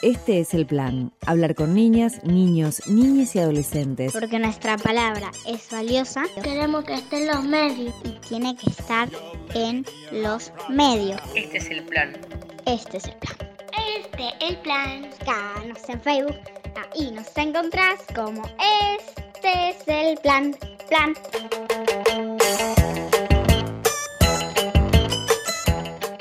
Este 0.00 0.40
es 0.40 0.54
el 0.54 0.64
plan, 0.64 1.12
hablar 1.26 1.54
con 1.54 1.74
niñas, 1.74 2.22
niños, 2.22 2.86
niñas 2.86 3.34
y 3.34 3.40
adolescentes. 3.40 4.12
Porque 4.12 4.38
nuestra 4.38 4.78
palabra 4.78 5.30
es 5.46 5.68
valiosa. 5.70 6.22
Queremos 6.42 6.84
que 6.84 6.94
esté 6.94 7.16
en 7.18 7.26
los 7.26 7.44
medios. 7.44 7.94
Y 8.04 8.12
tiene 8.28 8.56
que 8.56 8.70
estar 8.70 9.08
en 9.54 9.84
los 10.12 10.52
medios. 10.68 11.20
Este 11.34 11.58
es 11.58 11.70
el 11.70 11.82
plan. 11.82 12.16
Este 12.64 12.98
es 12.98 13.04
el 13.06 13.16
plan. 13.16 13.36
Este 13.98 14.28
es 14.28 14.50
el 14.50 14.56
plan. 14.58 15.10
Búscanos 15.10 15.88
en 15.88 16.00
Facebook. 16.00 16.36
Ahí 16.94 17.10
nos 17.10 17.36
encontrás 17.36 18.00
como 18.14 18.42
Este 18.98 19.70
es 19.70 19.76
el 19.86 20.16
plan. 20.18 20.56
Plan. 20.88 21.14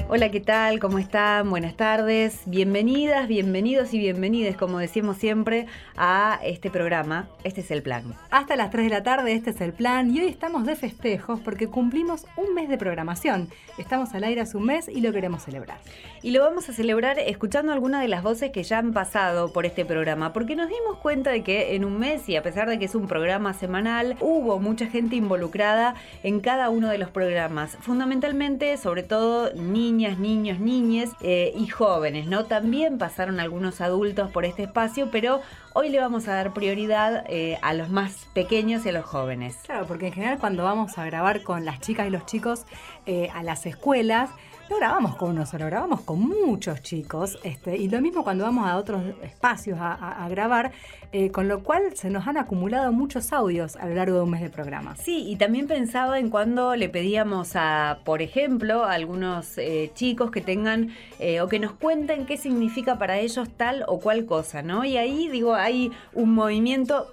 Hola, 0.09 0.31
¿qué 0.31 0.39
tal? 0.39 0.79
¿Cómo 0.79 0.99
están? 0.99 1.49
Buenas 1.49 1.75
tardes. 1.75 2.39
Bienvenidas, 2.45 3.27
bienvenidos 3.27 3.93
y 3.93 3.99
bienvenides, 3.99 4.55
como 4.55 4.79
decimos 4.79 5.17
siempre, 5.17 5.65
a 5.97 6.39
este 6.45 6.69
programa. 6.69 7.27
Este 7.43 7.59
es 7.59 7.71
el 7.71 7.83
plan. 7.83 8.15
Hasta 8.31 8.55
las 8.55 8.71
3 8.71 8.85
de 8.85 8.89
la 8.89 9.03
tarde, 9.03 9.33
este 9.33 9.49
es 9.49 9.59
el 9.59 9.73
plan. 9.73 10.09
Y 10.09 10.21
hoy 10.21 10.27
estamos 10.27 10.65
de 10.65 10.77
festejos 10.77 11.41
porque 11.41 11.67
cumplimos 11.67 12.25
un 12.37 12.53
mes 12.53 12.69
de 12.69 12.77
programación. 12.77 13.49
Estamos 13.77 14.13
al 14.13 14.23
aire 14.23 14.39
hace 14.39 14.55
un 14.55 14.63
mes 14.63 14.87
y 14.87 15.01
lo 15.01 15.11
queremos 15.11 15.43
celebrar. 15.43 15.79
Y 16.21 16.31
lo 16.31 16.41
vamos 16.41 16.69
a 16.69 16.73
celebrar 16.73 17.19
escuchando 17.19 17.73
algunas 17.73 18.01
de 18.01 18.07
las 18.07 18.23
voces 18.23 18.51
que 18.51 18.63
ya 18.63 18.77
han 18.77 18.93
pasado 18.93 19.51
por 19.51 19.65
este 19.65 19.83
programa, 19.83 20.31
porque 20.31 20.55
nos 20.55 20.69
dimos 20.69 20.99
cuenta 21.01 21.31
de 21.31 21.43
que 21.43 21.75
en 21.75 21.83
un 21.83 21.99
mes, 21.99 22.29
y 22.29 22.37
a 22.37 22.43
pesar 22.43 22.69
de 22.69 22.79
que 22.79 22.85
es 22.85 22.95
un 22.95 23.07
programa 23.07 23.53
semanal, 23.53 24.15
hubo 24.21 24.57
mucha 24.59 24.87
gente 24.87 25.17
involucrada 25.17 25.95
en 26.23 26.39
cada 26.39 26.69
uno 26.69 26.87
de 26.87 26.97
los 26.97 27.11
programas. 27.11 27.75
Fundamentalmente, 27.81 28.77
sobre 28.77 29.03
todo, 29.03 29.53
niños 29.53 29.96
niñas, 29.97 30.19
niños, 30.19 30.59
niñes 30.59 31.09
eh, 31.21 31.51
y 31.57 31.65
jóvenes, 31.65 32.27
¿no? 32.27 32.45
También 32.45 32.99
pasaron 32.99 33.39
algunos 33.39 33.81
adultos 33.81 34.29
por 34.29 34.45
este 34.45 34.63
espacio, 34.63 35.09
pero 35.11 35.41
hoy 35.73 35.89
le 35.89 35.99
vamos 35.99 36.27
a 36.27 36.35
dar 36.35 36.53
prioridad 36.53 37.25
eh, 37.27 37.57
a 37.63 37.73
los 37.73 37.89
más 37.89 38.27
pequeños 38.35 38.85
y 38.85 38.89
a 38.89 38.91
los 38.91 39.05
jóvenes. 39.05 39.57
Claro, 39.65 39.87
porque 39.87 40.07
en 40.07 40.13
general 40.13 40.37
cuando 40.37 40.63
vamos 40.63 40.99
a 40.99 41.05
grabar 41.05 41.41
con 41.41 41.65
las 41.65 41.79
chicas 41.79 42.05
y 42.05 42.11
los 42.11 42.27
chicos 42.27 42.65
eh, 43.07 43.31
a 43.33 43.41
las 43.41 43.65
escuelas, 43.65 44.29
no 44.69 44.77
grabamos 44.77 45.15
con 45.15 45.31
uno 45.31 45.45
solo, 45.45 45.65
grabamos 45.67 46.01
con 46.01 46.19
muchos 46.19 46.81
chicos. 46.81 47.37
Este, 47.43 47.77
y 47.77 47.87
lo 47.89 48.01
mismo 48.01 48.23
cuando 48.23 48.43
vamos 48.43 48.67
a 48.67 48.77
otros 48.77 49.01
espacios 49.23 49.77
a, 49.79 50.27
grabar, 50.29 50.71
eh, 51.13 51.31
con 51.31 51.47
lo 51.47 51.63
cual 51.63 51.95
se 51.95 52.09
nos 52.09 52.27
han 52.27 52.37
acumulado 52.37 52.91
muchos 52.91 53.31
audios 53.31 53.77
a 53.77 53.87
lo 53.87 53.95
largo 53.95 54.17
de 54.17 54.23
un 54.23 54.29
mes 54.29 54.41
de 54.41 54.49
programa. 54.49 54.95
Sí, 54.97 55.25
y 55.27 55.37
también 55.37 55.67
pensaba 55.67 56.19
en 56.19 56.29
cuando 56.29 56.75
le 56.75 56.89
pedíamos 56.89 57.55
a, 57.55 57.99
por 58.03 58.21
ejemplo, 58.21 58.83
a 58.83 58.93
algunos 58.93 59.57
eh, 59.57 59.91
chicos 59.93 60.31
que 60.31 60.41
tengan 60.41 60.89
eh, 61.19 61.39
o 61.39 61.47
que 61.47 61.59
nos 61.59 61.71
cuenten 61.71 62.25
qué 62.25 62.35
significa 62.35 62.97
para 62.97 63.19
ellos 63.19 63.49
tal 63.55 63.85
o 63.87 63.99
cual 63.99 64.25
cosa, 64.25 64.61
¿no? 64.61 64.83
Y 64.83 64.97
ahí, 64.97 65.29
digo, 65.29 65.55
hay 65.55 65.91
un 66.13 66.33
movimiento 66.33 67.07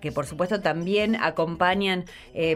que 0.00 0.10
por 0.10 0.24
supuesto 0.24 0.62
también 0.62 1.16
acompañan 1.16 2.06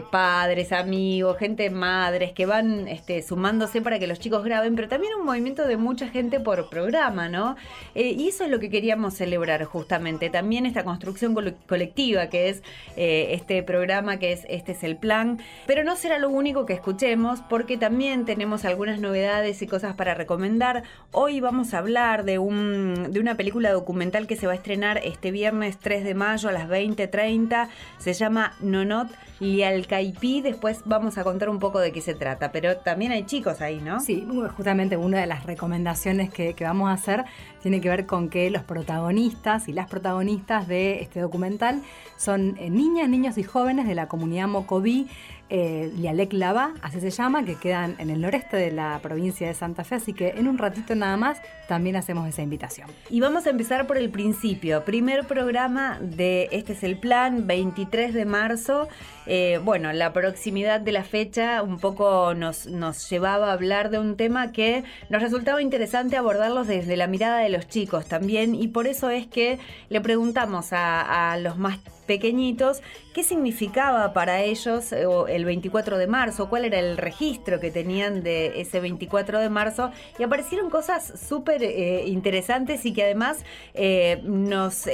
padres, 0.09 0.71
amigos, 0.71 1.37
gente, 1.37 1.69
madres, 1.69 2.31
que 2.31 2.47
van 2.47 2.87
este, 2.87 3.21
sumándose 3.21 3.79
para 3.81 3.99
que 3.99 4.07
los 4.07 4.19
chicos 4.19 4.30
graben, 4.39 4.75
pero 4.75 4.87
también 4.87 5.13
un 5.19 5.25
movimiento 5.25 5.67
de 5.67 5.77
mucha 5.77 6.07
gente 6.07 6.39
por 6.39 6.69
programa, 6.69 7.27
¿no? 7.27 7.55
Eh, 7.95 8.15
y 8.17 8.29
eso 8.29 8.45
es 8.45 8.49
lo 8.49 8.59
que 8.59 8.69
queríamos 8.69 9.13
celebrar 9.15 9.63
justamente, 9.65 10.29
también 10.29 10.65
esta 10.65 10.83
construcción 10.83 11.35
colectiva 11.67 12.27
que 12.27 12.49
es 12.49 12.63
eh, 12.95 13.29
este 13.31 13.61
programa, 13.63 14.17
que 14.17 14.31
es 14.31 14.45
Este 14.49 14.71
es 14.71 14.83
el 14.83 14.97
plan, 14.97 15.39
pero 15.67 15.83
no 15.83 15.95
será 15.95 16.17
lo 16.17 16.29
único 16.29 16.65
que 16.65 16.73
escuchemos, 16.73 17.41
porque 17.49 17.77
también 17.77 18.25
tenemos 18.25 18.65
algunas 18.65 18.99
novedades 18.99 19.61
y 19.61 19.67
cosas 19.67 19.95
para 19.95 20.13
recomendar. 20.13 20.83
Hoy 21.11 21.41
vamos 21.41 21.73
a 21.73 21.79
hablar 21.79 22.23
de, 22.23 22.39
un, 22.39 23.11
de 23.11 23.19
una 23.19 23.35
película 23.35 23.71
documental 23.71 24.27
que 24.27 24.35
se 24.35 24.47
va 24.47 24.53
a 24.53 24.55
estrenar 24.55 25.01
este 25.03 25.31
viernes 25.31 25.77
3 25.77 26.03
de 26.03 26.15
mayo 26.15 26.49
a 26.49 26.51
las 26.51 26.69
20 26.69 27.01
30. 27.07 27.69
Se 27.97 28.13
llama 28.13 28.53
Nonot 28.61 29.09
y 29.41 29.63
Alcaipí. 29.63 30.41
Después 30.41 30.83
vamos 30.85 31.17
a 31.17 31.23
contar 31.23 31.49
un 31.49 31.57
poco 31.57 31.79
de 31.79 31.91
qué 31.91 31.99
se 31.99 32.13
trata. 32.13 32.51
Pero 32.51 32.77
también 32.77 33.11
hay 33.11 33.25
chicos 33.25 33.59
ahí, 33.59 33.81
¿no? 33.81 33.99
Sí, 33.99 34.25
justamente 34.55 34.95
una 34.95 35.19
de 35.19 35.25
las 35.25 35.45
recomendaciones 35.45 36.29
que, 36.29 36.55
vamos 36.61 36.89
a 36.89 36.93
hacer 36.93 37.25
tiene 37.61 37.81
que 37.81 37.89
ver 37.89 38.05
con 38.05 38.29
que 38.29 38.51
los 38.51 38.63
protagonistas 38.63 39.67
y 39.67 39.73
las 39.73 39.89
protagonistas 39.89 40.67
de 40.67 41.01
este 41.01 41.19
documental 41.19 41.81
son 42.17 42.55
eh, 42.59 42.69
niñas, 42.69 43.09
niños 43.09 43.37
y 43.39 43.43
jóvenes 43.43 43.87
de 43.87 43.95
la 43.95 44.07
comunidad 44.07 44.47
Mocoví 44.47 45.07
eh, 45.51 46.29
Lava, 46.31 46.73
así 46.81 47.01
se 47.01 47.09
llama, 47.09 47.43
que 47.43 47.55
quedan 47.55 47.95
en 47.99 48.09
el 48.09 48.21
noreste 48.21 48.55
de 48.55 48.71
la 48.71 48.99
provincia 49.03 49.47
de 49.47 49.53
Santa 49.53 49.83
Fe, 49.83 49.95
así 49.95 50.13
que 50.13 50.29
en 50.29 50.47
un 50.47 50.57
ratito 50.57 50.95
nada 50.95 51.17
más 51.17 51.41
también 51.67 51.97
hacemos 51.97 52.27
esa 52.27 52.41
invitación. 52.41 52.89
Y 53.09 53.19
vamos 53.19 53.45
a 53.45 53.49
empezar 53.49 53.85
por 53.85 53.97
el 53.97 54.09
principio. 54.09 54.83
Primer 54.85 55.27
programa 55.27 55.99
de 56.01 56.47
Este 56.51 56.73
es 56.73 56.83
el 56.83 56.97
Plan, 56.97 57.47
23 57.47 58.13
de 58.13 58.25
marzo. 58.25 58.87
Eh, 59.25 59.59
bueno, 59.63 59.91
la 59.93 60.13
proximidad 60.13 60.79
de 60.79 60.93
la 60.93 61.03
fecha 61.03 61.61
un 61.63 61.79
poco 61.79 62.33
nos, 62.33 62.65
nos 62.67 63.09
llevaba 63.09 63.49
a 63.49 63.53
hablar 63.53 63.89
de 63.89 63.99
un 63.99 64.15
tema 64.15 64.51
que 64.51 64.83
nos 65.09 65.21
resultaba 65.21 65.61
interesante 65.61 66.17
abordarlos 66.17 66.67
desde 66.67 66.97
la 66.97 67.07
mirada 67.07 67.39
de 67.39 67.49
los 67.49 67.67
chicos 67.67 68.05
también 68.05 68.55
y 68.55 68.69
por 68.69 68.87
eso 68.87 69.09
es 69.09 69.27
que 69.27 69.59
le 69.89 70.01
preguntamos 70.01 70.73
a, 70.73 71.31
a 71.31 71.37
los 71.37 71.57
más 71.57 71.77
pequeñitos 72.11 72.81
qué 73.13 73.23
significaba 73.23 74.11
para 74.11 74.41
ellos 74.41 74.91
eh, 74.91 75.05
el 75.29 75.45
24 75.45 75.97
de 75.97 76.07
marzo, 76.07 76.49
cuál 76.49 76.65
era 76.65 76.77
el 76.77 76.97
registro 76.97 77.61
que 77.61 77.71
tenían 77.71 78.21
de 78.21 78.59
ese 78.59 78.81
24 78.81 79.39
de 79.39 79.49
marzo 79.49 79.91
y 80.19 80.23
aparecieron 80.23 80.69
cosas 80.69 81.13
súper 81.29 81.63
eh, 81.63 82.03
interesantes 82.07 82.85
y 82.85 82.91
que 82.91 83.03
además 83.03 83.45
eh, 83.73 84.21
nos 84.25 84.89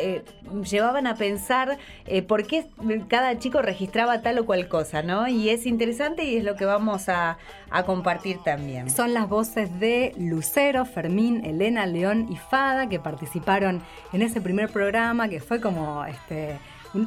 llevaban 0.69 1.07
a 1.07 1.16
pensar 1.16 1.79
por 2.28 2.45
qué 2.45 2.67
cada 3.07 3.38
chico 3.39 3.61
registraba 3.61 4.22
tal 4.22 4.38
o 4.39 4.45
cual 4.45 4.67
cosa, 4.67 5.01
¿no? 5.01 5.28
Y 5.28 5.49
es 5.49 5.66
interesante 5.66 6.23
y 6.23 6.38
es 6.38 6.44
lo 6.44 6.55
que 6.55 6.66
vamos 6.66 7.09
a, 7.09 7.38
a 7.72 7.84
compartir 7.84 8.38
también. 8.44 8.89
Son 8.89 9.13
las 9.13 9.28
voces 9.28 9.79
de 9.79 10.13
Lucero, 10.17 10.85
Fermín, 10.85 11.44
Elena, 11.45 11.85
León 11.85 12.28
y 12.29 12.38
Fada 12.38 12.88
que 12.88 12.99
participaron 12.99 13.81
en 14.13 14.22
ese 14.22 14.39
primer 14.39 14.69
programa 14.69 15.28
que 15.28 15.39
fue 15.39 15.59
como 15.59 16.05
este 16.05 16.57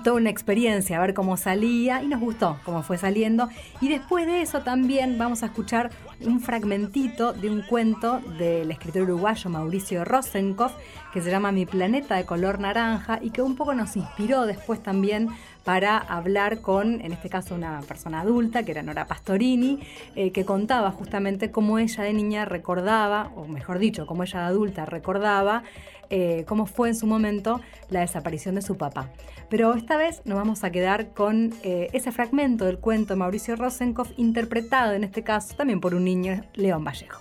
toda 0.03 0.17
una 0.17 0.31
experiencia, 0.31 0.97
a 0.97 1.01
ver 1.01 1.15
cómo 1.15 1.37
salía 1.37 2.03
y 2.03 2.09
nos 2.09 2.21
gustó 2.21 2.59
cómo 2.65 2.83
fue 2.83 2.99
saliendo. 2.99 3.49
Y 3.81 3.89
después 3.89 4.27
de 4.27 4.43
eso 4.43 4.61
también 4.61 5.19
vamos 5.19 5.43
a 5.43 5.47
escuchar 5.47 5.91
un 6.21 6.41
fragmentito 6.41 7.33
de 7.33 7.51
un 7.51 7.63
cuento 7.63 8.21
del 8.39 8.71
escritor 8.71 9.03
uruguayo 9.03 9.51
Mauricio 9.51 10.05
Rosenkopf 10.05 10.75
que 11.13 11.23
se 11.23 11.31
llama 11.31 11.51
Mi 11.51 11.67
planeta 11.67 12.17
de 12.17 12.25
color 12.25 12.61
naranja 12.61 13.19
y 13.21 13.31
que 13.31 13.43
un 13.43 13.57
poco 13.57 13.75
nos 13.75 13.97
inspiró 13.97 14.47
después 14.47 14.83
también 14.83 15.29
para 15.65 15.99
hablar 15.99 16.61
con, 16.61 17.01
en 17.01 17.13
este 17.13 17.29
caso, 17.29 17.55
una 17.55 17.81
persona 17.81 18.21
adulta, 18.21 18.63
que 18.63 18.71
era 18.71 18.83
Nora 18.83 19.07
Pastorini, 19.07 19.81
eh, 20.17 20.33
que 20.33 20.45
contaba 20.45 20.91
justamente 20.91 21.51
cómo 21.51 21.79
ella 21.79 22.05
de 22.05 22.13
niña 22.13 22.45
recordaba, 22.45 23.31
o 23.37 23.47
mejor 23.47 23.79
dicho, 23.79 24.07
cómo 24.07 24.23
ella 24.23 24.41
de 24.41 24.47
adulta 24.47 24.87
recordaba 24.87 25.63
eh, 26.11 26.45
cómo 26.47 26.67
fue 26.67 26.89
en 26.89 26.97
su 26.97 27.07
momento 27.07 27.61
la 27.89 28.01
desaparición 28.01 28.55
de 28.57 28.63
su 28.63 28.77
papá. 28.77 29.11
Pero 29.49 29.75
esta 29.75 29.97
vez 29.97 30.23
nos 30.25 30.37
vamos 30.37 30.65
a 30.65 30.71
quedar 30.71 31.13
con 31.13 31.55
eh, 31.63 31.89
ese 31.93 32.13
fragmento 32.13 32.67
del 32.67 32.79
cuento 32.79 33.15
de 33.15 33.19
Mauricio 33.19 33.57
Rosenkopf, 33.57 34.11
interpretado 34.17 34.93
en 34.93 35.05
este 35.05 35.23
caso 35.23 35.55
también 35.57 35.81
por 35.81 35.95
un 35.95 36.05
niño, 36.05 36.45
León 36.55 36.85
Vallejo. 36.85 37.21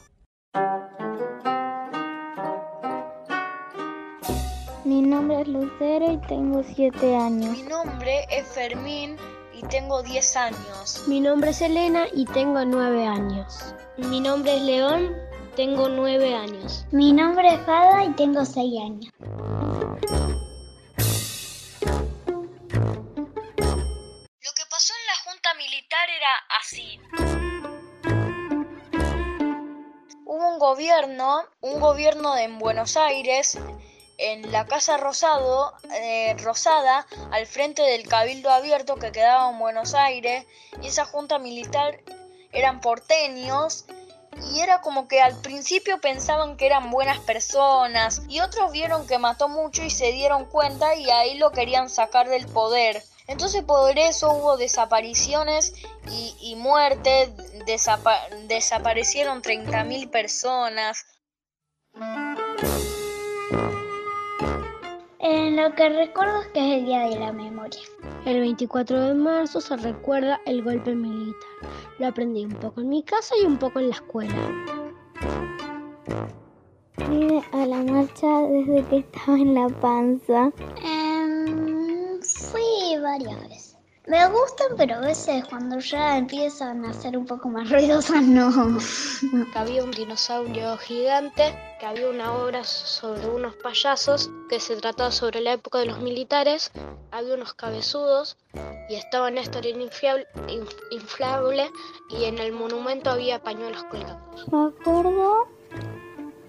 Mi 4.86 5.04
nombre 5.04 5.42
es 5.42 5.48
Lucero 5.48 6.12
y 6.12 6.18
tengo 6.28 6.64
7 6.64 7.16
años. 7.16 7.58
Mi 7.58 7.64
nombre 7.64 8.26
es 8.32 8.48
Fermín 8.48 9.18
y 9.54 9.62
tengo 9.68 10.02
10 10.02 10.36
años. 10.36 11.06
Mi 11.08 11.20
nombre 11.20 11.52
es 11.52 11.62
Elena 11.62 12.06
y 12.12 12.26
tengo 12.26 12.66
9 12.66 13.06
años. 13.06 13.76
Mi 13.98 14.20
nombre 14.20 14.56
es 14.56 14.64
León 14.64 15.29
tengo 15.56 15.90
nueve 15.90 16.34
años. 16.36 16.86
Mi 16.92 17.14
nombre 17.14 17.54
es 17.54 17.60
Fada 17.66 18.04
y 18.06 18.12
tengo 18.12 18.46
seis 18.46 18.80
años. 18.82 19.12
Lo 19.20 19.28
que 24.56 24.66
pasó 24.70 24.94
en 24.94 25.06
la 25.08 25.16
Junta 25.26 25.54
Militar 25.58 26.10
era 26.18 26.34
así. 26.62 27.00
Hubo 30.26 30.54
un 30.54 30.60
gobierno, 30.60 31.44
un 31.62 31.80
gobierno 31.80 32.38
en 32.38 32.60
Buenos 32.60 32.96
Aires, 32.98 33.58
en 34.18 34.52
la 34.52 34.66
Casa 34.66 34.98
Rosado, 34.98 35.74
eh, 35.94 36.36
Rosada, 36.40 37.08
al 37.32 37.46
frente 37.46 37.82
del 37.82 38.08
Cabildo 38.08 38.50
Abierto 38.50 38.96
que 38.96 39.12
quedaba 39.12 39.50
en 39.50 39.60
Buenos 39.60 39.94
Aires, 39.94 40.46
y 40.82 40.88
esa 40.88 41.06
junta 41.06 41.40
militar 41.40 42.02
eran 42.52 42.82
porteños 42.82 43.86
y 44.52 44.60
era 44.62 44.82
como 44.82 45.08
que 45.08 45.22
al 45.22 45.36
principio 45.42 46.00
pensaban 46.00 46.58
que 46.58 46.66
eran 46.66 46.90
buenas 46.92 47.20
personas 47.20 48.22
y 48.28 48.40
otros 48.40 48.72
vieron 48.72 49.08
que 49.08 49.18
mató 49.18 49.48
mucho 49.48 49.84
y 49.84 49.90
se 49.90 50.12
dieron 50.12 50.46
cuenta 50.46 50.96
y 50.96 51.10
ahí 51.10 51.38
lo 51.38 51.52
querían 51.52 51.90
sacar 51.90 52.30
del 52.30 52.48
poder. 52.48 53.04
Entonces 53.28 53.64
por 53.64 53.98
eso 53.98 54.32
hubo 54.32 54.58
desapariciones 54.58 55.74
y, 56.12 56.56
muertes, 56.56 57.30
desaparecieron 58.48 59.44
30.000 59.44 60.10
personas. 60.10 61.06
En 65.22 65.58
lo 65.58 65.76
que 65.76 65.90
recuerdo 65.90 66.42
es 66.42 66.48
que 66.48 66.60
es 66.60 66.80
el 66.80 66.86
Día 66.86 67.02
de 67.02 67.20
la 67.20 67.34
Memoria. 67.34 67.82
El 68.26 68.40
24 68.40 69.08
de 69.08 69.14
marzo 69.14 69.60
se 69.60 69.76
recuerda 69.76 70.40
el 70.46 70.64
golpe 70.64 70.96
militar. 70.96 71.36
Lo 71.98 72.08
aprendí 72.08 72.46
un 72.46 72.54
poco 72.54 72.80
en 72.80 72.88
mi 72.88 73.04
casa 73.04 73.36
y 73.42 73.46
un 73.46 73.58
poco 73.58 73.80
en 73.80 73.90
la 73.90 73.96
escuela. 73.96 74.66
Fui 76.94 77.44
a 77.52 77.66
la 77.66 77.84
marcha 77.84 78.28
desde 78.48 78.86
que 78.86 78.98
estaba 79.00 79.38
en 79.38 79.56
la 79.56 79.68
panza. 79.68 80.54
Em, 80.86 82.22
fui 82.22 82.98
varias 83.02 83.42
veces. 83.50 83.69
Me 84.10 84.28
gustan, 84.28 84.70
pero 84.76 84.96
a 84.96 85.00
veces 85.02 85.46
cuando 85.46 85.78
ya 85.78 86.18
empiezan 86.18 86.84
a 86.84 86.94
ser 86.94 87.16
un 87.16 87.28
poco 87.28 87.48
más 87.48 87.70
ruidosas, 87.70 88.24
no. 88.24 88.50
Que 89.54 89.60
había 89.60 89.84
un 89.84 89.92
dinosaurio 89.92 90.78
gigante, 90.78 91.56
que 91.80 91.86
había 91.86 92.10
una 92.10 92.34
obra 92.34 92.64
sobre 92.64 93.28
unos 93.28 93.54
payasos, 93.58 94.32
que 94.50 94.60
se 94.60 94.76
trataba 94.78 95.12
sobre 95.12 95.42
la 95.42 95.54
época 95.54 95.78
de 95.78 95.86
los 95.86 96.00
militares, 96.00 96.72
había 97.12 97.36
unos 97.36 97.54
cabezudos 97.54 98.36
y 98.90 98.96
estaba 98.96 99.30
Néstor 99.30 99.68
inflable, 99.68 100.26
inflable 100.90 101.70
y 102.10 102.24
en 102.24 102.40
el 102.40 102.52
monumento 102.52 103.12
había 103.12 103.44
pañuelos 103.44 103.84
colgados. 103.84 104.48
Me 104.52 104.70
acuerdo 104.70 105.48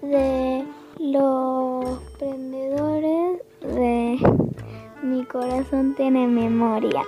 de 0.01 0.65
los 0.97 1.99
prendedores 2.17 3.41
de 3.61 4.17
mi 5.01 5.25
corazón 5.25 5.95
tiene 5.95 6.27
memoria. 6.27 7.01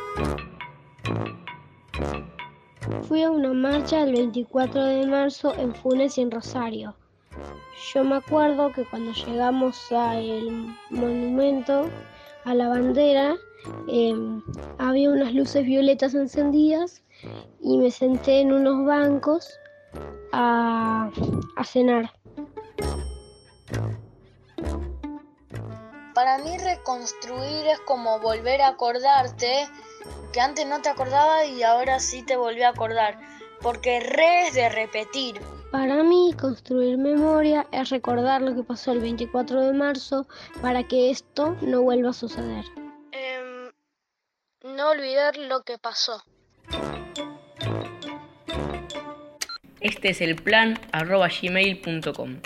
Fui 3.08 3.22
a 3.22 3.32
una 3.32 3.54
marcha 3.54 4.04
el 4.04 4.14
24 4.14 4.84
de 4.84 5.08
marzo 5.08 5.54
en 5.56 5.74
Funes 5.76 6.18
y 6.18 6.22
en 6.22 6.32
Rosario. 6.32 6.96
Yo 7.94 8.04
me 8.04 8.16
acuerdo 8.16 8.72
que 8.72 8.86
cuando 8.86 9.12
llegamos 9.12 9.92
al 9.92 10.76
monumento, 10.90 11.88
a 12.46 12.54
la 12.54 12.70
bandera, 12.70 13.36
em, 13.88 14.42
había 14.78 15.10
unas 15.10 15.34
luces 15.34 15.66
violetas 15.66 16.14
encendidas 16.14 17.04
y 17.62 17.78
me 17.78 17.92
senté 17.92 18.42
en 18.42 18.52
unos 18.52 18.86
bancos 18.86 19.60
a, 20.32 21.10
a 21.56 21.64
cenar. 21.64 22.12
Para 26.24 26.38
mí 26.38 26.58
reconstruir 26.58 27.68
es 27.68 27.82
como 27.82 28.18
volver 28.18 28.62
a 28.62 28.70
acordarte 28.70 29.68
que 30.32 30.40
antes 30.40 30.66
no 30.66 30.82
te 30.82 30.88
acordaba 30.88 31.44
y 31.44 31.64
ahora 31.64 32.00
sí 32.00 32.24
te 32.24 32.38
volví 32.38 32.62
a 32.62 32.70
acordar, 32.70 33.20
porque 33.62 34.00
re 34.00 34.48
es 34.48 34.54
de 34.54 34.70
repetir. 34.70 35.42
Para 35.70 36.02
mí, 36.02 36.34
construir 36.40 36.98
memoria 36.98 37.68
es 37.74 37.90
recordar 37.90 38.42
lo 38.42 38.56
que 38.56 38.64
pasó 38.64 38.94
el 38.94 39.02
24 39.02 39.66
de 39.66 39.74
marzo 39.74 40.26
para 40.62 40.88
que 40.88 41.10
esto 41.10 41.58
no 41.60 41.82
vuelva 41.82 42.12
a 42.12 42.14
suceder. 42.14 42.64
Eh, 43.12 43.70
no 44.64 44.92
olvidar 44.92 45.36
lo 45.36 45.64
que 45.64 45.78
pasó. 45.78 46.24
Este 49.82 50.12
es 50.12 50.22
el 50.22 50.38
plan 50.38 50.80
arroba 50.94 51.28
gmail.com. 51.28 52.40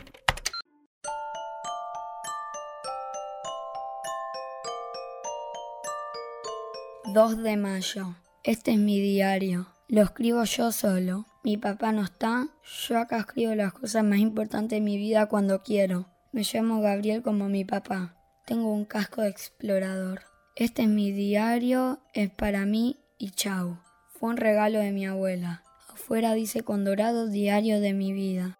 2 7.13 7.41
de 7.41 7.55
mayo. 7.55 8.17
Este 8.43 8.71
es 8.71 8.77
mi 8.77 8.99
diario. 8.99 9.67
Lo 9.87 10.01
escribo 10.01 10.43
yo 10.43 10.73
solo. 10.73 11.25
Mi 11.41 11.55
papá 11.55 11.93
no 11.93 12.03
está. 12.03 12.49
Yo 12.85 12.99
acá 12.99 13.19
escribo 13.19 13.55
las 13.55 13.71
cosas 13.71 14.03
más 14.03 14.19
importantes 14.19 14.75
de 14.75 14.81
mi 14.81 14.97
vida 14.97 15.27
cuando 15.27 15.63
quiero. 15.63 16.09
Me 16.33 16.43
llamo 16.43 16.81
Gabriel 16.81 17.23
como 17.23 17.47
mi 17.47 17.63
papá. 17.63 18.17
Tengo 18.45 18.73
un 18.73 18.83
casco 18.83 19.21
de 19.21 19.29
explorador. 19.29 20.23
Este 20.57 20.81
es 20.81 20.89
mi 20.89 21.13
diario, 21.13 22.01
es 22.13 22.29
para 22.29 22.65
mí 22.65 22.97
y 23.17 23.31
chau. 23.31 23.79
Fue 24.09 24.29
un 24.29 24.37
regalo 24.37 24.79
de 24.79 24.91
mi 24.91 25.05
abuela. 25.05 25.63
Afuera 25.87 26.33
dice 26.33 26.63
con 26.63 26.83
dorado 26.83 27.27
diario 27.27 27.79
de 27.79 27.93
mi 27.93 28.11
vida. 28.11 28.59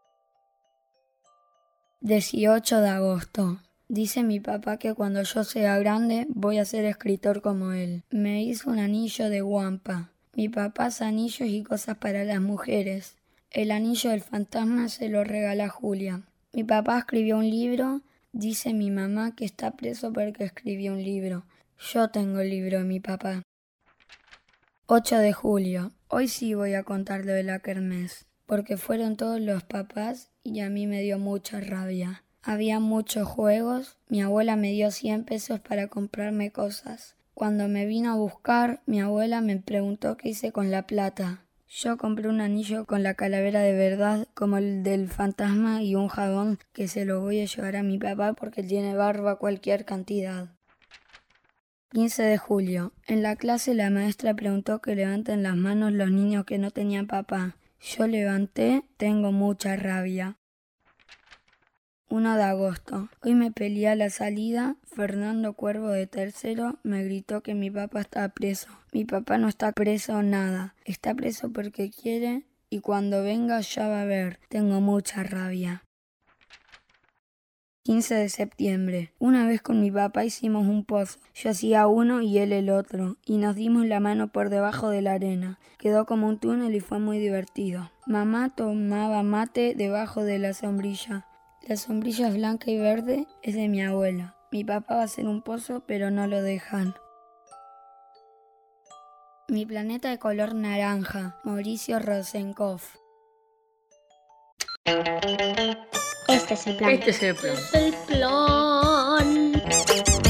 18 1.99 2.79
de 2.79 2.89
agosto. 2.89 3.59
Dice 3.89 4.21
mi 4.21 4.41
papá 4.41 4.77
que 4.77 4.93
cuando 4.93 5.23
yo 5.23 5.45
sea 5.45 5.79
grande 5.79 6.27
voy 6.29 6.57
a 6.57 6.65
ser 6.65 6.83
escritor 6.83 7.41
como 7.41 7.71
él. 7.71 8.03
Me 8.09 8.43
hizo 8.43 8.69
un 8.69 8.79
anillo 8.79 9.29
de 9.29 9.39
guampa. 9.39 10.11
Mi 10.35 10.49
papá 10.49 10.87
hace 10.87 11.05
anillos 11.05 11.47
y 11.47 11.63
cosas 11.63 11.97
para 11.97 12.25
las 12.25 12.41
mujeres. 12.41 13.15
El 13.49 13.71
anillo 13.71 14.09
del 14.09 14.21
fantasma 14.21 14.89
se 14.89 15.07
lo 15.07 15.23
regala 15.23 15.69
Julia. 15.69 16.23
Mi 16.51 16.65
papá 16.65 16.99
escribió 16.99 17.37
un 17.37 17.49
libro. 17.49 18.01
Dice 18.33 18.73
mi 18.73 18.91
mamá 18.91 19.35
que 19.35 19.45
está 19.45 19.71
preso 19.71 20.11
porque 20.11 20.43
escribió 20.43 20.91
un 20.91 21.01
libro. 21.01 21.45
Yo 21.79 22.09
tengo 22.09 22.41
el 22.41 22.49
libro 22.49 22.79
de 22.79 22.83
mi 22.83 22.99
papá. 22.99 23.41
8 24.87 25.17
de 25.19 25.31
julio. 25.31 25.91
Hoy 26.09 26.27
sí 26.27 26.53
voy 26.53 26.73
a 26.73 26.83
contar 26.83 27.25
lo 27.25 27.31
de 27.31 27.43
la 27.43 27.61
porque 28.45 28.77
fueron 28.77 29.15
todos 29.15 29.39
los 29.39 29.63
papás 29.63 30.29
y 30.43 30.59
a 30.59 30.69
mí 30.69 30.87
me 30.87 31.01
dio 31.01 31.19
mucha 31.19 31.61
rabia. 31.61 32.23
Había 32.47 32.79
muchos 32.79 33.27
juegos. 33.27 33.97
Mi 34.07 34.21
abuela 34.21 34.55
me 34.55 34.71
dio 34.71 34.89
100 34.89 35.25
pesos 35.25 35.59
para 35.59 35.89
comprarme 35.89 36.49
cosas. 36.49 37.17
Cuando 37.33 37.67
me 37.67 37.85
vino 37.85 38.09
a 38.09 38.15
buscar, 38.15 38.81
mi 38.85 39.01
abuela 39.01 39.41
me 39.41 39.57
preguntó 39.57 40.15
qué 40.15 40.29
hice 40.29 40.53
con 40.53 40.71
la 40.71 40.87
plata. 40.87 41.43
Yo 41.67 41.97
compré 41.97 42.29
un 42.29 42.39
anillo 42.39 42.85
con 42.85 43.03
la 43.03 43.15
calavera 43.15 43.59
de 43.59 43.73
verdad, 43.73 44.29
como 44.33 44.55
el 44.55 44.81
del 44.81 45.09
fantasma, 45.09 45.83
y 45.83 45.95
un 45.95 46.07
jabón 46.07 46.57
que 46.71 46.87
se 46.87 47.03
lo 47.03 47.19
voy 47.19 47.41
a 47.41 47.45
llevar 47.45 47.75
a 47.75 47.83
mi 47.83 47.97
papá 47.97 48.31
porque 48.31 48.63
tiene 48.63 48.95
barba 48.95 49.39
cualquier 49.39 49.83
cantidad. 49.83 50.47
15 51.91 52.23
de 52.23 52.37
julio. 52.37 52.93
En 53.07 53.23
la 53.23 53.35
clase 53.35 53.73
la 53.73 53.89
maestra 53.89 54.33
preguntó 54.33 54.79
que 54.79 54.95
levanten 54.95 55.43
las 55.43 55.57
manos 55.57 55.91
los 55.91 56.11
niños 56.11 56.45
que 56.45 56.59
no 56.59 56.71
tenían 56.71 57.07
papá. 57.07 57.57
Yo 57.81 58.07
levanté, 58.07 58.85
tengo 58.95 59.33
mucha 59.33 59.75
rabia. 59.75 60.37
1 62.09 62.37
de 62.37 62.43
agosto. 62.43 63.09
Hoy 63.21 63.33
me 63.33 63.51
peleé 63.51 63.89
a 63.89 63.95
la 63.95 64.09
salida. 64.09 64.77
Fernando 64.85 65.53
Cuervo 65.53 65.89
de 65.89 66.07
tercero 66.07 66.79
me 66.83 67.03
gritó 67.03 67.41
que 67.41 67.53
mi 67.53 67.69
papá 67.69 67.99
está 67.99 68.29
preso. 68.29 68.69
Mi 68.93 69.03
papá 69.03 69.37
no 69.37 69.49
está 69.49 69.73
preso 69.73 70.23
nada. 70.23 70.73
Está 70.85 71.13
preso 71.13 71.51
porque 71.51 71.91
quiere 71.91 72.45
y 72.69 72.79
cuando 72.79 73.23
venga 73.23 73.59
ya 73.59 73.89
va 73.89 74.03
a 74.03 74.05
ver. 74.05 74.39
Tengo 74.47 74.79
mucha 74.79 75.23
rabia. 75.23 75.83
15 77.83 78.15
de 78.15 78.29
septiembre. 78.29 79.13
Una 79.17 79.47
vez 79.47 79.61
con 79.61 79.79
mi 79.81 79.91
papá 79.91 80.25
hicimos 80.25 80.67
un 80.67 80.83
pozo. 80.83 81.19
Yo 81.33 81.49
hacía 81.49 81.87
uno 81.87 82.21
y 82.21 82.37
él 82.37 82.51
el 82.51 82.69
otro, 82.69 83.15
y 83.25 83.37
nos 83.37 83.55
dimos 83.55 83.85
la 83.85 84.01
mano 84.01 84.27
por 84.27 84.49
debajo 84.49 84.89
de 84.89 85.01
la 85.01 85.13
arena. 85.13 85.57
Quedó 85.77 86.05
como 86.05 86.27
un 86.27 86.37
túnel 86.37 86.75
y 86.75 86.81
fue 86.81 86.99
muy 86.99 87.17
divertido. 87.17 87.89
Mamá 88.05 88.49
tomaba 88.49 89.23
mate 89.23 89.73
debajo 89.73 90.25
de 90.25 90.37
la 90.37 90.53
sombrilla. 90.53 91.26
La 91.67 91.75
sombrilla 91.75 92.29
blanca 92.29 92.71
y 92.71 92.77
verde 92.77 93.27
es 93.41 93.53
de 93.53 93.67
mi 93.67 93.83
abuela. 93.83 94.37
Mi 94.53 94.63
papá 94.63 94.95
va 94.95 95.01
a 95.01 95.03
hacer 95.03 95.27
un 95.27 95.41
pozo, 95.41 95.83
pero 95.85 96.11
no 96.11 96.25
lo 96.25 96.41
dejan. 96.41 96.95
Mi 99.49 99.65
planeta 99.65 100.09
de 100.09 100.17
color 100.17 100.55
naranja, 100.55 101.41
Mauricio 101.43 101.99
Rosenkopf. 101.99 102.95
Este 106.29 106.53
es 106.53 106.67
el 106.67 106.77
plan. 106.77 106.91
Este 106.91 107.09
es 107.09 107.23
el 107.23 107.35
plan. 107.35 107.57
Este 107.57 107.87
es 107.89 107.95
el 107.95 108.17
plan. 108.17 110.26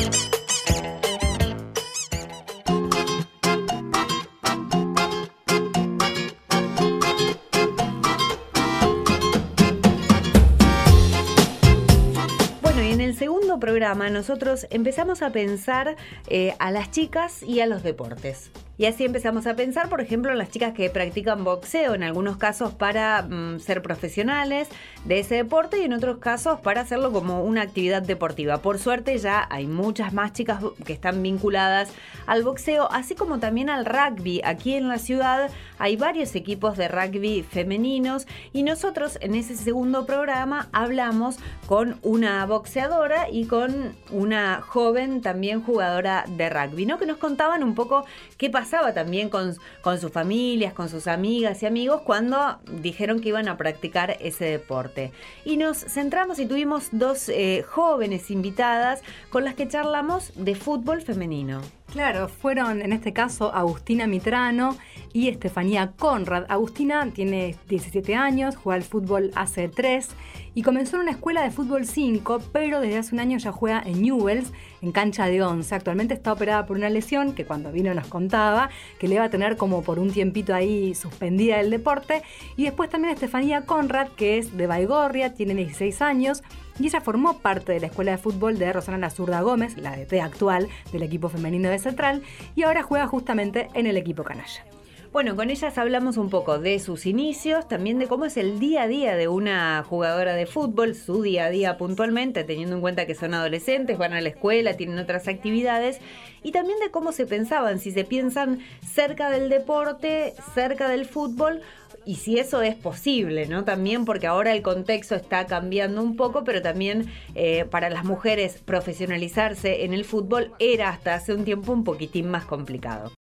Programa 13.60 14.10
nosotros 14.10 14.68
empezamos 14.70 15.22
a 15.22 15.32
pensar 15.32 15.96
eh, 16.28 16.54
a 16.60 16.72
las 16.72 16.92
chicas 16.92 17.44
y 17.44 17.62
a 17.62 17.68
los 17.68 17.84
deportes. 17.84 18.52
Y 18.80 18.86
así 18.86 19.06
empezamos 19.06 19.48
a 19.48 19.56
pensar, 19.56 19.90
por 19.90 20.02
ejemplo, 20.02 20.32
en 20.32 20.38
las 20.38 20.52
chicas 20.52 20.74
que 20.74 20.92
practican 20.92 21.44
boxeo, 21.44 21.96
en 21.96 22.04
algunos 22.04 22.38
casos 22.38 22.76
para 22.76 23.24
mm, 23.24 23.60
ser 23.60 23.82
profesionales 23.82 24.68
de 25.06 25.20
ese 25.20 25.34
deporte 25.34 25.80
y 25.80 25.86
en 25.86 25.94
otros 25.94 26.20
casos 26.20 26.60
para 26.60 26.82
hacerlo 26.82 27.12
como 27.12 27.44
una 27.44 27.64
actividad 27.64 28.04
deportiva. 28.04 28.60
Por 28.62 28.78
suerte 28.78 29.18
ya 29.18 29.48
hay 29.50 29.66
muchas 29.66 30.14
más 30.14 30.34
chicas 30.34 30.62
que 30.86 30.94
están 30.94 31.24
vinculadas 31.24 31.90
al 32.28 32.44
boxeo, 32.44 32.88
así 32.92 33.16
como 33.16 33.40
también 33.40 33.72
al 33.72 33.84
rugby. 33.84 34.42
Aquí 34.44 34.76
en 34.76 34.90
la 34.90 35.00
ciudad 35.00 35.50
hay 35.80 35.96
varios 35.96 36.36
equipos 36.36 36.78
de 36.78 36.88
rugby 36.88 37.42
femeninos 37.42 38.28
y 38.54 38.62
nosotros 38.62 39.18
en 39.22 39.34
ese 39.34 39.56
segundo 39.56 40.06
programa 40.06 40.70
hablamos 40.72 41.38
con 41.66 41.98
una 42.04 42.46
boxeadora 42.46 43.28
y 43.32 43.46
con 43.46 43.96
una 44.12 44.62
joven 44.62 45.22
también 45.22 45.64
jugadora 45.64 46.26
de 46.28 46.50
rugby, 46.50 46.86
¿no? 46.86 47.00
Que 47.00 47.08
nos 47.08 47.18
contaban 47.18 47.64
un 47.64 47.74
poco 47.74 48.06
qué 48.38 48.52
pasaba 48.68 48.94
también 48.94 49.30
con, 49.30 49.56
con 49.82 49.98
sus 49.98 50.12
familias, 50.12 50.74
con 50.74 50.90
sus 50.90 51.08
amigas 51.08 51.64
y 51.64 51.66
amigos 51.66 52.02
cuando 52.02 52.60
dijeron 52.82 53.22
que 53.22 53.30
iban 53.30 53.48
a 53.48 53.56
practicar 53.56 54.18
ese 54.20 54.44
deporte. 54.44 55.14
Y 55.46 55.56
nos 55.56 55.78
centramos 55.78 56.38
y 56.38 56.46
tuvimos 56.46 56.90
dos 56.92 57.30
eh, 57.30 57.64
jóvenes 57.66 58.30
invitadas 58.30 59.02
con 59.30 59.46
las 59.46 59.56
que 59.56 59.70
charlamos 59.70 60.34
de 60.36 60.56
fútbol 60.56 61.02
femenino. 61.02 61.62
Claro, 61.92 62.28
fueron 62.28 62.82
en 62.82 62.92
este 62.92 63.14
caso 63.14 63.54
Agustina 63.56 64.08
Mitrano 64.08 64.76
y 65.14 65.30
Estefanía 65.30 65.94
Conrad. 65.98 66.46
Agustina 66.50 67.10
tiene 67.12 67.56
17 67.70 68.14
años, 68.14 68.58
juega 68.58 68.76
al 68.76 68.84
fútbol 68.84 69.32
hace 69.36 69.70
3 69.70 70.10
y 70.54 70.64
comenzó 70.64 70.98
en 70.98 71.04
una 71.04 71.12
escuela 71.12 71.44
de 71.44 71.50
fútbol 71.50 71.86
5, 71.86 72.40
pero 72.52 72.82
desde 72.82 72.98
hace 72.98 73.16
un 73.16 73.22
año 73.22 73.38
ya 73.38 73.54
juega 73.54 73.82
en 73.86 74.02
Newells, 74.02 74.52
en 74.82 74.92
cancha 74.92 75.28
de 75.28 75.42
11. 75.42 75.74
Actualmente 75.74 76.14
está 76.14 76.34
operada 76.34 76.66
por 76.66 76.76
una 76.76 76.90
lesión 76.90 77.34
que 77.34 77.46
cuando 77.46 77.72
vino 77.72 77.94
nos 77.94 78.08
contaba 78.08 78.70
que 79.00 79.08
le 79.08 79.18
va 79.18 79.26
a 79.26 79.30
tener 79.30 79.56
como 79.56 79.82
por 79.82 79.98
un 79.98 80.12
tiempito 80.12 80.54
ahí 80.54 80.94
suspendida 80.94 81.62
el 81.62 81.70
deporte. 81.70 82.22
Y 82.58 82.66
después 82.66 82.90
también 82.90 83.14
Estefanía 83.14 83.66
Conrad, 83.66 84.10
que 84.10 84.38
es 84.38 84.58
de 84.58 84.68
Baigorria, 84.68 85.34
tiene 85.34 85.56
16 85.56 86.02
años 86.02 86.44
y 86.80 86.88
ella 86.88 87.02
formó 87.02 87.40
parte 87.40 87.72
de 87.72 87.80
la 87.80 87.88
escuela 87.88 88.12
de 88.12 88.18
fútbol 88.18 88.58
de 88.58 88.72
Rosana 88.72 89.10
Zurda 89.10 89.42
Gómez, 89.42 89.78
la 89.78 89.96
DT 89.96 90.22
actual 90.22 90.68
del 90.92 91.04
equipo 91.04 91.30
femenino 91.30 91.70
de 91.70 91.80
Central, 91.80 92.24
y 92.56 92.64
ahora 92.64 92.84
juega 92.84 93.08
justamente 93.08 93.70
en 93.74 93.88
el 93.88 93.98
equipo 93.98 94.24
canalla. 94.24 94.77
Bueno, 95.18 95.36
con 95.36 95.50
ellas 95.50 95.80
hablamos 95.80 96.18
un 96.18 96.30
poco 96.30 96.60
de 96.60 96.78
sus 96.78 97.08
inicios, 97.08 97.68
también 97.68 97.98
de 97.98 98.06
cómo 98.06 98.26
es 98.26 98.38
el 98.38 98.60
día 98.60 98.84
a 98.84 98.88
día 98.88 99.16
de 99.16 99.28
una 99.28 99.84
jugadora 99.84 100.36
de 100.36 100.46
fútbol, 100.46 100.94
su 100.94 101.24
día 101.24 101.46
a 101.46 101.50
día 101.50 101.76
puntualmente, 101.76 102.44
teniendo 102.44 102.76
en 102.76 102.82
cuenta 102.82 103.08
que 103.08 103.16
son 103.16 103.34
adolescentes, 103.34 103.98
van 103.98 104.14
a 104.14 104.22
la 104.22 104.30
escuela, 104.30 104.78
tienen 104.78 105.00
otras 105.00 105.28
actividades, 105.28 106.00
y 106.44 106.52
también 106.52 106.78
de 106.78 106.92
cómo 106.92 107.14
se 107.14 107.26
pensaban, 107.26 107.80
si 107.80 107.90
se 107.90 108.04
piensan 108.04 108.60
cerca 108.86 109.32
del 109.32 109.50
deporte, 109.50 110.36
cerca 110.54 110.88
del 110.88 111.08
fútbol, 111.08 111.62
y 112.06 112.18
si 112.18 112.38
eso 112.38 112.62
es 112.62 112.76
posible, 112.76 113.48
¿no? 113.48 113.64
También 113.64 114.06
porque 114.06 114.28
ahora 114.28 114.54
el 114.54 114.62
contexto 114.62 115.16
está 115.16 115.48
cambiando 115.48 116.04
un 116.04 116.16
poco, 116.16 116.44
pero 116.44 116.62
también 116.62 117.12
eh, 117.34 117.66
para 117.66 117.90
las 117.90 118.06
mujeres 118.06 118.62
profesionalizarse 118.64 119.84
en 119.84 119.96
el 119.96 120.06
fútbol 120.06 120.52
era 120.60 120.90
hasta 120.90 121.16
hace 121.16 121.34
un 121.34 121.44
tiempo 121.44 121.74
un 121.74 121.84
poquitín 121.84 122.30
más 122.30 122.46
complicado. 122.46 123.12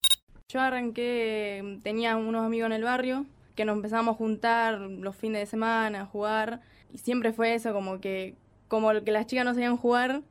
Yo 0.49 0.61
arranqué, 0.61 1.81
tenía 1.83 2.17
unos 2.17 2.47
amigos 2.47 2.67
en 2.67 2.73
el 2.73 2.85
barrio 2.85 3.27
que 3.57 3.65
nos 3.65 3.75
empezamos 3.75 4.15
a 4.15 4.17
juntar 4.17 4.79
los 4.79 5.17
fines 5.17 5.41
de 5.41 5.47
semana, 5.47 6.03
a 6.03 6.07
jugar, 6.07 6.61
y 6.95 6.99
siempre 6.99 7.33
fue 7.33 7.55
eso, 7.55 7.73
como 7.73 8.01
que, 8.01 8.37
como 8.69 8.93
que 9.03 9.11
las 9.11 9.27
chicas 9.27 9.45
no 9.45 9.55
sabían 9.55 9.77
jugar 9.77 10.23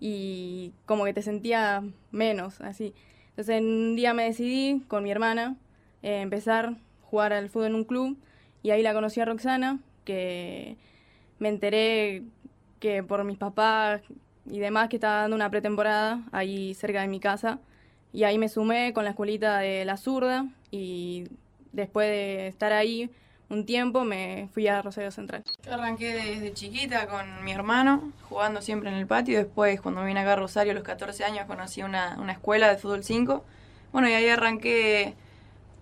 y 0.00 0.72
como 0.86 1.04
que 1.04 1.12
te 1.12 1.20
sentía 1.20 1.84
menos, 2.12 2.62
así. 2.62 2.94
Entonces 3.30 3.60
un 3.60 3.94
día 3.94 4.14
me 4.14 4.24
decidí 4.24 4.80
con 4.88 5.04
mi 5.04 5.10
hermana 5.10 5.56
eh, 6.02 6.22
empezar 6.22 6.76
jugar 7.02 7.34
al 7.34 7.50
fútbol 7.50 7.66
en 7.66 7.74
un 7.74 7.84
club 7.84 8.16
y 8.62 8.70
ahí 8.70 8.82
la 8.82 8.94
conocí 8.94 9.20
a 9.20 9.26
Roxana, 9.26 9.80
que 10.06 10.78
me 11.38 11.50
enteré 11.50 12.22
que 12.80 13.02
por 13.02 13.22
mis 13.24 13.36
papás 13.36 14.00
y 14.50 14.60
demás 14.60 14.88
que 14.88 14.96
estaba 14.96 15.20
dando 15.20 15.36
una 15.36 15.50
pretemporada 15.50 16.22
ahí 16.32 16.72
cerca 16.72 17.02
de 17.02 17.08
mi 17.08 17.20
casa 17.20 17.60
y 18.12 18.24
ahí 18.24 18.38
me 18.38 18.48
sumé 18.48 18.92
con 18.92 19.04
la 19.04 19.10
escuelita 19.10 19.58
de 19.58 19.84
la 19.84 19.96
zurda 19.96 20.46
y 20.70 21.28
después 21.72 22.08
de 22.08 22.48
estar 22.48 22.72
ahí 22.72 23.10
un 23.50 23.64
tiempo 23.64 24.04
me 24.04 24.48
fui 24.52 24.68
a 24.68 24.82
Rosario 24.82 25.10
Central. 25.10 25.42
Yo 25.64 25.72
arranqué 25.72 26.12
desde 26.12 26.52
chiquita 26.52 27.06
con 27.06 27.44
mi 27.44 27.52
hermano, 27.52 28.12
jugando 28.28 28.60
siempre 28.60 28.90
en 28.90 28.96
el 28.96 29.06
patio. 29.06 29.38
Después, 29.38 29.80
cuando 29.80 30.04
vine 30.04 30.20
acá 30.20 30.34
a 30.34 30.36
Rosario 30.36 30.72
a 30.72 30.74
los 30.74 30.84
14 30.84 31.24
años, 31.24 31.46
conocí 31.46 31.82
una, 31.82 32.16
una 32.20 32.32
escuela 32.32 32.68
de 32.68 32.76
fútbol 32.76 33.04
5. 33.04 33.44
Bueno, 33.92 34.08
y 34.08 34.12
ahí 34.12 34.28
arranqué 34.28 35.14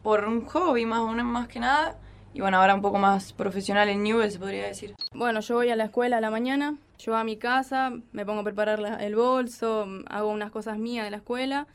por 0.04 0.25
un 0.26 0.45
hobby 0.47 0.87
más, 0.87 1.02
más 1.25 1.49
que 1.49 1.59
nada. 1.59 1.97
Y 2.33 2.40
bueno, 2.40 2.59
ahora 2.59 2.75
un 2.75 2.83
poco 2.83 2.99
más 2.99 3.33
profesional 3.33 3.88
en 3.88 4.02
Newell, 4.04 4.30
se 4.30 4.38
podría 4.38 4.66
decir. 4.66 4.95
Bueno, 5.12 5.40
yo 5.40 5.56
voy 5.56 5.71
a 5.71 5.76
la 5.76 5.85
escuela 5.85 6.18
a 6.18 6.21
la 6.21 6.30
mañana, 6.30 6.76
yo 6.99 7.16
a 7.16 7.25
mi 7.25 7.37
casa, 7.37 7.92
me 8.12 8.25
pongo 8.25 8.42
a 8.42 8.45
preparar 8.45 9.00
el 9.00 9.16
bolso, 9.16 9.88
hago 10.09 10.30
unas 10.30 10.50
cosas 10.50 10.78
mías 10.78 11.04
de 11.06 11.11
la 11.11 11.16
escuela. 11.16 11.66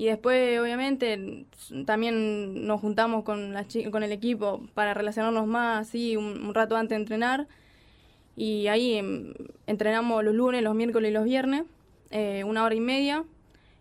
Y 0.00 0.06
después, 0.06 0.58
obviamente, 0.58 1.44
también 1.84 2.66
nos 2.66 2.80
juntamos 2.80 3.22
con, 3.22 3.54
el 3.54 4.12
equipo 4.12 4.62
para 4.72 4.94
relacionarnos 4.94 5.46
más, 5.46 5.86
así, 5.88 6.16
un, 6.16 6.54
rato 6.54 6.74
antes 6.74 6.96
de 6.96 7.02
entrenar. 7.02 7.48
Y 8.34 8.68
ahí 8.68 8.94
em, 8.94 9.34
entrenamos 9.66 10.24
los 10.24 10.34
lunes, 10.34 10.62
los 10.62 10.74
miércoles 10.74 11.10
y 11.10 11.12
los 11.12 11.24
viernes, 11.24 11.64
eh, 12.10 12.44
una 12.44 12.64
hora 12.64 12.74
y 12.74 12.80
media. 12.80 13.24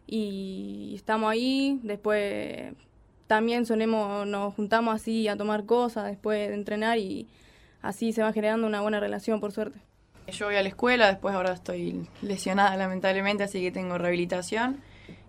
Y 0.07 0.91
estamos 0.93 1.31
ahí, 1.31 1.79
después 1.83 2.73
también 3.27 3.65
solemos, 3.65 4.27
nos 4.27 4.53
juntamos 4.55 4.95
así 4.95 5.29
a 5.29 5.37
tomar 5.37 5.65
cosas 5.65 6.07
después 6.07 6.49
de 6.49 6.53
entrenar 6.53 6.97
y 6.97 7.29
así 7.81 8.11
se 8.11 8.23
va 8.23 8.33
generando 8.33 8.67
una 8.67 8.81
buena 8.81 8.99
relación, 8.99 9.39
por 9.39 9.53
suerte. 9.53 9.79
Yo 10.27 10.47
voy 10.47 10.57
a 10.57 10.63
la 10.63 10.67
escuela, 10.67 11.07
después 11.07 11.33
ahora 11.33 11.53
estoy 11.53 12.09
lesionada 12.21 12.75
lamentablemente, 12.75 13.43
así 13.43 13.61
que 13.61 13.71
tengo 13.71 13.97
rehabilitación. 13.97 14.81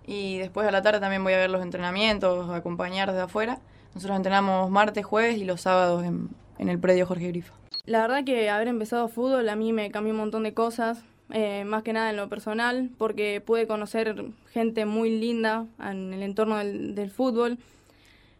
Y 0.06 0.38
después 0.38 0.66
a 0.66 0.70
la 0.70 0.82
tarde 0.82 1.00
también 1.00 1.22
voy 1.22 1.32
a 1.34 1.38
ver 1.38 1.50
los 1.50 1.62
entrenamientos, 1.62 2.50
acompañar 2.50 3.08
desde 3.08 3.22
afuera. 3.22 3.60
Nosotros 3.94 4.16
entrenamos 4.16 4.70
martes, 4.70 5.04
jueves 5.04 5.38
y 5.38 5.44
los 5.44 5.60
sábados 5.60 6.04
en, 6.04 6.28
el 6.58 6.78
predio 6.78 7.06
Jorge 7.06 7.28
Grifa. 7.28 7.54
La 7.86 8.02
verdad 8.02 8.24
que 8.24 8.50
haber 8.50 8.68
empezado 8.68 9.08
fútbol 9.08 9.48
a 9.48 9.56
mí 9.56 9.72
me 9.72 9.90
cambió 9.90 10.12
un 10.12 10.18
montón 10.18 10.42
de 10.42 10.52
cosas, 10.52 11.02
eh, 11.30 11.64
más 11.64 11.82
que 11.82 11.92
nada 11.92 12.10
en 12.10 12.16
lo 12.16 12.28
personal, 12.28 12.90
porque 12.98 13.40
pude 13.40 13.66
conocer 13.66 14.24
gente 14.52 14.84
muy 14.84 15.18
linda 15.18 15.66
en 15.80 16.12
el 16.12 16.22
entorno 16.22 16.58
del 16.58 17.10
fútbol 17.10 17.58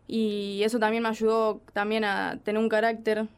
y 0.07 0.63
eso 0.65 0.81
también 0.81 1.05
me 1.05 1.09
ayudó 1.09 1.61
también 1.73 2.05
a 2.05 2.41
tener 2.43 2.61
un 2.61 2.69
carácter 2.69 3.29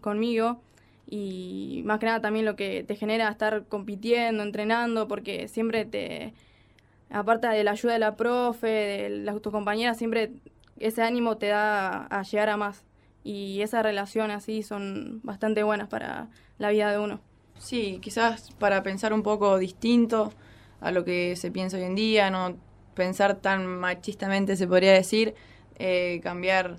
conmigo 0.00 0.60
y 1.08 1.82
más 1.84 2.00
que 2.00 2.06
nada 2.06 2.20
también 2.20 2.44
lo 2.44 2.56
que 2.56 2.82
te 2.82 2.96
genera 2.96 3.28
estar 3.28 3.64
compitiendo, 3.66 4.42
entrenando, 4.42 5.08
porque 5.08 5.48
siempre 5.48 5.84
te, 5.84 6.34
aparte 7.10 7.48
de 7.48 7.64
la 7.64 7.72
ayuda 7.72 7.92
de 7.94 7.98
la 7.98 8.16
profe, 8.16 8.66
de 8.66 9.08
las, 9.10 9.40
tus 9.40 9.52
compañeras, 9.52 9.98
siempre 9.98 10.32
ese 10.78 11.02
ánimo 11.02 11.36
te 11.36 11.48
da 11.48 12.06
a 12.06 12.22
llegar 12.22 12.48
a 12.50 12.56
más. 12.56 12.84
Y 13.24 13.60
esas 13.62 13.82
relaciones 13.82 14.36
así 14.36 14.62
son 14.62 15.20
bastante 15.22 15.62
buenas 15.62 15.88
para 15.88 16.28
la 16.58 16.70
vida 16.70 16.90
de 16.90 16.98
uno. 16.98 17.20
Sí, 17.58 17.98
quizás 18.00 18.52
para 18.58 18.82
pensar 18.82 19.12
un 19.12 19.22
poco 19.22 19.58
distinto 19.58 20.32
a 20.80 20.92
lo 20.92 21.04
que 21.04 21.36
se 21.36 21.50
piensa 21.50 21.76
hoy 21.76 21.82
en 21.82 21.94
día, 21.94 22.30
no 22.30 22.56
pensar 22.94 23.36
tan 23.36 23.66
machistamente 23.66 24.56
se 24.56 24.66
podría 24.66 24.92
decir, 24.92 25.34
eh, 25.78 26.20
cambiar 26.22 26.76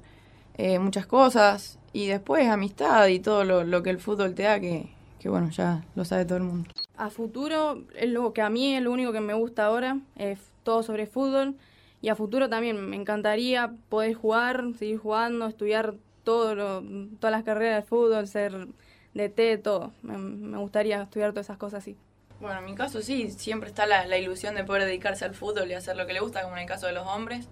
eh, 0.57 0.79
muchas 0.79 1.05
cosas 1.05 1.79
y 1.93 2.07
después 2.07 2.47
amistad 2.47 3.07
y 3.07 3.19
todo 3.19 3.43
lo, 3.43 3.83
que 3.83 3.89
el 3.89 3.99
fútbol 3.99 4.35
te 4.35 4.43
da, 4.43 4.59
que, 4.59 4.89
bueno, 5.25 5.49
ya 5.49 5.83
lo 5.95 6.05
sabe 6.05 6.25
todo 6.25 6.37
el 6.37 6.43
mundo. 6.43 6.69
A 6.99 7.09
futuro, 7.09 7.83
es 7.95 8.09
lo 8.09 8.33
que 8.33 8.41
a 8.41 8.49
mí 8.49 8.75
es 8.75 8.81
lo 8.81 8.91
único 8.91 9.11
que 9.11 9.21
me 9.21 9.33
gusta 9.33 9.65
ahora, 9.65 9.99
es 10.15 10.39
todo 10.63 10.83
sobre 10.83 11.07
fútbol. 11.07 11.55
Y 12.01 12.09
a 12.09 12.15
futuro 12.15 12.49
también 12.49 12.89
me 12.89 12.95
encantaría 12.95 13.73
poder 13.89 14.13
jugar, 14.13 14.63
seguir 14.77 14.97
jugando, 14.97 15.47
estudiar 15.47 15.95
todo 16.23 16.83
todas 17.19 17.31
las 17.31 17.43
carreras 17.43 17.83
de 17.83 17.87
fútbol, 17.87 18.27
ser 18.27 18.67
DT, 19.13 19.57
todo. 19.63 19.91
Me, 20.01 20.57
gustaría 20.57 21.01
estudiar 21.01 21.31
todas 21.31 21.47
esas 21.47 21.57
cosas 21.57 21.83
así. 21.83 21.97
Bueno, 22.39 22.59
en 22.59 22.65
mi 22.65 22.75
caso 22.75 23.01
sí, 23.01 23.31
siempre 23.31 23.69
está 23.69 23.85
la, 23.85 24.05
la, 24.05 24.17
ilusión 24.17 24.55
de 24.55 24.63
poder 24.63 24.83
dedicarse 24.85 25.25
al 25.25 25.33
fútbol 25.33 25.69
y 25.69 25.73
hacer 25.73 25.97
lo 25.97 26.05
que 26.05 26.13
le 26.13 26.21
gusta, 26.21 26.41
como 26.43 26.55
en 26.55 26.61
el 26.61 26.67
caso 26.67 26.87
de 26.87 26.93
los 26.93 27.05
hombres 27.05 27.49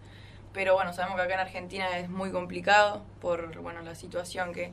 pero 0.57 0.73
bueno, 0.73 0.91
sabemos 0.91 1.17
que 1.17 1.21
acá 1.21 1.35
en 1.35 1.39
Argentina 1.41 1.99
es 1.99 2.09
muy 2.09 2.31
complicado 2.31 3.03
por 3.21 3.61
bueno, 3.61 3.83
la 3.83 3.93
situación 3.93 4.53
que, 4.53 4.71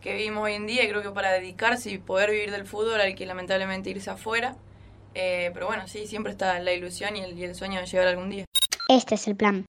que 0.00 0.14
vivimos 0.14 0.44
hoy 0.44 0.54
en 0.54 0.66
día 0.66 0.84
y 0.84 0.88
creo 0.88 1.02
que 1.02 1.10
para 1.10 1.32
dedicarse 1.32 1.90
y 1.90 1.98
poder 1.98 2.30
vivir 2.30 2.50
del 2.50 2.66
fútbol 2.66 3.00
hay 3.00 3.14
que 3.14 3.26
lamentablemente 3.26 3.90
irse 3.90 4.10
afuera. 4.10 4.56
Eh, 5.14 5.50
pero 5.54 5.66
bueno, 5.66 5.88
sí, 5.88 6.06
siempre 6.06 6.32
está 6.32 6.58
la 6.60 6.72
ilusión 6.72 7.16
y 7.16 7.20
el, 7.20 7.38
y 7.38 7.44
el 7.44 7.54
sueño 7.54 7.80
de 7.80 7.86
llegar 7.86 8.08
algún 8.08 8.30
día. 8.30 8.44
Este 8.88 9.16
es 9.16 9.26
el 9.28 9.36
plan. 9.36 9.66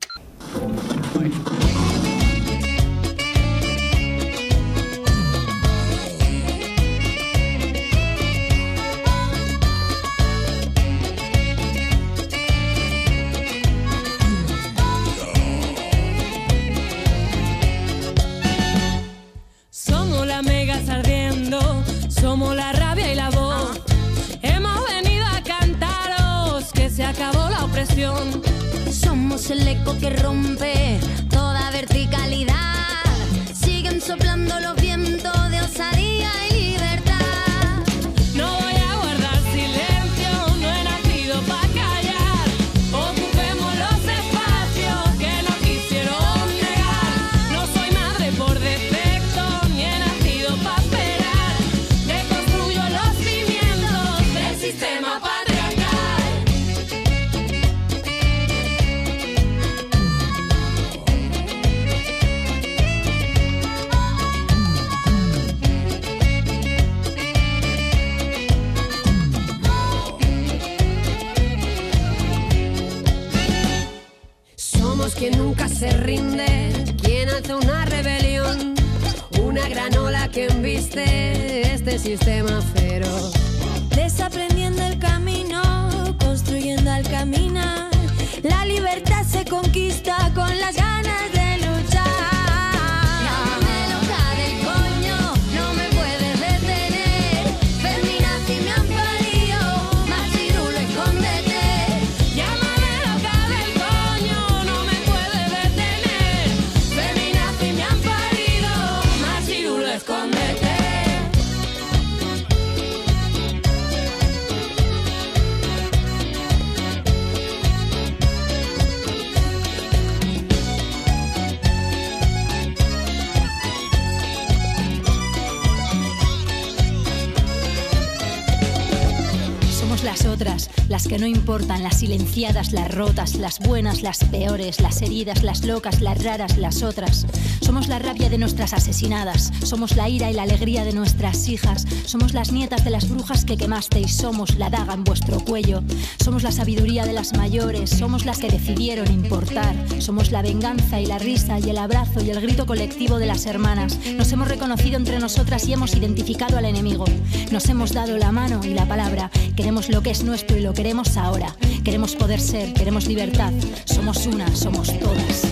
Que 131.10 131.18
no 131.18 131.26
importan, 131.26 131.82
las 131.82 131.98
silenciadas, 131.98 132.72
las 132.72 132.94
rotas, 132.94 133.34
las 133.34 133.58
buenas, 133.58 134.04
las 134.04 134.24
peores, 134.26 134.80
las 134.80 135.02
heridas, 135.02 135.42
las 135.42 135.66
locas, 135.66 136.02
las 136.02 136.24
raras, 136.24 136.56
las 136.58 136.84
otras. 136.84 137.26
Somos 137.70 137.88
la 137.88 138.00
rabia 138.00 138.32
de 138.32 138.40
nuestras 138.40 138.74
asesinadas, 138.74 139.54
somos 139.62 139.96
la 139.96 140.10
ira 140.10 140.32
y 140.32 140.34
la 140.34 140.42
alegría 140.42 140.84
de 140.84 140.92
nuestras 140.92 141.48
hijas, 141.50 141.86
somos 142.04 142.34
las 142.34 142.52
nietas 142.52 142.84
de 142.84 142.90
las 142.90 143.08
brujas 143.08 143.46
que 143.46 143.58
quemasteis, 143.58 144.12
somos 144.12 144.56
la 144.56 144.72
daga 144.72 144.96
en 144.96 145.04
vuestro 145.04 145.40
cuello, 145.40 145.84
somos 146.20 146.42
la 146.42 146.52
sabiduría 146.52 147.06
de 147.06 147.14
las 147.14 147.38
mayores, 147.38 147.92
somos 147.92 148.26
las 148.26 148.40
que 148.40 148.50
decidieron 148.50 149.12
importar, 149.12 149.76
somos 150.00 150.32
la 150.32 150.42
venganza 150.42 151.00
y 151.00 151.06
la 151.06 151.20
risa 151.20 151.60
y 151.60 151.70
el 151.70 151.78
abrazo 151.78 152.24
y 152.24 152.32
el 152.32 152.42
grito 152.42 152.66
colectivo 152.66 153.20
de 153.20 153.28
las 153.28 153.46
hermanas. 153.46 154.00
Nos 154.16 154.32
hemos 154.32 154.48
reconocido 154.48 154.98
entre 154.98 155.20
nosotras 155.20 155.68
y 155.68 155.74
hemos 155.74 155.94
identificado 155.94 156.58
al 156.58 156.66
enemigo. 156.66 157.06
Nos 157.52 157.70
hemos 157.70 157.94
dado 157.94 158.18
la 158.18 158.32
mano 158.32 158.62
y 158.64 158.74
la 158.74 158.88
palabra. 158.88 159.30
Queremos 159.56 159.90
lo 159.90 160.02
que 160.02 160.10
es 160.10 160.24
nuestro 160.24 160.58
y 160.58 160.62
lo 160.62 160.74
queremos 160.74 161.18
ahora. 161.18 161.56
Queremos 161.84 162.16
poder 162.16 162.42
ser, 162.42 162.74
queremos 162.74 163.06
libertad. 163.06 163.54
Somos 163.86 164.26
una, 164.26 164.56
somos 164.56 164.88
todas. 165.00 165.46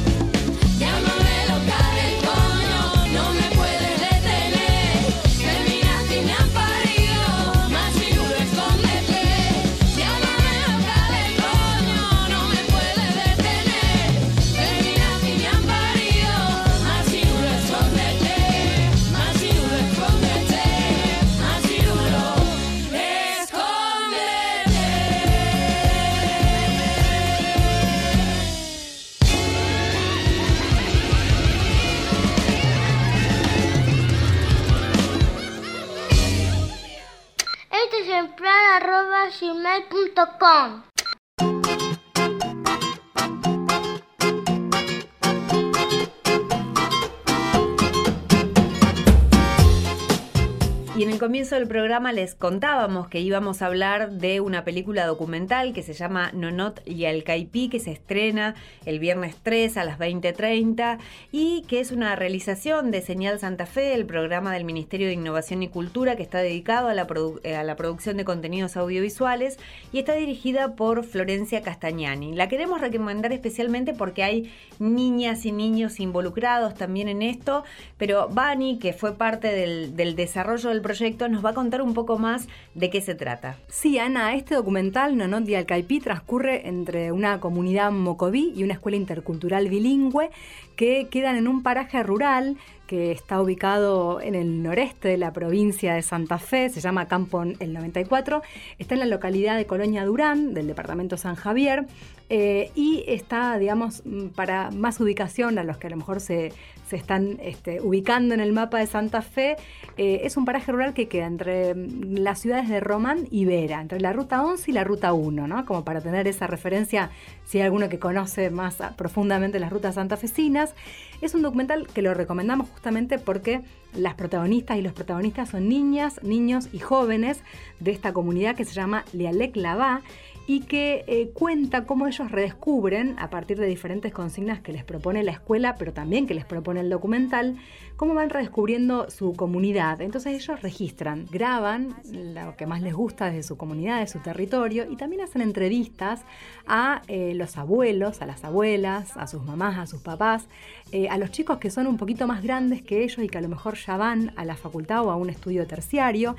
Y 50.97 51.03
en 51.03 51.11
el 51.11 51.19
comienzo 51.19 51.53
del 51.53 51.67
programa 51.67 52.11
les 52.11 52.33
contábamos 52.33 53.07
que 53.07 53.19
íbamos 53.19 53.61
a 53.61 53.67
hablar 53.67 54.13
de 54.13 54.41
una 54.41 54.63
película 54.63 55.05
documental 55.05 55.71
que 55.71 55.83
se 55.83 55.93
llama 55.93 56.31
Nonot 56.33 56.81
y 56.87 57.05
el 57.05 57.23
Caipí, 57.23 57.69
que 57.69 57.79
se 57.79 57.91
estrena 57.91 58.55
el 58.83 58.97
viernes 58.97 59.35
3 59.43 59.77
a 59.77 59.83
las 59.85 59.99
20.30 59.99 60.97
y 61.31 61.61
que 61.67 61.81
es 61.81 61.91
una 61.91 62.15
realización 62.15 62.89
de 62.89 63.01
Señal 63.01 63.37
Santa 63.39 63.67
Fe, 63.67 63.93
el 63.93 64.07
programa 64.07 64.51
del 64.51 64.63
Ministerio 64.63 65.05
de 65.05 65.13
Innovación 65.13 65.61
y 65.61 65.67
Cultura 65.67 66.15
que 66.15 66.23
está 66.23 66.39
dedicado 66.39 66.87
a 66.87 66.95
la, 66.95 67.05
produ- 67.05 67.41
eh, 67.43 67.55
a 67.55 67.63
la 67.63 67.75
producción 67.75 68.17
de 68.17 68.25
contenidos 68.25 68.75
audiovisuales 68.75 69.59
y 69.93 69.99
está 69.99 70.15
dirigida 70.15 70.75
por 70.75 71.03
Florencia 71.03 71.61
Castagnani. 71.61 72.33
La 72.33 72.49
queremos 72.49 72.81
recomendar 72.81 73.33
especialmente 73.33 73.93
porque 73.93 74.23
hay 74.23 74.51
niñas 74.79 75.45
y 75.45 75.51
niños 75.51 75.99
involucrados 75.99 76.73
también 76.73 77.07
en 77.07 77.21
esto, 77.21 77.63
pero 77.99 78.29
Bani, 78.29 78.79
que 78.79 78.93
fue 78.93 79.13
parte 79.15 79.49
del, 79.49 79.95
del 79.95 80.15
desarrollo 80.15 80.69
del 80.69 80.86
proyecto, 80.87 81.27
nos 81.27 81.43
va 81.43 81.49
a 81.49 81.53
contar 81.53 81.81
un 81.81 81.93
poco 81.93 82.17
más 82.17 82.47
de 82.73 82.89
qué 82.89 83.01
se 83.01 83.13
trata. 83.13 83.57
Sí, 83.67 83.99
Ana, 83.99 84.33
este 84.35 84.55
documental, 84.55 85.17
Nonot 85.17 85.47
y 85.49 85.55
Alcaipí, 85.55 85.99
transcurre 85.99 86.67
entre 86.69 87.11
una 87.11 87.41
comunidad 87.41 87.91
mocoví 87.91 88.53
y 88.55 88.63
una 88.63 88.75
escuela 88.75 88.95
intercultural 88.95 89.67
bilingüe 89.67 90.29
que 90.77 91.07
quedan 91.11 91.35
en 91.35 91.49
un 91.49 91.61
paraje 91.61 92.03
rural 92.03 92.55
que 92.87 93.11
está 93.11 93.41
ubicado 93.41 94.21
en 94.21 94.33
el 94.33 94.63
noreste 94.63 95.09
de 95.09 95.17
la 95.17 95.33
provincia 95.33 95.93
de 95.93 96.01
Santa 96.01 96.39
Fe, 96.39 96.69
se 96.69 96.81
llama 96.81 97.07
Campo 97.07 97.43
El 97.43 97.73
94, 97.73 98.41
está 98.79 98.95
en 98.95 99.01
la 99.01 99.05
localidad 99.05 99.57
de 99.57 99.65
Colonia 99.65 100.05
Durán, 100.05 100.53
del 100.53 100.65
departamento 100.65 101.17
San 101.17 101.35
Javier, 101.35 101.85
eh, 102.29 102.71
y 102.75 103.03
está, 103.07 103.57
digamos, 103.57 104.01
mm, 104.05 104.27
para 104.29 104.71
más 104.71 104.99
ubicación 104.99 105.59
a 105.59 105.63
los 105.63 105.77
que 105.77 105.87
a 105.87 105.89
lo 105.89 105.97
mejor 105.97 106.19
se, 106.19 106.51
se 106.87 106.95
están 106.95 107.37
este, 107.41 107.79
ubicando 107.81 108.33
en 108.33 108.41
el 108.41 108.51
mapa 108.51 108.79
de 108.79 108.87
Santa 108.87 109.21
Fe, 109.21 109.55
eh, 109.97 110.21
es 110.23 110.35
un 110.35 110.43
paraje 110.43 110.71
rural 110.71 110.93
que 110.93 111.07
queda 111.07 111.25
entre 111.25 111.73
mm, 111.73 112.17
las 112.17 112.39
ciudades 112.39 112.67
de 112.67 112.79
Román 112.79 113.27
y 113.31 113.45
Vera, 113.45 113.79
entre 113.81 113.99
la 113.99 114.11
ruta 114.11 114.43
11 114.43 114.71
y 114.71 114.73
la 114.73 114.83
ruta 114.83 115.13
1, 115.13 115.47
¿no? 115.47 115.65
Como 115.65 115.85
para 115.85 116.01
tener 116.01 116.27
esa 116.27 116.47
referencia, 116.47 117.11
si 117.45 117.59
hay 117.59 117.65
alguno 117.65 117.87
que 117.89 117.99
conoce 117.99 118.49
más 118.49 118.77
profundamente 118.97 119.59
las 119.59 119.71
rutas 119.71 119.95
santafesinas. 119.95 120.75
Es 121.21 121.33
un 121.33 121.41
documental 121.41 121.87
que 121.87 122.01
lo 122.01 122.13
recomendamos 122.13 122.69
justamente 122.77 123.17
porque 123.17 123.61
las 123.95 124.13
protagonistas 124.13 124.77
y 124.77 124.83
los 124.83 124.93
protagonistas 124.93 125.49
son 125.49 125.67
niñas, 125.67 126.21
niños 126.21 126.69
y 126.71 126.77
jóvenes 126.77 127.41
de 127.79 127.89
esta 127.89 128.13
comunidad 128.13 128.55
que 128.55 128.65
se 128.65 128.75
llama 128.75 129.03
Lialec 129.13 129.55
Lavá 129.55 130.03
y 130.49 130.61
que 130.61 131.03
eh, 131.07 131.31
cuenta 131.33 131.85
cómo 131.85 132.07
ellos 132.07 132.31
redescubren, 132.31 133.15
a 133.19 133.29
partir 133.29 133.59
de 133.59 133.67
diferentes 133.67 134.13
consignas 134.13 134.61
que 134.61 134.71
les 134.71 134.85
propone 134.85 135.21
la 135.21 135.33
escuela, 135.33 135.75
pero 135.75 135.91
también 135.91 136.25
que 136.25 136.33
les 136.33 136.45
propone 136.45 136.79
el 136.79 136.89
documental, 136.89 137.57
cómo 137.97 138.13
van 138.13 138.29
redescubriendo 138.29 139.09
su 139.09 139.33
comunidad. 139.33 140.01
Entonces 140.01 140.41
ellos 140.41 140.61
registran, 140.61 141.25
graban 141.29 141.95
lo 142.13 142.55
que 142.55 142.65
más 142.65 142.81
les 142.81 142.93
gusta 142.93 143.25
desde 143.25 143.43
su 143.43 143.57
comunidad, 143.57 143.99
de 143.99 144.07
su 144.07 144.19
territorio, 144.19 144.89
y 144.89 144.95
también 144.95 145.21
hacen 145.21 145.41
entrevistas 145.41 146.21
a 146.65 147.01
eh, 147.09 147.33
los 147.35 147.57
abuelos, 147.57 148.21
a 148.21 148.25
las 148.25 148.45
abuelas, 148.45 149.17
a 149.17 149.27
sus 149.27 149.43
mamás, 149.43 149.77
a 149.77 149.85
sus 149.85 150.01
papás, 150.01 150.47
eh, 150.91 151.09
a 151.09 151.17
los 151.17 151.31
chicos 151.31 151.57
que 151.57 151.69
son 151.69 151.85
un 151.87 151.97
poquito 151.97 152.27
más 152.27 152.41
grandes 152.41 152.81
que 152.81 153.03
ellos 153.03 153.19
y 153.19 153.27
que 153.27 153.37
a 153.37 153.41
lo 153.41 153.49
mejor 153.49 153.75
ya 153.75 153.97
van 153.97 154.31
a 154.37 154.45
la 154.45 154.55
facultad 154.55 155.03
o 155.03 155.11
a 155.11 155.15
un 155.15 155.29
estudio 155.29 155.67
terciario. 155.67 156.35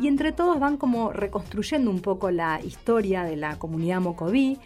Y 0.00 0.08
entre 0.08 0.32
todos 0.32 0.58
van 0.58 0.76
como 0.76 1.12
reconstruyendo 1.12 1.90
un 1.90 2.00
poco 2.00 2.30
la 2.30 2.60
historia 2.64 3.22
de 3.22 3.36
la 3.36 3.58
comunidad 3.58 4.00
mocoví. 4.00 4.58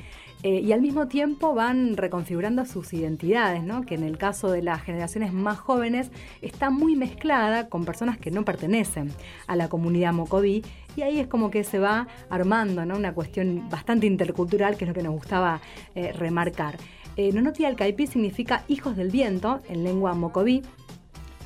eh, 0.43 0.61
y 0.61 0.73
al 0.73 0.83
mismo 0.83 1.09
tiempo 1.09 1.55
van 1.55 1.97
reconfigurando 1.97 2.67
sus 2.67 2.93
identidades, 2.93 3.63
¿no? 3.63 3.83
que 3.83 3.95
en 3.95 4.05
el 4.05 4.19
caso 4.19 4.51
de 4.51 4.63
las 4.63 4.83
generaciones 4.83 5.33
más 5.33 5.59
jóvenes 5.59 6.11
está 6.43 6.69
muy 6.69 6.95
mezclada 6.95 7.69
con 7.69 7.87
personas 7.87 8.19
que 8.19 8.31
no 8.31 8.45
pertenecen 8.45 9.11
a 9.47 9.57
la 9.57 9.69
comunidad 9.69 10.13
mocoví 10.13 10.63
y 10.95 11.03
ahí 11.03 11.21
es 11.21 11.27
como 11.27 11.51
que 11.51 11.65
se 11.65 11.79
va 11.79 12.07
armando 12.31 12.83
una 12.83 13.13
cuestión 13.15 13.69
bastante 13.71 14.07
intercultural 14.07 14.77
que 14.77 14.85
es 14.85 14.89
lo 14.89 14.95
que 14.95 15.03
nos 15.03 15.15
gustaba 15.15 15.61
eh, 15.95 16.13
remarcar. 16.13 16.77
Eh, 17.17 17.33
Nonoti 17.33 17.65
Alcaipí 17.65 18.07
significa 18.07 18.65
hijos 18.69 18.97
del 18.97 19.11
viento 19.11 19.61
en 19.69 19.85
lengua 19.85 20.15
mocoví 20.15 20.63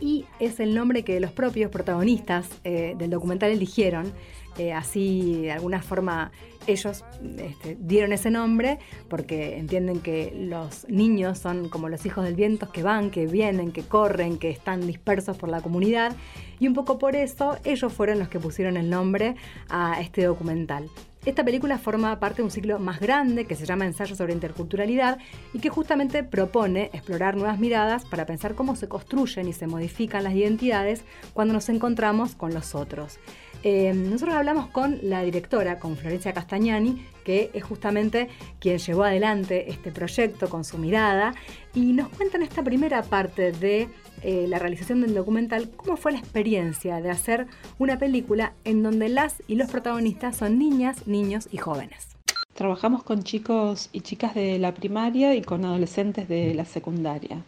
y 0.00 0.24
es 0.40 0.58
el 0.60 0.74
nombre 0.74 1.04
que 1.04 1.20
los 1.20 1.30
propios 1.30 1.70
protagonistas 1.70 2.48
eh, 2.64 2.94
del 2.98 3.10
documental 3.10 3.50
eligieron. 3.50 4.12
Eh, 4.58 4.72
así, 4.72 5.42
de 5.42 5.52
alguna 5.52 5.80
forma, 5.80 6.32
ellos 6.66 7.04
este, 7.38 7.76
dieron 7.80 8.12
ese 8.12 8.30
nombre 8.30 8.78
porque 9.08 9.58
entienden 9.58 10.00
que 10.00 10.32
los 10.34 10.88
niños 10.88 11.38
son 11.38 11.68
como 11.68 11.88
los 11.88 12.04
hijos 12.04 12.24
del 12.24 12.34
viento 12.34 12.70
que 12.72 12.82
van, 12.82 13.10
que 13.10 13.26
vienen, 13.26 13.70
que 13.70 13.82
corren, 13.82 14.38
que 14.38 14.50
están 14.50 14.86
dispersos 14.86 15.36
por 15.36 15.48
la 15.48 15.60
comunidad. 15.60 16.16
Y 16.58 16.66
un 16.66 16.74
poco 16.74 16.98
por 16.98 17.14
eso 17.14 17.58
ellos 17.64 17.92
fueron 17.92 18.18
los 18.18 18.28
que 18.28 18.40
pusieron 18.40 18.76
el 18.76 18.90
nombre 18.90 19.36
a 19.68 20.00
este 20.00 20.24
documental. 20.24 20.90
Esta 21.26 21.44
película 21.44 21.76
forma 21.76 22.18
parte 22.18 22.38
de 22.38 22.44
un 22.44 22.50
ciclo 22.50 22.78
más 22.78 22.98
grande 22.98 23.44
que 23.44 23.54
se 23.54 23.66
llama 23.66 23.84
Ensayo 23.84 24.16
sobre 24.16 24.32
Interculturalidad 24.32 25.18
y 25.52 25.58
que 25.58 25.68
justamente 25.68 26.24
propone 26.24 26.88
explorar 26.94 27.36
nuevas 27.36 27.58
miradas 27.58 28.06
para 28.06 28.24
pensar 28.24 28.54
cómo 28.54 28.74
se 28.74 28.88
construyen 28.88 29.46
y 29.46 29.52
se 29.52 29.66
modifican 29.66 30.24
las 30.24 30.34
identidades 30.34 31.04
cuando 31.34 31.52
nos 31.52 31.68
encontramos 31.68 32.34
con 32.36 32.54
los 32.54 32.74
otros. 32.74 33.18
Eh, 33.62 33.92
nosotros 33.92 34.34
hablamos 34.34 34.68
con 34.68 34.98
la 35.02 35.22
directora, 35.22 35.78
con 35.78 35.98
Florencia 35.98 36.32
Castagnani, 36.32 37.04
que 37.30 37.50
es 37.54 37.62
justamente 37.62 38.28
quien 38.58 38.78
llevó 38.78 39.04
adelante 39.04 39.70
este 39.70 39.92
proyecto 39.92 40.48
con 40.48 40.64
su 40.64 40.78
mirada, 40.78 41.34
y 41.74 41.92
nos 41.92 42.08
cuenta 42.08 42.38
en 42.38 42.42
esta 42.42 42.64
primera 42.64 43.02
parte 43.04 43.52
de 43.52 43.88
eh, 44.22 44.46
la 44.48 44.58
realización 44.58 45.00
del 45.00 45.14
documental 45.14 45.70
cómo 45.76 45.96
fue 45.96 46.10
la 46.10 46.18
experiencia 46.18 47.00
de 47.00 47.10
hacer 47.10 47.46
una 47.78 47.98
película 47.98 48.52
en 48.64 48.82
donde 48.82 49.08
las 49.08 49.42
y 49.46 49.54
los 49.54 49.70
protagonistas 49.70 50.36
son 50.36 50.58
niñas, 50.58 51.06
niños 51.06 51.48
y 51.52 51.58
jóvenes. 51.58 52.16
Trabajamos 52.54 53.04
con 53.04 53.22
chicos 53.22 53.88
y 53.92 54.00
chicas 54.00 54.34
de 54.34 54.58
la 54.58 54.74
primaria 54.74 55.36
y 55.36 55.42
con 55.42 55.64
adolescentes 55.64 56.28
de 56.28 56.52
la 56.54 56.64
secundaria. 56.64 57.44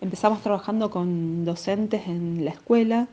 Empezamos 0.00 0.42
trabajando 0.42 0.90
con 0.90 1.44
docentes 1.44 2.08
en 2.08 2.44
la 2.44 2.50
escuela, 2.50 3.06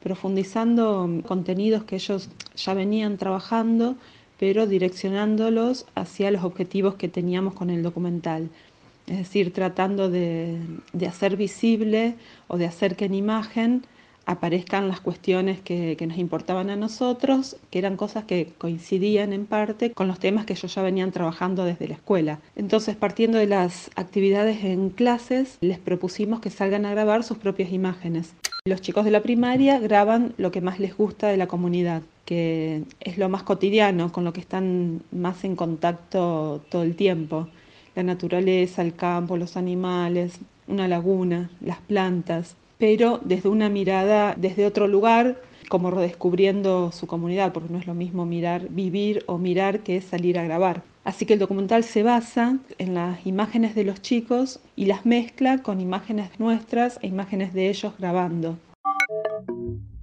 profundizando 0.00 1.10
contenidos 1.26 1.82
que 1.82 1.96
ellos 1.96 2.30
ya 2.54 2.72
venían 2.72 3.16
trabajando, 3.16 3.96
pero 4.38 4.66
direccionándolos 4.66 5.86
hacia 5.94 6.30
los 6.30 6.44
objetivos 6.44 6.94
que 6.94 7.08
teníamos 7.08 7.54
con 7.54 7.70
el 7.70 7.82
documental. 7.82 8.50
Es 9.06 9.18
decir, 9.18 9.52
tratando 9.52 10.10
de, 10.10 10.58
hacer 11.06 11.36
visible 11.36 12.14
o 12.48 12.58
de 12.58 12.66
hacer 12.66 12.96
que 12.96 13.04
en 13.04 13.14
imagen 13.14 13.84
aparezcan 14.26 14.88
las 14.88 15.00
cuestiones 15.00 15.60
que, 15.60 15.96
nos 16.08 16.18
importaban 16.18 16.68
a 16.68 16.76
nosotros, 16.76 17.56
que 17.70 17.78
eran 17.78 17.96
cosas 17.96 18.24
que 18.24 18.52
coincidían 18.58 19.32
en 19.32 19.46
parte 19.46 19.92
con 19.92 20.08
los 20.08 20.18
temas 20.18 20.44
que 20.44 20.54
ellos 20.54 20.74
ya 20.74 20.82
venían 20.82 21.12
trabajando 21.12 21.64
desde 21.64 21.86
la 21.86 21.94
escuela. 21.94 22.40
Entonces, 22.56 22.96
partiendo 22.96 23.38
de 23.38 23.46
las 23.46 23.90
actividades 23.94 24.64
en 24.64 24.90
clases, 24.90 25.58
les 25.60 25.78
propusimos 25.78 26.40
que 26.40 26.50
salgan 26.50 26.84
a 26.86 26.90
grabar 26.90 27.22
sus 27.22 27.38
propias 27.38 27.70
imágenes. 27.70 28.34
Los 28.64 28.80
chicos 28.80 29.04
de 29.04 29.12
la 29.12 29.22
primaria 29.22 29.78
graban 29.78 30.34
lo 30.38 30.50
que 30.50 30.60
más 30.60 30.80
les 30.80 30.96
gusta 30.96 31.28
de 31.28 31.36
la 31.36 31.46
comunidad, 31.46 32.02
que 32.26 32.82
es 33.00 33.16
lo 33.16 33.30
más 33.30 33.44
cotidiano, 33.44 34.12
con 34.12 34.24
lo 34.24 34.34
que 34.34 34.40
están 34.40 35.02
más 35.12 35.44
en 35.44 35.56
contacto 35.56 36.62
todo 36.68 36.82
el 36.82 36.96
tiempo. 36.96 37.48
La 37.94 38.02
naturaleza, 38.02 38.82
el 38.82 38.94
campo, 38.94 39.38
los 39.38 39.56
animales, 39.56 40.38
una 40.66 40.88
laguna, 40.88 41.50
las 41.60 41.78
plantas, 41.78 42.56
pero 42.76 43.20
desde 43.24 43.48
una 43.48 43.70
mirada, 43.70 44.34
desde 44.36 44.66
otro 44.66 44.88
lugar, 44.88 45.40
como 45.68 45.90
redescubriendo 45.90 46.92
su 46.92 47.06
comunidad, 47.06 47.52
porque 47.52 47.72
no 47.72 47.78
es 47.78 47.86
lo 47.86 47.94
mismo 47.94 48.26
mirar, 48.26 48.68
vivir 48.68 49.24
o 49.26 49.38
mirar 49.38 49.80
que 49.80 50.00
salir 50.00 50.38
a 50.38 50.44
grabar. 50.44 50.82
Así 51.04 51.24
que 51.24 51.34
el 51.34 51.38
documental 51.38 51.84
se 51.84 52.02
basa 52.02 52.58
en 52.78 52.94
las 52.94 53.24
imágenes 53.26 53.74
de 53.74 53.84
los 53.84 54.02
chicos 54.02 54.58
y 54.74 54.86
las 54.86 55.06
mezcla 55.06 55.62
con 55.62 55.80
imágenes 55.80 56.30
nuestras 56.38 56.98
e 57.00 57.06
imágenes 57.06 57.54
de 57.54 57.68
ellos 57.68 57.92
grabando. 57.98 58.58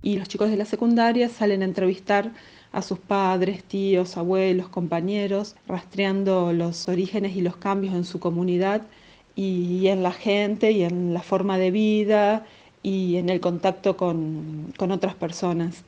Y 0.03 0.17
los 0.17 0.27
chicos 0.27 0.51
de 0.51 0.57
la 0.57 0.65
secundaria 0.65 1.29
salen 1.29 1.61
a 1.61 1.65
entrevistar 1.65 2.31
a 2.73 2.81
sus 2.81 2.99
padres, 2.99 3.63
tíos, 3.63 4.17
abuelos, 4.17 4.67
compañeros, 4.67 5.55
rastreando 5.67 6.51
los 6.51 6.89
orígenes 6.89 7.35
y 7.37 7.41
los 7.41 7.55
cambios 7.55 7.95
en 7.95 8.03
su 8.03 8.19
comunidad 8.19 8.81
y 9.35 9.87
en 9.87 10.03
la 10.03 10.11
gente 10.11 10.71
y 10.71 10.83
en 10.83 11.13
la 11.13 11.21
forma 11.21 11.57
de 11.57 11.71
vida 11.71 12.45
y 12.81 13.15
en 13.15 13.29
el 13.29 13.39
contacto 13.39 13.95
con, 13.95 14.73
otras 14.77 15.15
personas. 15.15 15.85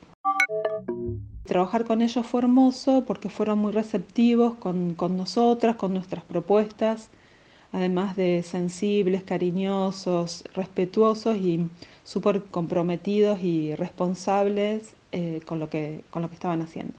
Trabajar 1.44 1.84
con 1.84 2.00
ellos 2.00 2.26
fue 2.26 2.40
hermoso 2.40 3.04
porque 3.06 3.28
fueron 3.28 3.58
muy 3.58 3.72
receptivos 3.72 4.54
con, 4.54 4.94
con 4.94 5.16
nosotras, 5.16 5.76
con 5.76 5.92
nuestras 5.92 6.24
propuestas, 6.24 7.10
además 7.76 8.16
de 8.16 8.42
sensibles, 8.42 9.22
cariñosos, 9.22 10.44
respetuosos 10.54 11.36
y 11.36 11.68
súper 12.04 12.42
comprometidos 12.44 13.42
y 13.42 13.74
responsables 13.74 14.94
eh, 15.12 15.42
con, 15.44 15.58
lo 15.60 15.68
que, 15.68 16.02
con 16.08 16.22
lo 16.22 16.28
que 16.28 16.34
estaban 16.34 16.62
haciendo. 16.62 16.94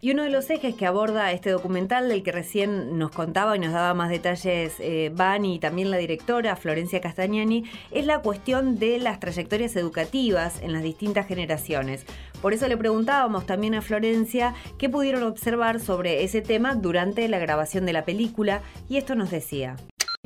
Y 0.00 0.12
uno 0.12 0.22
de 0.22 0.30
los 0.30 0.48
ejes 0.50 0.76
que 0.76 0.86
aborda 0.86 1.32
este 1.32 1.50
documental, 1.50 2.08
del 2.08 2.22
que 2.22 2.30
recién 2.30 2.96
nos 2.96 3.10
contaba 3.10 3.56
y 3.56 3.58
nos 3.58 3.72
daba 3.72 3.92
más 3.94 4.08
detalles 4.08 4.74
eh, 4.78 5.12
y 5.42 5.58
también 5.58 5.90
la 5.90 5.96
directora 5.96 6.54
Florencia 6.54 7.00
Castagnani, 7.00 7.64
es 7.90 8.06
la 8.06 8.20
cuestión 8.20 8.78
de 8.78 8.98
las 8.98 9.18
trayectorias 9.18 9.74
educativas 9.74 10.62
en 10.62 10.72
las 10.72 10.84
distintas 10.84 11.26
generaciones. 11.26 12.06
Por 12.40 12.52
eso 12.52 12.68
le 12.68 12.76
preguntábamos 12.76 13.46
también 13.46 13.74
a 13.74 13.82
Florencia 13.82 14.54
qué 14.78 14.88
pudieron 14.88 15.24
observar 15.24 15.80
sobre 15.80 16.22
ese 16.22 16.40
tema 16.40 16.76
durante 16.76 17.26
la 17.26 17.40
grabación 17.40 17.84
de 17.84 17.94
la 17.94 18.04
película 18.04 18.62
y 18.88 18.98
esto 18.98 19.16
nos 19.16 19.32
decía. 19.32 19.74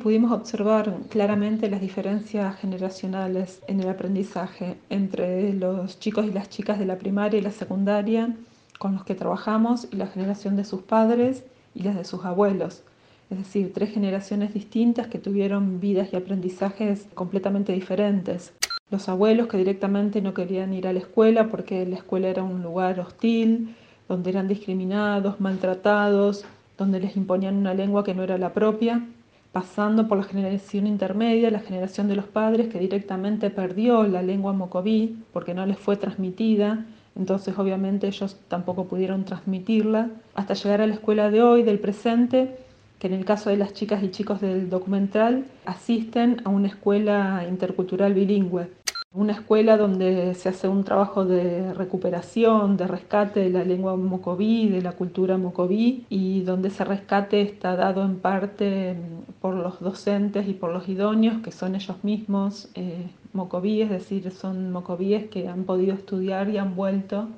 Pudimos 0.01 0.31
observar 0.31 0.95
claramente 1.09 1.69
las 1.69 1.81
diferencias 1.81 2.55
generacionales 2.55 3.61
en 3.67 3.81
el 3.81 3.89
aprendizaje 3.89 4.77
entre 4.89 5.51
los 5.51 5.99
chicos 5.99 6.25
y 6.25 6.31
las 6.31 6.47
chicas 6.47 6.79
de 6.79 6.85
la 6.85 6.97
primaria 6.97 7.37
y 7.37 7.41
la 7.41 7.51
secundaria 7.51 8.33
con 8.79 8.93
los 8.93 9.03
que 9.03 9.13
trabajamos 9.13 9.89
y 9.91 9.97
la 9.97 10.07
generación 10.07 10.55
de 10.55 10.63
sus 10.63 10.83
padres 10.83 11.43
y 11.75 11.83
las 11.83 11.97
de 11.97 12.05
sus 12.05 12.23
abuelos. 12.23 12.83
Es 13.29 13.39
decir, 13.39 13.73
tres 13.73 13.93
generaciones 13.93 14.53
distintas 14.53 15.07
que 15.07 15.19
tuvieron 15.19 15.81
vidas 15.81 16.13
y 16.13 16.15
aprendizajes 16.15 17.09
completamente 17.13 17.73
diferentes. 17.73 18.53
Los 18.89 19.09
abuelos 19.09 19.47
que 19.47 19.57
directamente 19.57 20.21
no 20.21 20.33
querían 20.33 20.73
ir 20.73 20.87
a 20.87 20.93
la 20.93 20.99
escuela 20.99 21.49
porque 21.49 21.85
la 21.85 21.97
escuela 21.97 22.29
era 22.29 22.41
un 22.41 22.63
lugar 22.63 23.01
hostil, 23.01 23.75
donde 24.07 24.29
eran 24.29 24.47
discriminados, 24.47 25.41
maltratados, 25.41 26.45
donde 26.77 27.01
les 27.01 27.17
imponían 27.17 27.57
una 27.57 27.73
lengua 27.73 28.05
que 28.05 28.15
no 28.15 28.23
era 28.23 28.37
la 28.37 28.53
propia, 28.53 29.05
pasando 29.51 30.07
por 30.07 30.17
la 30.17 30.23
generación 30.23 30.87
intermedia, 30.87 31.49
la 31.49 31.59
generación 31.59 32.07
de 32.07 32.15
los 32.15 32.25
padres 32.25 32.67
que 32.67 32.79
directamente 32.79 33.49
perdió 33.49 34.03
la 34.03 34.21
lengua 34.21 34.53
mocoví 34.53 35.23
porque 35.33 35.53
no 35.53 35.65
les 35.65 35.77
fue 35.77 35.97
transmitida 35.97 36.85
entonces 37.19 37.57
obviamente 37.57 38.07
ellos 38.07 38.37
tampoco 38.47 38.85
pudieron 38.85 39.25
transmitirla 39.25 40.09
hasta 40.35 40.53
llegar 40.53 40.81
a 40.81 40.87
la 40.87 40.93
escuela 40.93 41.29
de 41.29 41.41
hoy, 41.43 41.63
del 41.63 41.79
presente, 41.79 42.57
que 42.97 43.07
en 43.07 43.13
el 43.13 43.25
caso 43.25 43.49
de 43.49 43.57
las 43.57 43.73
chicas 43.73 44.01
y 44.03 44.09
chicos 44.09 44.39
del 44.39 44.69
documental 44.69 45.45
asisten 45.65 46.41
a 46.45 46.49
una 46.49 46.67
escuela 46.67 47.45
intercultural 47.47 48.13
bilingüe. 48.13 48.69
Una 49.11 49.33
escuela 49.33 49.75
donde 49.75 50.35
se 50.35 50.49
hace 50.49 50.67
un 50.67 50.83
trabajo 50.83 51.25
de 51.25 51.73
recuperación, 51.73 52.77
de 52.77 52.85
rescate 52.85 53.39
de 53.39 53.49
la 53.49 53.63
lengua 53.63 53.95
mocoví, 53.95 54.69
de 54.69 54.83
la 54.83 54.91
cultura 54.91 55.35
mocoví, 55.35 56.05
y 56.09 56.41
donde 56.41 56.67
ese 56.67 56.85
rescate 56.85 57.41
está 57.41 57.75
dado 57.75 58.03
en 58.05 58.19
parte 58.19 58.95
por 59.41 59.55
los 59.55 59.79
docentes 59.79 60.47
y 60.47 60.53
por 60.53 60.71
los 60.71 60.87
idóneos, 60.87 61.41
que 61.41 61.51
son 61.51 61.75
ellos 61.75 62.03
mismos 62.03 62.69
eh, 62.75 63.07
es 63.63 63.89
decir, 63.89 64.31
son 64.31 64.71
mocovíes 64.71 65.27
que 65.29 65.47
han 65.47 65.63
podido 65.63 65.95
estudiar 65.95 66.49
y 66.49 66.57
han 66.59 66.75
vuelto 66.75 67.29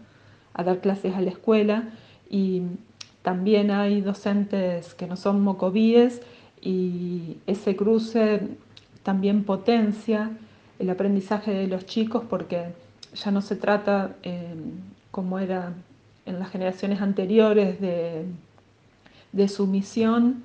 a 0.53 0.63
dar 0.63 0.79
clases 0.81 1.15
a 1.15 1.21
la 1.21 1.29
escuela. 1.29 1.89
Y 2.29 2.63
también 3.21 3.71
hay 3.71 4.01
docentes 4.01 4.93
que 4.93 5.07
no 5.07 5.15
son 5.15 5.41
mocovíes 5.41 6.21
y 6.61 7.37
ese 7.47 7.77
cruce 7.77 8.41
también 9.03 9.45
potencia 9.45 10.31
el 10.81 10.89
aprendizaje 10.89 11.51
de 11.51 11.67
los 11.67 11.85
chicos 11.85 12.23
porque 12.27 12.73
ya 13.13 13.31
no 13.31 13.41
se 13.41 13.55
trata, 13.55 14.15
eh, 14.23 14.55
como 15.11 15.37
era 15.37 15.73
en 16.25 16.39
las 16.39 16.49
generaciones 16.49 17.01
anteriores, 17.01 17.79
de, 17.79 18.25
sumisión, 19.47 20.43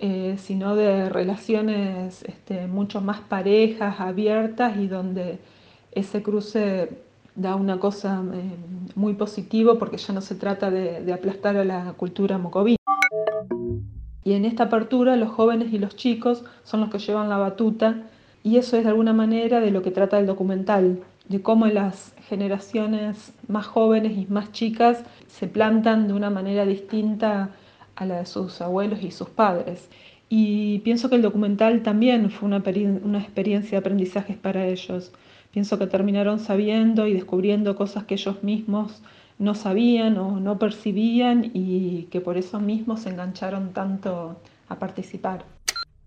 eh, 0.00 0.36
sino 0.38 0.74
de 0.74 1.08
relaciones 1.08 2.22
este, 2.24 2.66
mucho 2.66 3.00
más 3.00 3.20
parejas, 3.20 4.00
abiertas 4.00 4.76
y 4.76 4.86
donde 4.88 5.38
ese 5.92 6.22
cruce 6.22 6.90
da 7.36 7.54
una 7.54 7.78
cosa 7.78 8.22
eh, 8.32 8.42
muy 8.94 9.14
positiva 9.14 9.78
porque 9.78 9.98
ya 9.98 10.14
no 10.14 10.20
se 10.20 10.34
trata 10.34 10.70
de, 10.70 11.02
de 11.02 11.12
aplastar 11.12 11.56
a 11.56 11.64
la 11.64 11.92
cultura 11.92 12.38
mocoví. 12.38 12.76
Y 14.24 14.32
en 14.32 14.46
esta 14.46 14.64
apertura 14.64 15.16
los 15.16 15.30
jóvenes 15.30 15.72
y 15.72 15.78
los 15.78 15.94
chicos 15.94 16.44
son 16.64 16.80
los 16.80 16.90
que 16.90 16.98
llevan 16.98 17.28
la 17.28 17.36
batuta 17.36 18.04
y 18.44 18.58
eso 18.58 18.76
es 18.76 18.84
de 18.84 18.90
alguna 18.90 19.14
manera 19.14 19.58
de 19.58 19.70
lo 19.70 19.82
que 19.82 19.90
trata 19.90 20.18
el 20.18 20.26
documental, 20.26 21.00
de 21.28 21.40
cómo 21.40 21.66
las 21.66 22.14
generaciones 22.28 23.32
más 23.48 23.66
jóvenes 23.66 24.18
y 24.18 24.26
más 24.26 24.52
chicas 24.52 25.02
se 25.26 25.48
plantan 25.48 26.06
de 26.06 26.12
una 26.12 26.28
manera 26.28 26.66
distinta 26.66 27.50
a 27.96 28.04
la 28.04 28.18
de 28.18 28.26
sus 28.26 28.60
abuelos 28.60 29.02
y 29.02 29.10
sus 29.12 29.30
padres. 29.30 29.88
Y 30.28 30.80
pienso 30.80 31.08
que 31.08 31.16
el 31.16 31.22
documental 31.22 31.82
también 31.82 32.30
fue 32.30 32.46
una, 32.46 32.58
experiencia 33.18 33.70
de 33.70 33.76
aprendizaje 33.78 34.34
para 34.34 34.66
ellos. 34.66 35.10
Pienso 35.50 35.78
que 35.78 35.86
terminaron 35.86 36.38
sabiendo 36.38 37.06
y 37.06 37.14
descubriendo 37.14 37.74
cosas 37.76 38.04
que 38.04 38.14
ellos 38.14 38.42
mismos 38.42 39.02
no 39.38 39.54
sabían 39.54 40.18
o 40.18 40.38
no 40.38 40.58
percibían 40.58 41.50
y 41.54 42.08
que 42.10 42.20
por 42.20 42.36
eso 42.36 42.60
mismos 42.60 43.00
se 43.00 43.08
engancharon 43.08 43.72
tanto 43.72 44.36
a 44.68 44.78
participar. 44.78 45.53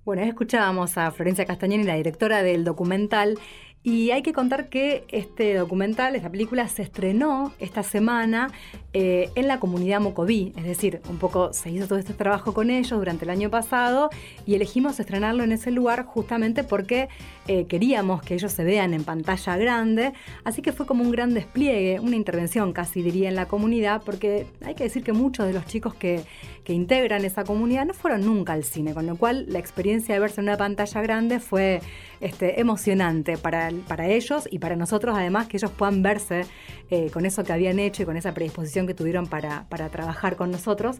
Bueno, 0.08 0.22
escuchábamos 0.22 0.98
a 0.98 1.12
Florencia 1.12 1.44
Castañani, 1.44 1.84
la 1.84 1.96
directora 1.96 2.42
del 2.42 2.64
documental, 2.64 3.38
Y 3.84 4.12
hay 4.12 4.22
que 4.22 4.34
contar 4.34 4.68
que 4.68 5.06
este 5.10 5.54
documental, 5.54 6.16
esta 6.16 6.30
película, 6.30 6.68
se 6.68 6.82
estrenó 6.82 7.54
esta 7.60 7.84
semana 7.84 8.52
eh, 8.92 9.30
en 9.36 9.48
la 9.48 9.62
comunidad 9.62 10.02
Mocoví. 10.02 10.52
Es 10.58 10.66
decir, 10.66 11.00
un 11.10 11.18
poco 11.20 11.54
se 11.54 11.72
hizo 11.72 11.88
todo 11.88 11.98
este 11.98 12.14
trabajo 12.14 12.54
con 12.54 12.70
ellos 12.70 13.00
durante 13.00 13.24
el 13.24 13.30
año 13.30 13.50
pasado 13.50 14.10
y 14.46 14.56
elegimos 14.56 15.00
estrenarlo 15.00 15.44
en 15.44 15.54
ese 15.54 15.72
lugar 15.72 16.04
justamente 16.04 16.66
porque 16.66 17.08
eh, 17.48 17.66
queríamos 17.68 18.22
que 18.22 18.34
ellos 18.34 18.52
se 18.52 18.66
vean 18.66 18.94
en 18.94 19.06
pantalla 19.06 19.56
grande. 19.56 20.12
Así 20.44 20.62
que 20.62 20.74
fue 20.74 20.86
como 20.86 21.04
un 21.04 21.12
gran 21.12 21.34
despliegue, 21.34 22.02
una 22.02 22.18
intervención 22.18 22.74
casi 22.74 23.02
diría 23.02 23.30
en 23.30 23.36
la 23.36 23.46
comunidad, 23.46 24.02
porque 24.04 24.48
hay 24.66 24.76
que 24.76 24.84
decir 24.84 25.02
que 25.02 25.14
muchos 25.14 25.48
de 25.48 25.54
los 25.54 25.66
chicos 25.66 25.96
que, 25.96 26.26
que 26.68 26.74
integran 26.74 27.24
esa 27.24 27.46
comunidad 27.46 27.86
no 27.86 27.94
fueron 27.94 28.26
nunca 28.26 28.52
al 28.52 28.66
cine, 28.66 28.94
con 28.94 29.06
lo 29.06 29.16
cual 29.16 29.46
la 29.48 29.58
experiencia 29.58 30.14
de 30.14 30.20
verse 30.20 30.42
en 30.42 30.50
una 30.50 30.58
pantalla 30.58 31.02
grande 31.02 31.40
fue 31.40 31.80
este, 32.20 32.60
emocionante 32.60 33.38
para, 33.38 33.72
para 33.88 34.08
ellos 34.08 34.50
y 34.52 34.60
para 34.60 34.76
nosotros, 34.76 35.16
además, 35.18 35.48
que 35.48 35.56
ellos 35.56 35.72
puedan 35.72 36.04
verse 36.04 36.42
eh, 36.90 37.10
con 37.14 37.26
eso 37.26 37.46
que 37.46 37.54
habían 37.54 37.80
hecho 37.80 38.04
y 38.04 38.06
con 38.06 38.18
esa 38.18 38.34
predisposición 38.34 38.86
que 38.86 38.94
tuvieron 38.94 39.28
para, 39.28 39.66
para 39.70 39.88
trabajar 39.88 40.36
con 40.36 40.52
nosotros. 40.52 40.98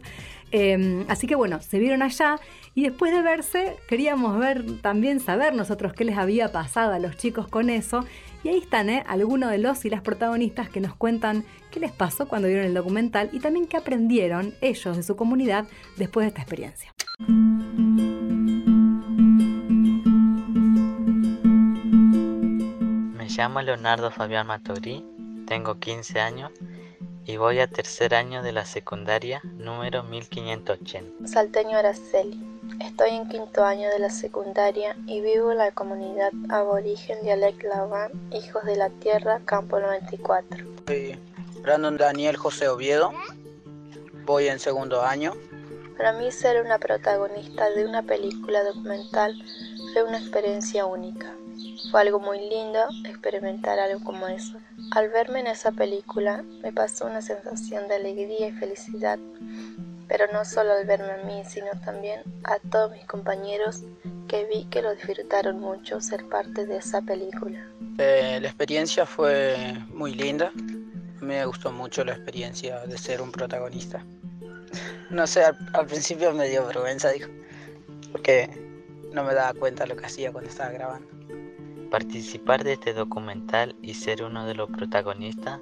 Eh, 0.52 1.04
así 1.06 1.26
que 1.26 1.34
bueno, 1.34 1.60
se 1.60 1.78
vieron 1.78 2.00
allá 2.00 2.40
y 2.74 2.84
después 2.84 3.12
de 3.12 3.20
verse 3.20 3.76
queríamos 3.88 4.38
ver 4.38 4.80
también, 4.80 5.20
saber 5.20 5.54
nosotros 5.54 5.92
qué 5.92 6.06
les 6.06 6.16
había 6.16 6.50
pasado 6.50 6.94
a 6.94 6.98
los 6.98 7.18
chicos 7.18 7.46
con 7.46 7.68
eso. 7.68 8.06
Y 8.44 8.48
ahí 8.48 8.58
están 8.58 8.88
¿eh? 8.88 9.04
algunos 9.06 9.50
de 9.50 9.58
los 9.58 9.84
y 9.84 9.90
las 9.90 10.02
protagonistas 10.02 10.68
que 10.68 10.80
nos 10.80 10.94
cuentan 10.94 11.44
qué 11.70 11.80
les 11.80 11.92
pasó 11.92 12.28
cuando 12.28 12.46
vieron 12.48 12.66
el 12.66 12.74
documental 12.74 13.30
y 13.32 13.40
también 13.40 13.66
qué 13.66 13.76
aprendieron 13.76 14.54
ellos 14.60 14.96
de 14.96 15.02
su 15.02 15.16
comunidad 15.16 15.66
después 15.96 16.24
de 16.24 16.28
esta 16.28 16.42
experiencia. 16.42 16.94
Me 23.16 23.28
llamo 23.28 23.60
Leonardo 23.60 24.10
Fabián 24.10 24.46
Matorí, 24.46 25.04
tengo 25.46 25.78
15 25.78 26.20
años 26.20 26.52
y 27.24 27.36
voy 27.36 27.58
a 27.58 27.66
tercer 27.66 28.14
año 28.14 28.42
de 28.42 28.52
la 28.52 28.64
secundaria 28.64 29.42
número 29.44 30.02
1580. 30.04 31.26
Salteño 31.26 31.76
Araceli. 31.76 32.57
Estoy 32.80 33.10
en 33.10 33.28
quinto 33.28 33.64
año 33.64 33.88
de 33.90 33.98
la 33.98 34.10
secundaria 34.10 34.96
y 35.06 35.20
vivo 35.20 35.52
en 35.52 35.58
la 35.58 35.72
comunidad 35.72 36.30
aborigen 36.48 37.22
Dialect 37.22 37.62
Laván, 37.64 38.12
Hijos 38.32 38.64
de 38.64 38.76
la 38.76 38.90
Tierra, 38.90 39.40
Campo 39.44 39.78
94. 39.80 40.66
Soy 40.86 41.18
Brandon 41.62 41.96
Daniel 41.96 42.36
José 42.36 42.68
Oviedo, 42.68 43.12
voy 44.24 44.48
en 44.48 44.58
segundo 44.58 45.02
año. 45.02 45.34
Para 45.96 46.12
mí 46.12 46.30
ser 46.30 46.62
una 46.64 46.78
protagonista 46.78 47.70
de 47.70 47.84
una 47.84 48.02
película 48.02 48.62
documental 48.62 49.34
fue 49.92 50.04
una 50.04 50.18
experiencia 50.18 50.86
única. 50.86 51.34
Fue 51.90 52.00
algo 52.00 52.20
muy 52.20 52.38
lindo 52.38 52.80
experimentar 53.04 53.78
algo 53.78 54.04
como 54.04 54.28
eso. 54.28 54.58
Al 54.92 55.08
verme 55.08 55.40
en 55.40 55.48
esa 55.48 55.72
película 55.72 56.44
me 56.62 56.72
pasó 56.72 57.06
una 57.06 57.22
sensación 57.22 57.88
de 57.88 57.96
alegría 57.96 58.48
y 58.48 58.52
felicidad, 58.52 59.18
pero 60.08 60.24
no 60.32 60.44
solo 60.44 60.72
al 60.72 60.86
verme 60.86 61.12
a 61.12 61.24
mí, 61.24 61.42
sino 61.46 61.68
también 61.84 62.22
a 62.44 62.58
todos 62.70 62.90
mis 62.92 63.04
compañeros 63.04 63.82
que 64.26 64.46
vi 64.46 64.64
que 64.64 64.82
lo 64.82 64.94
disfrutaron 64.94 65.60
mucho 65.60 66.00
ser 66.00 66.26
parte 66.28 66.66
de 66.66 66.78
esa 66.78 67.02
película. 67.02 67.66
Eh, 67.98 68.38
la 68.40 68.48
experiencia 68.48 69.04
fue 69.06 69.76
muy 69.88 70.14
linda, 70.14 70.52
me 71.20 71.44
gustó 71.44 71.72
mucho 71.72 72.04
la 72.04 72.12
experiencia 72.12 72.86
de 72.86 72.96
ser 72.96 73.20
un 73.20 73.30
protagonista. 73.30 74.04
No 75.10 75.26
sé, 75.26 75.44
al, 75.44 75.56
al 75.72 75.86
principio 75.86 76.32
me 76.32 76.48
dio 76.48 76.66
vergüenza, 76.66 77.10
dijo, 77.10 77.30
porque 78.12 78.50
no 79.12 79.24
me 79.24 79.34
daba 79.34 79.58
cuenta 79.58 79.86
lo 79.86 79.96
que 79.96 80.06
hacía 80.06 80.32
cuando 80.32 80.50
estaba 80.50 80.70
grabando. 80.70 81.08
Participar 81.90 82.64
de 82.64 82.74
este 82.74 82.92
documental 82.92 83.74
y 83.80 83.94
ser 83.94 84.22
uno 84.22 84.46
de 84.46 84.54
los 84.54 84.70
protagonistas 84.70 85.60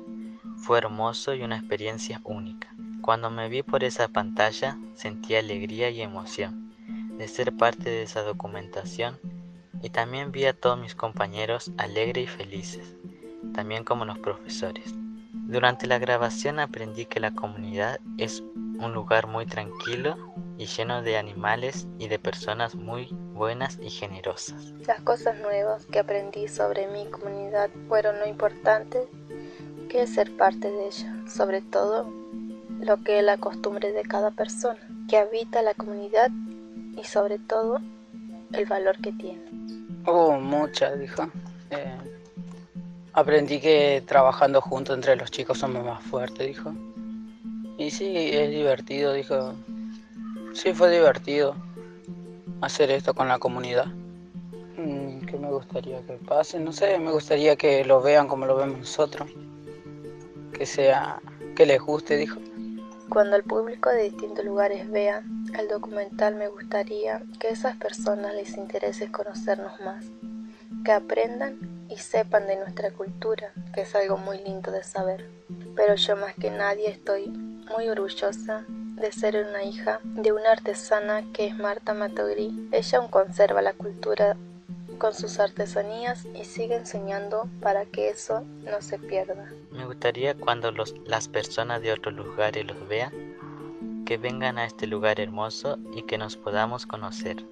fue 0.57 0.79
hermoso 0.79 1.35
y 1.35 1.43
una 1.43 1.57
experiencia 1.57 2.21
única. 2.25 2.75
Cuando 3.07 3.31
me 3.31 3.49
vi 3.49 3.63
por 3.63 3.85
esa 3.85 4.09
pantalla 4.09 4.77
sentí 4.97 5.37
alegría 5.37 5.91
y 5.91 6.03
emoción 6.03 6.75
de 7.17 7.29
ser 7.29 7.57
parte 7.57 7.89
de 7.89 8.03
esa 8.03 8.23
documentación 8.23 9.21
y 9.81 9.91
también 9.91 10.33
vi 10.33 10.47
a 10.47 10.59
todos 10.59 10.77
mis 10.77 10.97
compañeros 10.97 11.71
alegres 11.79 12.25
y 12.25 12.27
felices, 12.27 12.97
también 13.55 13.85
como 13.85 14.05
los 14.07 14.19
profesores. 14.19 14.93
Durante 15.33 15.87
la 15.87 16.01
grabación 16.01 16.59
aprendí 16.59 17.07
que 17.07 17.21
la 17.21 17.31
comunidad 17.31 18.01
es 18.19 18.43
un 18.57 18.93
lugar 18.93 19.29
muy 19.29 19.47
tranquilo 19.47 20.17
y 20.59 20.67
lleno 20.67 21.01
de 21.03 21.17
animales 21.17 21.87
y 22.01 22.09
de 22.09 22.19
personas 22.19 22.75
muy 22.75 23.07
buenas 23.35 23.79
y 23.81 23.89
generosas. 23.89 24.73
Las 24.85 25.01
cosas 25.03 25.39
nuevas 25.39 25.87
que 25.87 26.01
aprendí 26.01 26.49
sobre 26.49 26.89
mi 26.89 27.07
comunidad 27.07 27.71
fueron 27.87 28.19
lo 28.19 28.27
importante 28.27 29.07
que 29.89 30.03
es 30.03 30.15
ser 30.15 30.37
parte 30.37 30.69
de 30.69 30.89
ella, 30.89 31.23
sobre 31.29 31.63
todo 31.63 32.26
lo 32.81 33.03
que 33.03 33.19
es 33.19 33.25
la 33.25 33.37
costumbre 33.39 33.93
de 33.93 34.03
cada 34.03 34.31
persona 34.31 34.79
que 35.09 35.19
habita 35.19 35.63
la 35.63 35.75
comunidad 35.75 36.31
y 36.97 37.05
sobre 37.05 37.39
todo 37.39 37.81
el 38.53 38.67
valor 38.67 38.97
que 38.99 39.13
tiene. 39.13 39.43
Oh, 40.05 40.33
muchas, 40.39 40.99
dijo. 40.99 41.25
Eh, 41.71 41.97
aprendí 43.13 43.61
que 43.61 44.03
trabajando 44.07 44.61
juntos 44.61 44.97
entre 44.97 45.17
los 45.17 45.31
chicos 45.31 45.59
somos 45.59 45.85
más 45.85 46.03
fuertes, 46.03 46.47
dijo. 46.47 46.73
Y 47.79 47.91
sí, 47.91 48.15
es 48.15 48.51
divertido, 48.51 49.13
dijo. 49.13 49.55
Sí, 50.55 50.73
fue 50.73 50.91
divertido 50.91 51.55
hacer 52.61 52.91
esto 52.91 53.15
con 53.15 53.29
la 53.29 53.39
comunidad. 53.39 53.87
Mm, 54.77 55.27
¿Qué 55.27 55.39
me 55.39 55.49
gustaría 55.49 56.01
que 56.07 56.15
pase? 56.15 56.61
No 56.61 56.73
sé, 56.73 56.99
me 56.99 57.11
gustaría 57.11 57.57
que 57.57 57.85
lo 57.85 58.01
vean 58.01 58.29
como 58.29 58.47
lo 58.47 58.57
vemos 58.57 58.79
nosotros. 58.79 59.29
Que 60.53 60.65
sea, 60.65 61.21
que 61.55 61.67
les 61.67 61.81
guste, 61.81 62.17
dijo. 62.17 62.41
Cuando 63.09 63.37
el 63.37 63.45
público 63.45 63.91
de 63.91 64.03
distintos 64.03 64.45
lugares 64.45 64.91
vea 64.91 65.23
el 65.59 65.69
documental, 65.69 66.35
me 66.35 66.49
gustaría 66.49 67.23
que 67.39 67.49
a 67.49 67.51
esas 67.51 67.77
personas 67.77 68.35
les 68.35 68.57
interese 68.57 69.11
conocernos 69.11 69.81
más, 69.81 70.05
que 70.85 70.93
aprendan 70.93 71.59
y 71.89 71.97
sepan 71.99 72.47
de 72.47 72.57
nuestra 72.57 72.91
cultura, 72.91 73.53
que 73.73 73.83
es 73.83 73.95
algo 73.95 74.17
muy 74.17 74.39
lindo 74.39 74.71
de 74.73 74.83
saber. 74.83 75.31
Pero 75.77 75.95
yo 75.95 76.17
más 76.17 76.35
que 76.35 76.51
nadie 76.51 76.91
estoy 76.91 77.29
muy 77.29 77.89
orgullosa 77.89 78.65
de 78.69 79.13
ser 79.13 79.47
una 79.49 79.63
hija 79.63 80.01
de 80.03 80.33
una 80.33 80.53
artesana 80.53 81.25
que 81.33 81.47
es 81.47 81.57
Marta 81.57 81.95
Matogri. 81.95 82.69
Ella 82.73 82.99
aún 82.99 83.09
conserva 83.09 83.63
la 83.63 83.73
cultura 83.73 84.37
con 84.99 85.15
sus 85.15 85.39
artesanías 85.39 86.25
y 86.35 86.45
sigue 86.45 86.77
enseñando 86.77 87.49
para 87.61 87.85
que 87.85 88.09
eso 88.09 88.43
no 88.65 88.81
se 88.81 88.99
pierda. 88.99 89.51
Me 89.77 89.85
gustaría 89.85 90.35
cuando 90.35 90.73
los, 90.73 90.95
las 91.05 91.29
personas 91.29 91.83
de 91.83 91.93
otros 91.93 92.15
lugares 92.15 92.67
los 92.67 92.89
vean, 92.89 93.13
que 94.07 94.17
vengan 94.17 94.57
a 94.57 94.65
este 94.65 94.87
lugar 94.87 95.21
hermoso 95.21 95.79
y 95.95 96.03
que 96.03 96.17
nos 96.17 96.37
podamos 96.37 96.87
conocer. 96.87 97.45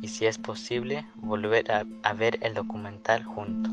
Y 0.00 0.08
si 0.08 0.26
es 0.26 0.38
posible, 0.38 1.04
volver 1.16 1.70
a, 1.72 1.84
a 2.04 2.12
ver 2.12 2.38
el 2.42 2.54
documental 2.54 3.24
juntos. 3.24 3.72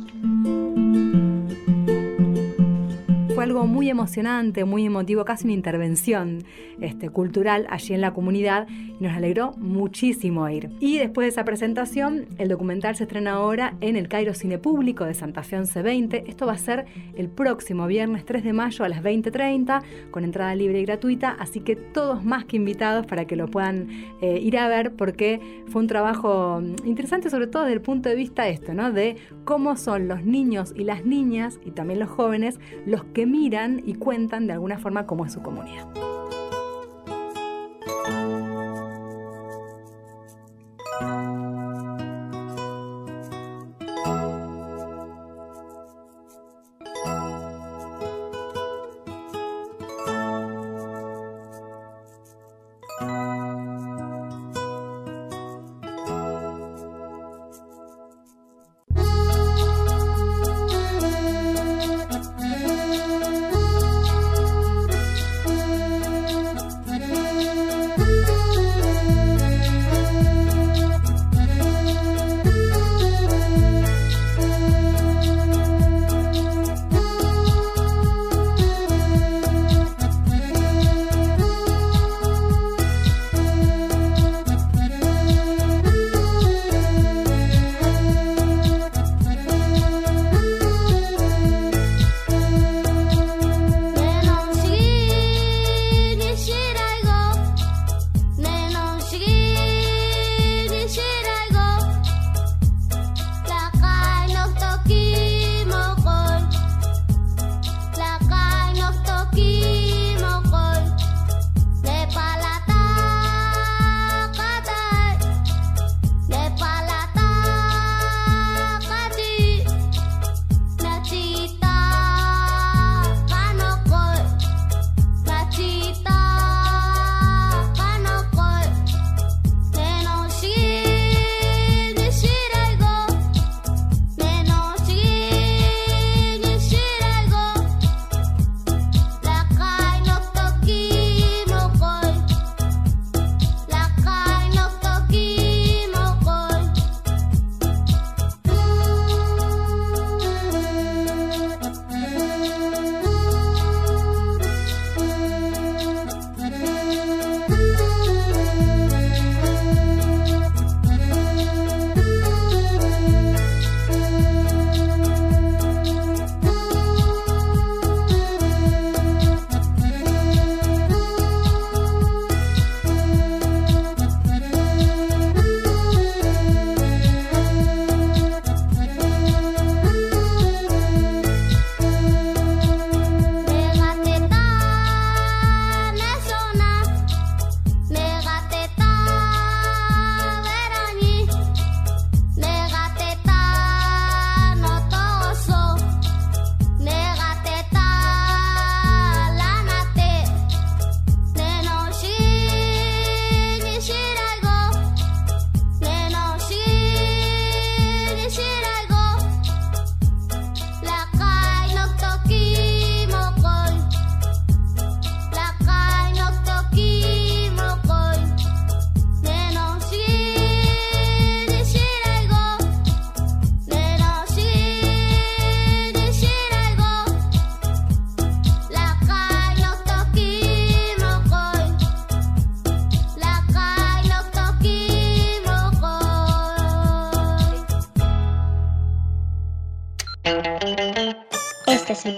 Algo 3.46 3.68
muy 3.68 3.92
emocionante, 3.92 4.66
muy 4.66 4.88
emotivo, 4.88 5.24
casi 5.24 5.44
una 5.44 5.54
intervención 5.54 6.40
este, 6.82 7.12
cultural 7.12 7.68
allí 7.70 7.94
en 7.94 8.02
la 8.02 8.12
comunidad 8.12 8.68
y 8.68 9.04
nos 9.04 9.14
alegró 9.14 9.52
muchísimo 9.58 10.50
ir. 10.50 10.72
Y 10.80 10.98
después 10.98 11.26
de 11.26 11.30
esa 11.30 11.46
presentación, 11.46 12.26
el 12.40 12.50
documental 12.50 12.96
se 12.96 13.04
estrena 13.04 13.34
ahora 13.34 13.76
en 13.82 13.98
el 13.98 14.08
Cairo 14.08 14.34
Cine 14.34 14.58
Público 14.58 15.06
de 15.06 15.14
Santa 15.14 15.44
Fe 15.44 15.58
1120. 15.58 16.24
Esto 16.26 16.48
va 16.48 16.54
a 16.54 16.58
ser 16.58 16.86
el 17.16 17.30
próximo 17.30 17.86
viernes 17.86 18.26
3 18.26 18.44
de 18.44 18.54
mayo 18.54 18.84
a 18.84 18.90
las 18.90 19.04
20.30 19.04 19.84
con 20.10 20.24
entrada 20.24 20.56
libre 20.56 20.80
y 20.80 20.86
gratuita, 20.86 21.30
así 21.38 21.60
que 21.60 21.76
todos 21.76 22.26
más 22.26 22.46
que 22.46 22.56
invitados 22.56 23.06
para 23.06 23.26
que 23.26 23.36
lo 23.36 23.48
puedan 23.48 23.90
eh, 24.22 24.40
ir 24.42 24.58
a 24.58 24.68
ver 24.68 24.96
porque 24.96 25.64
fue 25.68 25.84
un 25.84 25.88
trabajo 25.88 26.64
interesante 26.84 27.30
sobre 27.30 27.46
todo 27.46 27.62
desde 27.66 27.76
el 27.76 27.82
punto 27.82 28.10
de 28.10 28.16
vista 28.16 28.48
esto, 28.48 28.74
¿no? 28.74 28.92
De 28.92 29.18
cómo 29.44 29.78
son 29.78 30.08
los 30.08 30.26
niños 30.26 30.74
y 30.76 30.84
las 30.84 31.06
niñas 31.06 31.60
y 31.64 31.70
también 31.70 32.00
los 32.00 32.10
jóvenes 32.10 32.60
los 32.88 33.04
que 33.04 33.28
miran 33.36 33.82
y 33.86 33.96
cuentan 33.96 34.48
de 34.48 34.54
alguna 34.54 34.78
forma 34.78 35.06
cómo 35.06 35.26
es 35.26 35.34
su 35.34 35.42
comunidad. 35.42 35.86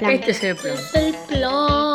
Este 0.10 0.32
es 0.32 0.44
el 0.44 0.56
plan. 0.56 0.76
Este 0.76 1.10
es 1.10 1.16
el 1.16 1.16
plan. 1.28 1.87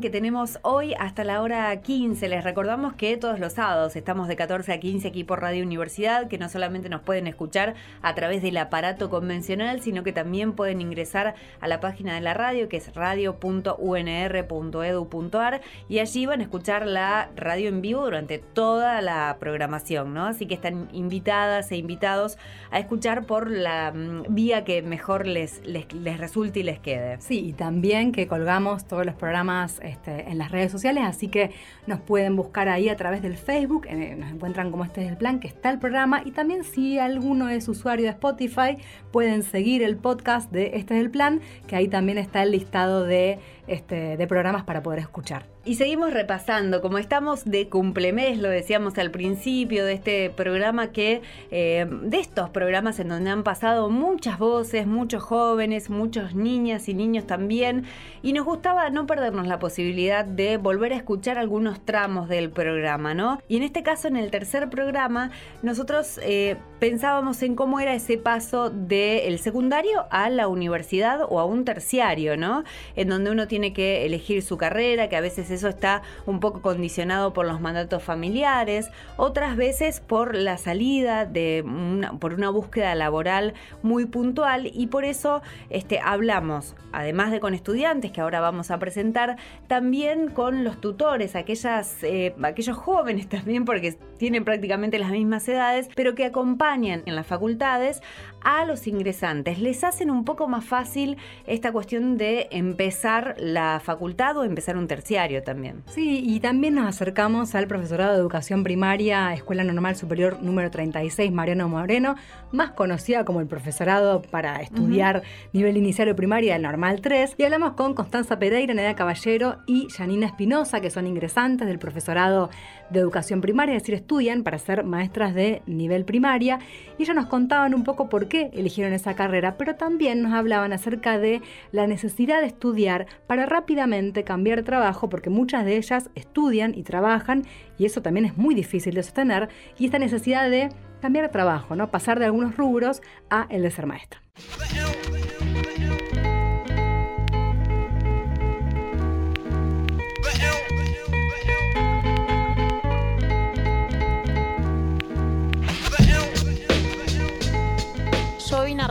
Que 0.00 0.08
tenemos 0.08 0.58
hoy 0.62 0.94
hasta 0.98 1.22
la 1.22 1.42
hora 1.42 1.78
15. 1.80 2.26
Les 2.26 2.42
recordamos 2.42 2.94
que 2.94 3.18
todos 3.18 3.38
los 3.38 3.52
sábados 3.52 3.94
estamos 3.94 4.26
de 4.26 4.36
14 4.36 4.72
a 4.72 4.80
15 4.80 5.06
aquí 5.06 5.22
por 5.22 5.42
Radio 5.42 5.62
Universidad, 5.62 6.28
que 6.28 6.38
no 6.38 6.48
solamente 6.48 6.88
nos 6.88 7.02
pueden 7.02 7.26
escuchar 7.26 7.74
a 8.00 8.14
través 8.14 8.40
del 8.40 8.56
aparato 8.56 9.10
convencional, 9.10 9.82
sino 9.82 10.02
que 10.02 10.12
también 10.12 10.54
pueden 10.54 10.80
ingresar 10.80 11.34
a 11.60 11.68
la 11.68 11.80
página 11.80 12.14
de 12.14 12.22
la 12.22 12.32
radio, 12.32 12.70
que 12.70 12.78
es 12.78 12.94
radio.unr.edu.ar, 12.94 15.60
y 15.90 15.98
allí 15.98 16.24
van 16.24 16.40
a 16.40 16.44
escuchar 16.44 16.86
la 16.86 17.28
radio 17.36 17.68
en 17.68 17.82
vivo 17.82 18.02
durante 18.02 18.38
toda 18.38 19.02
la 19.02 19.36
programación, 19.38 20.14
¿no? 20.14 20.24
Así 20.24 20.46
que 20.46 20.54
están 20.54 20.88
invitadas 20.92 21.70
e 21.70 21.76
invitados 21.76 22.38
a 22.70 22.78
escuchar 22.78 23.26
por 23.26 23.50
la 23.50 23.92
mm, 23.92 24.22
vía 24.30 24.64
que 24.64 24.80
mejor 24.80 25.26
les, 25.26 25.60
les 25.66 26.18
resulte 26.18 26.60
y 26.60 26.62
les 26.62 26.80
quede. 26.80 27.20
Sí, 27.20 27.48
y 27.48 27.52
también 27.52 28.10
que 28.10 28.26
colgamos 28.26 28.86
todos 28.86 29.04
los 29.04 29.14
programas 29.14 29.81
este, 29.82 30.30
en 30.30 30.38
las 30.38 30.50
redes 30.50 30.72
sociales, 30.72 31.04
así 31.06 31.28
que 31.28 31.50
nos 31.86 32.00
pueden 32.00 32.36
buscar 32.36 32.68
ahí 32.68 32.88
a 32.88 32.96
través 32.96 33.22
del 33.22 33.36
Facebook, 33.36 33.86
nos 34.16 34.30
encuentran 34.30 34.70
como 34.70 34.84
este 34.84 35.04
es 35.04 35.10
el 35.10 35.16
plan, 35.16 35.40
que 35.40 35.48
está 35.48 35.70
el 35.70 35.78
programa, 35.78 36.22
y 36.24 36.30
también 36.30 36.64
si 36.64 36.98
alguno 36.98 37.48
es 37.48 37.68
usuario 37.68 38.04
de 38.04 38.10
Spotify, 38.10 38.78
pueden 39.10 39.42
seguir 39.42 39.82
el 39.82 39.96
podcast 39.96 40.50
de 40.50 40.72
Este 40.74 40.94
es 40.94 41.00
el 41.00 41.10
plan, 41.10 41.40
que 41.66 41.76
ahí 41.76 41.88
también 41.88 42.18
está 42.18 42.42
el 42.42 42.52
listado 42.52 43.04
de, 43.04 43.38
este, 43.66 44.16
de 44.16 44.26
programas 44.26 44.64
para 44.64 44.82
poder 44.82 44.98
escuchar. 44.98 45.46
Y 45.64 45.76
seguimos 45.76 46.12
repasando, 46.12 46.82
como 46.82 46.98
estamos 46.98 47.44
de 47.44 47.68
cumplemes, 47.68 48.38
lo 48.38 48.48
decíamos 48.48 48.98
al 48.98 49.12
principio 49.12 49.84
de 49.84 49.92
este 49.92 50.30
programa, 50.30 50.90
que 50.90 51.22
eh, 51.52 51.86
de 51.88 52.18
estos 52.18 52.50
programas 52.50 52.98
en 52.98 53.08
donde 53.08 53.30
han 53.30 53.44
pasado 53.44 53.88
muchas 53.88 54.40
voces, 54.40 54.88
muchos 54.88 55.22
jóvenes, 55.22 55.88
muchos 55.88 56.34
niñas 56.34 56.88
y 56.88 56.94
niños 56.94 57.28
también, 57.28 57.84
y 58.22 58.32
nos 58.32 58.44
gustaba 58.44 58.90
no 58.90 59.06
perdernos 59.06 59.46
la 59.46 59.60
posibilidad 59.60 60.24
de 60.24 60.56
volver 60.56 60.92
a 60.92 60.96
escuchar 60.96 61.38
algunos 61.38 61.84
tramos 61.84 62.28
del 62.28 62.50
programa, 62.50 63.14
¿no? 63.14 63.40
Y 63.46 63.56
en 63.56 63.62
este 63.62 63.84
caso, 63.84 64.08
en 64.08 64.16
el 64.16 64.32
tercer 64.32 64.68
programa, 64.68 65.30
nosotros 65.62 66.18
eh, 66.24 66.56
pensábamos 66.80 67.40
en 67.44 67.54
cómo 67.54 67.78
era 67.78 67.94
ese 67.94 68.18
paso 68.18 68.70
del 68.70 69.38
secundario 69.38 70.06
a 70.10 70.28
la 70.28 70.48
universidad 70.48 71.20
o 71.28 71.38
a 71.38 71.44
un 71.44 71.64
terciario, 71.64 72.36
¿no? 72.36 72.64
En 72.96 73.08
donde 73.08 73.30
uno 73.30 73.46
tiene 73.52 73.74
que 73.74 74.06
elegir 74.06 74.40
su 74.40 74.56
carrera, 74.56 75.10
que 75.10 75.16
a 75.16 75.20
veces 75.20 75.50
eso 75.50 75.68
está 75.68 76.00
un 76.24 76.40
poco 76.40 76.62
condicionado 76.62 77.34
por 77.34 77.44
los 77.44 77.60
mandatos 77.60 78.02
familiares, 78.02 78.88
otras 79.18 79.58
veces 79.58 80.00
por 80.00 80.34
la 80.34 80.56
salida 80.56 81.26
de 81.26 81.62
una, 81.66 82.14
por 82.14 82.32
una 82.32 82.48
búsqueda 82.48 82.94
laboral 82.94 83.52
muy 83.82 84.06
puntual 84.06 84.70
y 84.72 84.86
por 84.86 85.04
eso 85.04 85.42
este, 85.68 86.00
hablamos, 86.00 86.74
además 86.92 87.30
de 87.30 87.40
con 87.40 87.52
estudiantes 87.52 88.10
que 88.10 88.22
ahora 88.22 88.40
vamos 88.40 88.70
a 88.70 88.78
presentar, 88.78 89.36
también 89.66 90.30
con 90.30 90.64
los 90.64 90.80
tutores, 90.80 91.36
aquellas, 91.36 92.02
eh, 92.04 92.34
aquellos 92.42 92.78
jóvenes 92.78 93.28
también, 93.36 93.66
porque 93.66 93.98
tienen 94.22 94.44
prácticamente 94.44 95.00
las 95.00 95.10
mismas 95.10 95.48
edades, 95.48 95.88
pero 95.96 96.14
que 96.14 96.24
acompañan 96.24 97.02
en 97.06 97.16
las 97.16 97.26
facultades 97.26 98.02
a 98.44 98.64
los 98.64 98.86
ingresantes. 98.86 99.58
Les 99.58 99.82
hacen 99.82 100.12
un 100.12 100.24
poco 100.24 100.46
más 100.46 100.64
fácil 100.64 101.16
esta 101.44 101.72
cuestión 101.72 102.18
de 102.18 102.46
empezar 102.52 103.34
la 103.38 103.80
facultad 103.82 104.36
o 104.36 104.44
empezar 104.44 104.76
un 104.76 104.86
terciario 104.86 105.42
también. 105.42 105.82
Sí, 105.86 106.22
y 106.24 106.38
también 106.38 106.76
nos 106.76 106.86
acercamos 106.86 107.56
al 107.56 107.66
profesorado 107.66 108.12
de 108.12 108.20
educación 108.20 108.62
primaria, 108.62 109.34
Escuela 109.34 109.64
Normal 109.64 109.96
Superior 109.96 110.40
número 110.40 110.70
36, 110.70 111.32
Mariano 111.32 111.68
Moreno, 111.68 112.14
más 112.52 112.70
conocida 112.70 113.24
como 113.24 113.40
el 113.40 113.48
profesorado 113.48 114.22
para 114.22 114.60
estudiar 114.60 115.24
nivel 115.52 115.76
inicial 115.76 116.08
o 116.10 116.14
primaria 116.14 116.52
del 116.52 116.62
Normal 116.62 117.00
3, 117.00 117.34
y 117.38 117.42
hablamos 117.42 117.72
con 117.72 117.94
Constanza 117.94 118.38
Pereira, 118.38 118.72
Neda 118.72 118.94
Caballero 118.94 119.58
y 119.66 119.88
Janina 119.90 120.26
Espinosa, 120.26 120.80
que 120.80 120.90
son 120.90 121.08
ingresantes 121.08 121.66
del 121.66 121.80
profesorado 121.80 122.50
de 122.92 123.00
educación 123.00 123.40
primaria, 123.40 123.76
es 123.76 123.82
decir, 123.82 123.94
estudian 123.94 124.42
para 124.42 124.58
ser 124.58 124.84
maestras 124.84 125.34
de 125.34 125.62
nivel 125.66 126.04
primaria, 126.04 126.58
y 126.98 127.02
ellas 127.02 127.16
nos 127.16 127.26
contaban 127.26 127.74
un 127.74 127.84
poco 127.84 128.08
por 128.08 128.28
qué 128.28 128.50
eligieron 128.52 128.92
esa 128.92 129.14
carrera, 129.14 129.56
pero 129.56 129.76
también 129.76 130.22
nos 130.22 130.32
hablaban 130.32 130.72
acerca 130.72 131.18
de 131.18 131.42
la 131.72 131.86
necesidad 131.86 132.40
de 132.40 132.46
estudiar 132.46 133.06
para 133.26 133.46
rápidamente 133.46 134.24
cambiar 134.24 134.62
trabajo, 134.62 135.08
porque 135.08 135.30
muchas 135.30 135.64
de 135.64 135.76
ellas 135.76 136.10
estudian 136.14 136.74
y 136.76 136.82
trabajan, 136.82 137.44
y 137.78 137.86
eso 137.86 138.02
también 138.02 138.26
es 138.26 138.36
muy 138.36 138.54
difícil 138.54 138.94
de 138.94 139.02
sostener, 139.02 139.48
y 139.78 139.86
esta 139.86 139.98
necesidad 139.98 140.50
de 140.50 140.68
cambiar 141.00 141.30
trabajo, 141.30 141.74
¿no? 141.74 141.90
pasar 141.90 142.18
de 142.18 142.26
algunos 142.26 142.56
rubros 142.56 143.02
a 143.28 143.46
el 143.50 143.62
de 143.62 143.70
ser 143.70 143.86
maestra. 143.86 144.20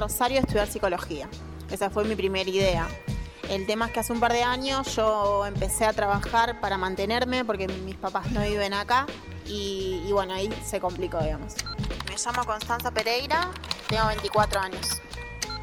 Rosario 0.01 0.39
a 0.39 0.41
estudiar 0.41 0.67
psicología. 0.67 1.29
Esa 1.69 1.91
fue 1.91 2.03
mi 2.05 2.15
primera 2.15 2.49
idea. 2.49 2.87
El 3.49 3.67
tema 3.67 3.85
es 3.85 3.91
que 3.91 3.99
hace 3.99 4.11
un 4.11 4.19
par 4.19 4.33
de 4.33 4.41
años 4.41 4.95
yo 4.95 5.45
empecé 5.45 5.85
a 5.85 5.93
trabajar 5.93 6.59
para 6.59 6.75
mantenerme 6.75 7.45
porque 7.45 7.67
mis 7.67 7.97
papás 7.97 8.31
no 8.31 8.41
viven 8.41 8.73
acá 8.73 9.05
y, 9.45 10.01
y 10.07 10.11
bueno, 10.11 10.33
ahí 10.33 10.49
se 10.65 10.79
complicó, 10.79 11.19
digamos. 11.19 11.53
Me 12.09 12.15
llamo 12.17 12.43
Constanza 12.45 12.89
Pereira, 12.89 13.51
tengo 13.87 14.07
24 14.07 14.59
años. 14.59 15.01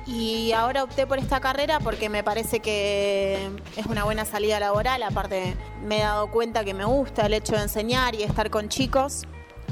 Y 0.07 0.53
ahora 0.53 0.85
opté 0.85 1.05
por 1.07 1.19
esta 1.19 1.41
carrera 1.41 1.81
porque 1.81 2.09
me 2.09 2.23
parece 2.23 2.61
que 2.61 3.51
es 3.77 3.87
una 3.87 4.05
buena 4.05 4.25
salida 4.25 4.61
laboral. 4.61 5.03
Aparte, 5.03 5.57
me 5.83 5.99
he 5.99 6.03
dado 6.03 6.31
cuenta 6.31 6.65
que 6.65 6.75
me 6.75 6.85
gusta 6.85 7.27
el 7.27 7.35
hecho 7.35 7.57
de 7.57 7.63
enseñar 7.63 8.15
y 8.15 8.23
estar 8.23 8.51
con 8.51 8.69
chicos. 8.69 9.25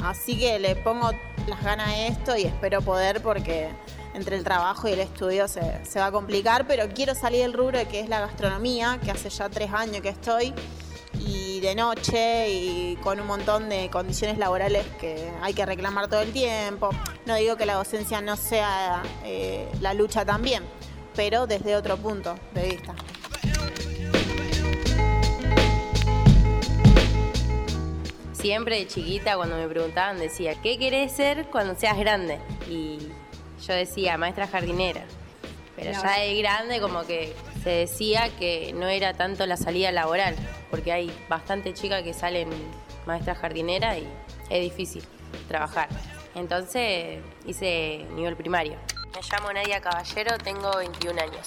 Así 0.03 0.37
que 0.37 0.59
le 0.59 0.75
pongo 0.77 1.11
las 1.47 1.63
ganas 1.63 1.89
a 1.89 2.07
esto 2.07 2.37
y 2.37 2.43
espero 2.43 2.83
poder 2.83 3.23
porque 3.23 3.71
entre 4.17 4.37
el 4.37 4.45
trabajo 4.45 4.89
y 4.89 4.93
el 4.93 5.01
estudio 5.01 5.47
se, 5.47 5.85
se 5.85 6.01
va 6.01 6.07
a 6.07 6.13
complicar. 6.13 6.67
Pero 6.67 6.89
quiero 6.93 7.15
salir 7.15 7.43
del 7.43 7.53
rubro 7.53 7.79
que 7.89 8.01
es 8.01 8.09
la 8.09 8.21
gastronomía, 8.21 8.99
que 9.05 9.11
hace 9.11 9.29
ya 9.29 9.49
tres 9.49 9.73
años 9.73 10.01
que 10.01 10.09
estoy 10.09 10.53
y 11.21 11.61
de 11.61 11.75
noche 11.75 12.51
y 12.51 12.97
con 12.97 13.21
un 13.21 13.27
montón 13.27 13.69
de 13.69 13.89
condiciones 13.91 14.39
laborales 14.39 14.85
que 15.01 15.31
hay 15.43 15.55
que 15.55 15.65
reclamar 15.65 16.09
todo 16.09 16.21
el 16.21 16.33
tiempo. 16.33 16.91
No 17.25 17.35
digo 17.37 17.57
que 17.57 17.67
la 17.67 17.75
docencia 17.75 18.21
no 18.21 18.37
sea 18.37 19.03
eh, 19.25 19.69
la 19.81 19.95
lucha 19.95 20.25
también, 20.25 20.63
pero 21.15 21.47
desde 21.47 21.77
otro 21.77 21.97
punto 21.97 22.35
de 22.55 22.63
vista. 22.69 22.95
Siempre 28.33 28.77
de 28.79 28.87
chiquita 28.87 29.37
cuando 29.37 29.57
me 29.57 29.67
preguntaban 29.67 30.19
decía, 30.19 30.55
¿qué 30.63 30.79
querés 30.79 31.11
ser 31.13 31.47
cuando 31.51 31.75
seas 31.75 31.99
grande? 31.99 32.39
Y 32.71 32.99
yo 33.67 33.75
decía, 33.75 34.17
maestra 34.17 34.47
jardinera. 34.47 35.05
Pero 35.77 35.93
ya 35.93 36.21
de 36.21 36.39
grande 36.39 36.81
como 36.81 37.05
que 37.05 37.35
se 37.63 37.71
decía 37.71 38.31
que 38.39 38.73
no 38.75 38.89
era 38.89 39.13
tanto 39.13 39.45
la 39.47 39.57
salida 39.57 39.93
laboral, 39.93 40.35
porque 40.71 40.93
hay 40.93 41.13
bastante 41.29 41.75
chicas 41.75 42.03
que 42.03 42.15
salen 42.15 42.49
maestra 43.07 43.35
jardinera 43.35 43.99
y 43.99 44.09
es 44.49 44.63
difícil 44.63 45.05
trabajar. 45.49 45.89
Entonces 46.35 47.19
hice 47.47 48.07
nivel 48.15 48.37
primario. 48.37 48.79
Me 49.15 49.21
llamo 49.31 49.53
Nadia 49.53 49.81
Caballero, 49.81 50.39
tengo 50.39 50.77
21 50.77 51.21
años. 51.21 51.47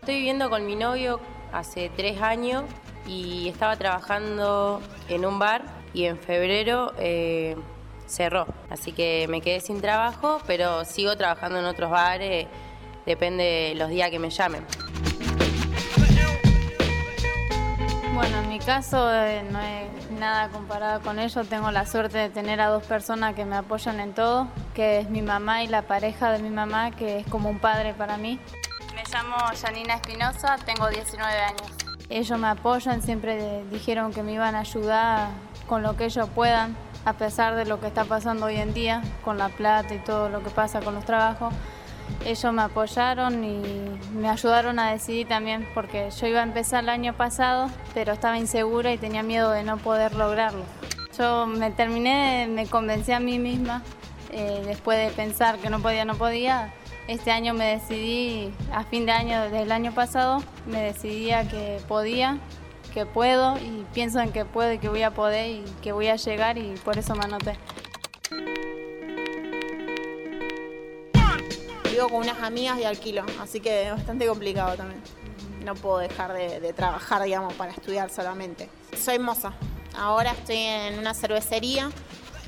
Estoy 0.00 0.16
viviendo 0.16 0.50
con 0.50 0.66
mi 0.66 0.74
novio 0.74 1.20
hace 1.52 1.90
tres 1.96 2.20
años 2.22 2.64
y 3.06 3.48
estaba 3.48 3.76
trabajando 3.76 4.80
en 5.08 5.24
un 5.24 5.38
bar 5.38 5.64
y 5.94 6.04
en 6.04 6.18
febrero 6.18 6.92
eh, 6.98 7.56
cerró. 8.08 8.46
Así 8.70 8.92
que 8.92 9.26
me 9.28 9.40
quedé 9.40 9.60
sin 9.60 9.80
trabajo, 9.80 10.40
pero 10.46 10.84
sigo 10.84 11.16
trabajando 11.16 11.58
en 11.58 11.66
otros 11.66 11.90
bares, 11.90 12.46
depende 13.06 13.44
de 13.44 13.74
los 13.74 13.88
días 13.90 14.10
que 14.10 14.18
me 14.18 14.30
llamen. 14.30 14.64
Bueno, 18.14 18.38
en 18.38 18.48
mi 18.48 18.58
caso 18.58 19.14
eh, 19.14 19.44
no 19.48 19.60
es 19.60 20.10
nada 20.10 20.48
comparado 20.48 21.00
con 21.02 21.18
ello. 21.20 21.44
Tengo 21.44 21.70
la 21.70 21.86
suerte 21.86 22.18
de 22.18 22.30
tener 22.30 22.60
a 22.60 22.66
dos 22.66 22.82
personas 22.82 23.34
que 23.34 23.44
me 23.44 23.56
apoyan 23.56 24.00
en 24.00 24.12
todo, 24.12 24.48
que 24.74 24.98
es 24.98 25.08
mi 25.08 25.22
mamá 25.22 25.62
y 25.62 25.68
la 25.68 25.82
pareja 25.82 26.32
de 26.32 26.40
mi 26.40 26.50
mamá, 26.50 26.90
que 26.90 27.20
es 27.20 27.26
como 27.28 27.48
un 27.48 27.60
padre 27.60 27.94
para 27.94 28.16
mí. 28.16 28.40
Me 28.94 29.04
llamo 29.12 29.36
Janina 29.62 29.94
Espinosa, 29.94 30.56
tengo 30.66 30.88
19 30.88 31.32
años. 31.32 31.62
Ellos 32.08 32.38
me 32.38 32.48
apoyan, 32.48 33.02
siempre 33.02 33.62
dijeron 33.70 34.12
que 34.12 34.22
me 34.24 34.32
iban 34.32 34.56
a 34.56 34.60
ayudar 34.60 35.28
con 35.68 35.82
lo 35.82 35.96
que 35.96 36.06
ellos 36.06 36.28
puedan, 36.34 36.76
a 37.04 37.12
pesar 37.14 37.54
de 37.56 37.64
lo 37.64 37.80
que 37.80 37.86
está 37.86 38.04
pasando 38.04 38.46
hoy 38.46 38.56
en 38.56 38.74
día, 38.74 39.02
con 39.24 39.38
la 39.38 39.48
plata 39.48 39.94
y 39.94 39.98
todo 39.98 40.28
lo 40.28 40.42
que 40.42 40.50
pasa 40.50 40.80
con 40.80 40.94
los 40.94 41.04
trabajos. 41.04 41.52
ellos 42.24 42.52
me 42.52 42.62
apoyaron 42.62 43.44
y 43.44 43.62
me 44.14 44.28
ayudaron 44.28 44.78
a 44.78 44.92
decidir 44.92 45.28
también, 45.28 45.68
porque 45.74 46.10
yo 46.10 46.26
iba 46.26 46.40
a 46.40 46.42
empezar 46.42 46.82
el 46.82 46.88
año 46.88 47.12
pasado, 47.14 47.70
pero 47.94 48.12
estaba 48.12 48.38
insegura 48.38 48.92
y 48.92 48.98
tenía 48.98 49.22
miedo 49.22 49.50
de 49.50 49.62
no 49.62 49.76
poder 49.76 50.14
lograrlo. 50.14 50.64
Yo 51.18 51.46
me 51.46 51.70
terminé, 51.70 52.46
me 52.48 52.66
convencí 52.66 53.12
a 53.12 53.20
mí 53.20 53.38
misma, 53.38 53.82
eh, 54.30 54.62
después 54.64 54.98
de 54.98 55.10
pensar 55.14 55.58
que 55.58 55.70
no 55.70 55.80
podía, 55.80 56.04
no 56.04 56.14
podía, 56.14 56.72
este 57.08 57.30
año 57.30 57.54
me 57.54 57.64
decidí, 57.64 58.52
a 58.70 58.84
fin 58.84 59.06
de 59.06 59.12
año 59.12 59.50
del 59.50 59.72
año 59.72 59.92
pasado, 59.92 60.42
me 60.66 60.82
decidí 60.82 61.30
que 61.50 61.80
podía, 61.88 62.38
que 62.88 63.06
puedo 63.06 63.56
y 63.58 63.86
pienso 63.92 64.20
en 64.20 64.32
que 64.32 64.44
puedo 64.44 64.72
y 64.72 64.78
que 64.78 64.88
voy 64.88 65.02
a 65.02 65.12
poder 65.12 65.50
y 65.50 65.64
que 65.82 65.92
voy 65.92 66.08
a 66.08 66.16
llegar 66.16 66.58
y 66.58 66.74
por 66.84 66.98
eso 66.98 67.14
me 67.14 67.24
anoté. 67.24 67.56
Vivo 71.90 72.08
con 72.08 72.22
unas 72.22 72.40
amigas 72.42 72.78
y 72.78 72.84
alquilo, 72.84 73.24
así 73.40 73.60
que 73.60 73.86
es 73.86 73.92
bastante 73.92 74.26
complicado 74.26 74.76
también. 74.76 75.00
No 75.64 75.74
puedo 75.74 75.98
dejar 75.98 76.32
de, 76.32 76.60
de 76.60 76.72
trabajar, 76.72 77.22
digamos, 77.22 77.54
para 77.54 77.72
estudiar 77.72 78.10
solamente. 78.10 78.68
Soy 78.96 79.18
moza. 79.18 79.52
Ahora 79.96 80.32
estoy 80.32 80.56
en 80.56 80.98
una 80.98 81.12
cervecería. 81.14 81.90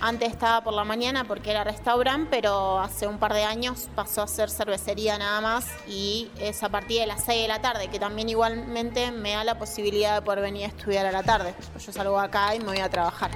Antes 0.03 0.33
estaba 0.33 0.63
por 0.65 0.73
la 0.73 0.83
mañana 0.83 1.25
porque 1.25 1.51
era 1.51 1.63
restaurante, 1.63 2.29
pero 2.31 2.81
hace 2.81 3.07
un 3.07 3.19
par 3.19 3.35
de 3.35 3.45
años 3.45 3.91
pasó 3.95 4.23
a 4.23 4.27
ser 4.27 4.49
cervecería 4.49 5.19
nada 5.19 5.43
más 5.43 5.67
y 5.87 6.31
es 6.41 6.63
a 6.63 6.71
partir 6.71 7.01
de 7.01 7.07
las 7.07 7.23
6 7.25 7.43
de 7.43 7.49
la 7.49 7.61
tarde, 7.61 7.89
que 7.89 7.99
también 7.99 8.31
igualmente 8.31 9.11
me 9.11 9.33
da 9.33 9.45
la 9.45 9.59
posibilidad 9.59 10.15
de 10.15 10.23
poder 10.23 10.41
venir 10.41 10.65
a 10.65 10.69
estudiar 10.69 11.05
a 11.05 11.13
la 11.13 11.23
tarde. 11.23 11.55
Yo 11.79 11.93
salgo 11.93 12.19
acá 12.19 12.55
y 12.55 12.61
me 12.61 12.67
voy 12.67 12.79
a 12.79 12.89
trabajar. 12.89 13.31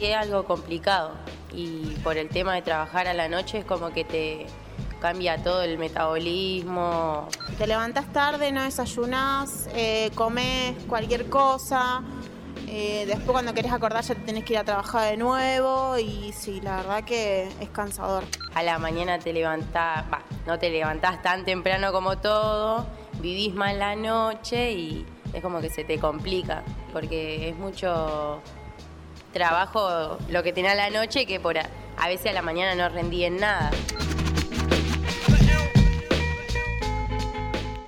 Es 0.00 0.16
algo 0.16 0.44
complicado 0.44 1.12
y 1.52 1.94
por 2.02 2.16
el 2.16 2.28
tema 2.28 2.54
de 2.54 2.62
trabajar 2.62 3.06
a 3.06 3.14
la 3.14 3.28
noche 3.28 3.58
es 3.58 3.64
como 3.64 3.90
que 3.90 4.02
te 4.02 4.46
cambia 5.00 5.40
todo 5.40 5.62
el 5.62 5.78
metabolismo. 5.78 7.28
Te 7.58 7.68
levantas 7.68 8.12
tarde, 8.12 8.50
no 8.50 8.64
desayunás, 8.64 9.68
eh, 9.72 10.10
comes 10.16 10.74
cualquier 10.88 11.28
cosa. 11.28 12.02
Eh, 12.68 13.04
después 13.06 13.30
cuando 13.30 13.54
querés 13.54 13.72
acordar 13.72 14.02
ya 14.02 14.14
te 14.14 14.20
tenés 14.22 14.44
que 14.44 14.54
ir 14.54 14.58
a 14.58 14.64
trabajar 14.64 15.10
de 15.10 15.16
nuevo 15.16 15.98
y 15.98 16.32
sí, 16.32 16.60
la 16.60 16.76
verdad 16.76 17.04
que 17.04 17.48
es 17.60 17.68
cansador. 17.70 18.24
A 18.54 18.62
la 18.62 18.78
mañana 18.78 19.18
te 19.18 19.32
levantás, 19.32 20.04
va, 20.12 20.22
no 20.46 20.58
te 20.58 20.70
levantás 20.70 21.22
tan 21.22 21.44
temprano 21.44 21.92
como 21.92 22.18
todo, 22.18 22.86
vivís 23.20 23.54
más 23.54 23.76
la 23.76 23.96
noche 23.96 24.72
y 24.72 25.06
es 25.32 25.42
como 25.42 25.60
que 25.60 25.70
se 25.70 25.84
te 25.84 25.98
complica, 25.98 26.62
porque 26.92 27.50
es 27.50 27.56
mucho 27.56 28.40
trabajo 29.32 30.18
lo 30.30 30.42
que 30.42 30.52
tenés 30.52 30.72
a 30.72 30.74
la 30.76 30.90
noche 30.90 31.26
que 31.26 31.38
por 31.40 31.58
a, 31.58 31.68
a 31.98 32.08
veces 32.08 32.30
a 32.30 32.34
la 32.34 32.42
mañana 32.42 32.74
no 32.74 32.92
rendí 32.92 33.24
en 33.24 33.38
nada. 33.38 33.70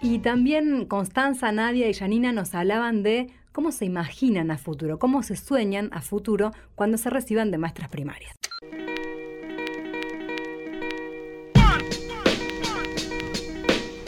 Y 0.00 0.20
también 0.20 0.86
Constanza, 0.86 1.52
Nadia 1.52 1.88
y 1.88 1.94
Janina 1.94 2.32
nos 2.32 2.54
hablaban 2.54 3.02
de 3.02 3.30
cómo 3.58 3.72
se 3.72 3.86
imaginan 3.86 4.52
a 4.52 4.56
futuro, 4.56 5.00
cómo 5.00 5.24
se 5.24 5.34
sueñan 5.34 5.90
a 5.92 6.00
futuro 6.00 6.52
cuando 6.76 6.96
se 6.96 7.10
reciban 7.10 7.50
de 7.50 7.58
maestras 7.58 7.88
primarias. 7.88 8.36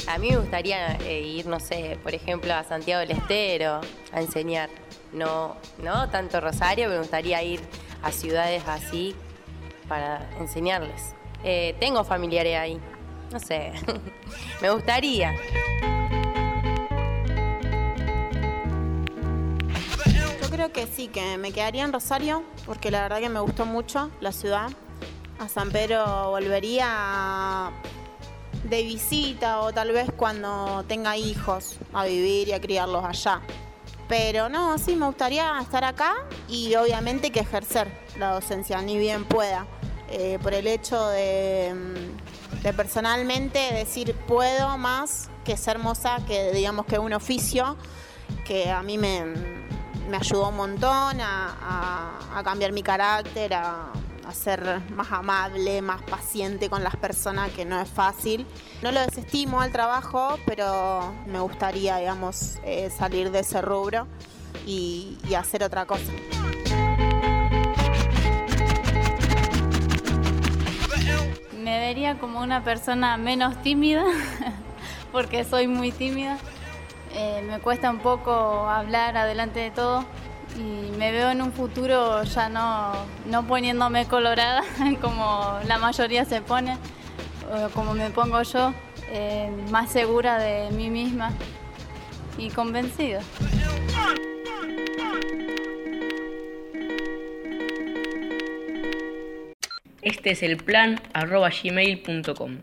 A 0.07 0.19
mí 0.19 0.29
me 0.31 0.37
gustaría 0.37 0.95
eh, 0.99 1.23
ir, 1.23 1.47
no 1.47 1.59
sé, 1.59 1.99
por 2.01 2.15
ejemplo, 2.15 2.55
a 2.55 2.63
Santiago 2.63 3.01
del 3.01 3.11
Estero 3.11 3.81
a 4.13 4.21
enseñar. 4.21 4.71
No, 5.13 5.57
no 5.83 6.09
tanto 6.11 6.41
Rosario, 6.41 6.89
me 6.89 6.99
gustaría 6.99 7.43
ir 7.43 7.59
a 8.05 8.13
ciudades 8.13 8.63
así 8.69 9.17
para 9.89 10.31
enseñarles. 10.39 11.17
Eh, 11.43 11.75
tengo 11.81 12.05
familiares 12.05 12.57
ahí, 12.57 12.81
no 13.33 13.41
sé, 13.41 13.73
me 14.63 14.71
gustaría. 14.71 15.35
Creo 20.61 20.73
que 20.73 20.87
sí, 20.87 21.09
que 21.09 21.39
me 21.39 21.53
quedaría 21.53 21.85
en 21.85 21.91
Rosario, 21.91 22.43
porque 22.67 22.91
la 22.91 23.01
verdad 23.01 23.19
que 23.21 23.31
me 23.31 23.41
gustó 23.41 23.65
mucho 23.65 24.11
la 24.21 24.31
ciudad. 24.31 24.69
A 25.39 25.49
San 25.49 25.71
Pedro 25.71 26.29
volvería 26.29 27.71
de 28.65 28.83
visita 28.83 29.61
o 29.61 29.73
tal 29.73 29.93
vez 29.93 30.11
cuando 30.15 30.85
tenga 30.87 31.17
hijos 31.17 31.79
a 31.95 32.05
vivir 32.05 32.49
y 32.49 32.53
a 32.53 32.61
criarlos 32.61 33.03
allá. 33.03 33.41
Pero 34.07 34.51
no, 34.51 34.77
sí, 34.77 34.97
me 34.97 35.07
gustaría 35.07 35.59
estar 35.63 35.83
acá 35.83 36.27
y 36.47 36.75
obviamente 36.75 37.31
que 37.31 37.41
ejercer 37.41 37.89
la 38.19 38.33
docencia, 38.33 38.83
ni 38.83 38.99
bien 38.99 39.25
pueda. 39.25 39.67
Eh, 40.11 40.39
por 40.43 40.53
el 40.53 40.67
hecho 40.67 41.09
de, 41.09 41.73
mm, 41.75 42.63
de 42.63 42.73
personalmente 42.75 43.61
decir 43.73 44.15
puedo 44.27 44.77
más 44.77 45.31
que 45.43 45.57
ser 45.57 45.79
moza, 45.79 46.19
que 46.27 46.53
digamos 46.53 46.85
que 46.85 46.99
un 46.99 47.15
oficio 47.15 47.79
que 48.45 48.71
a 48.71 48.83
mí 48.83 48.99
me, 48.99 49.61
me 50.09 50.17
ayudó 50.17 50.49
un 50.49 50.57
montón 50.57 51.21
a, 51.21 52.17
a- 52.35 52.43
cambiar 52.43 52.73
mi 52.73 52.83
carácter, 52.83 53.55
a, 53.55 53.87
ser 54.33 54.81
más 54.95 55.11
amable, 55.11 55.83
más 55.83 56.03
paciente 56.03 56.71
con 56.71 56.85
las 56.85 56.95
personas, 56.95 57.51
que 57.51 57.65
no 57.65 57.81
es 57.81 57.89
fácil. 57.91 58.47
No 58.81 58.93
lo 58.93 59.01
desestimo 59.01 59.61
al 59.61 59.73
trabajo, 59.73 60.39
pero 60.47 61.13
me 61.27 61.41
gustaría, 61.41 61.97
digamos, 61.97 62.59
eh, 62.63 62.91
salir 62.97 63.33
de 63.33 63.41
ese 63.41 63.61
rubro 63.61 64.07
y 64.67 65.19
hacer 65.37 65.65
otra 65.65 65.85
cosa. 65.85 66.13
Me 71.57 71.79
vería 71.79 72.19
como 72.19 72.41
una 72.41 72.65
persona 72.65 73.17
menos 73.17 73.61
tímida, 73.63 74.05
porque 75.13 75.45
soy 75.45 75.67
muy 75.69 75.93
tímida. 75.93 76.39
Eh, 77.15 77.43
me 77.47 77.59
cuesta 77.59 77.91
un 77.91 77.99
poco 77.99 78.33
hablar 78.69 79.17
adelante 79.17 79.61
de 79.61 79.71
todo 79.71 80.05
y 80.57 80.91
me 80.97 81.13
veo 81.13 81.31
en 81.31 81.43
un 81.43 81.53
futuro 81.53 82.23
ya 82.25 82.49
no, 82.49 82.93
no 83.27 83.47
poniéndome 83.47 84.07
colorada 84.07 84.63
como 85.01 85.59
la 85.67 85.79
mayoría 85.79 86.25
se 86.25 86.41
pone, 86.41 86.77
como 87.75 87.95
me 87.95 88.11
pongo 88.11 88.43
yo, 88.43 88.73
eh, 89.13 89.51
más 89.71 89.91
segura 89.91 90.39
de 90.39 90.71
mí 90.71 90.89
misma 90.89 91.33
y 92.39 92.49
convencida. 92.51 93.21
Este 100.03 100.31
es 100.31 100.43
el 100.43 100.57
plan 100.57 101.01
arroba 101.13 101.51
gmail.com. 101.51 102.59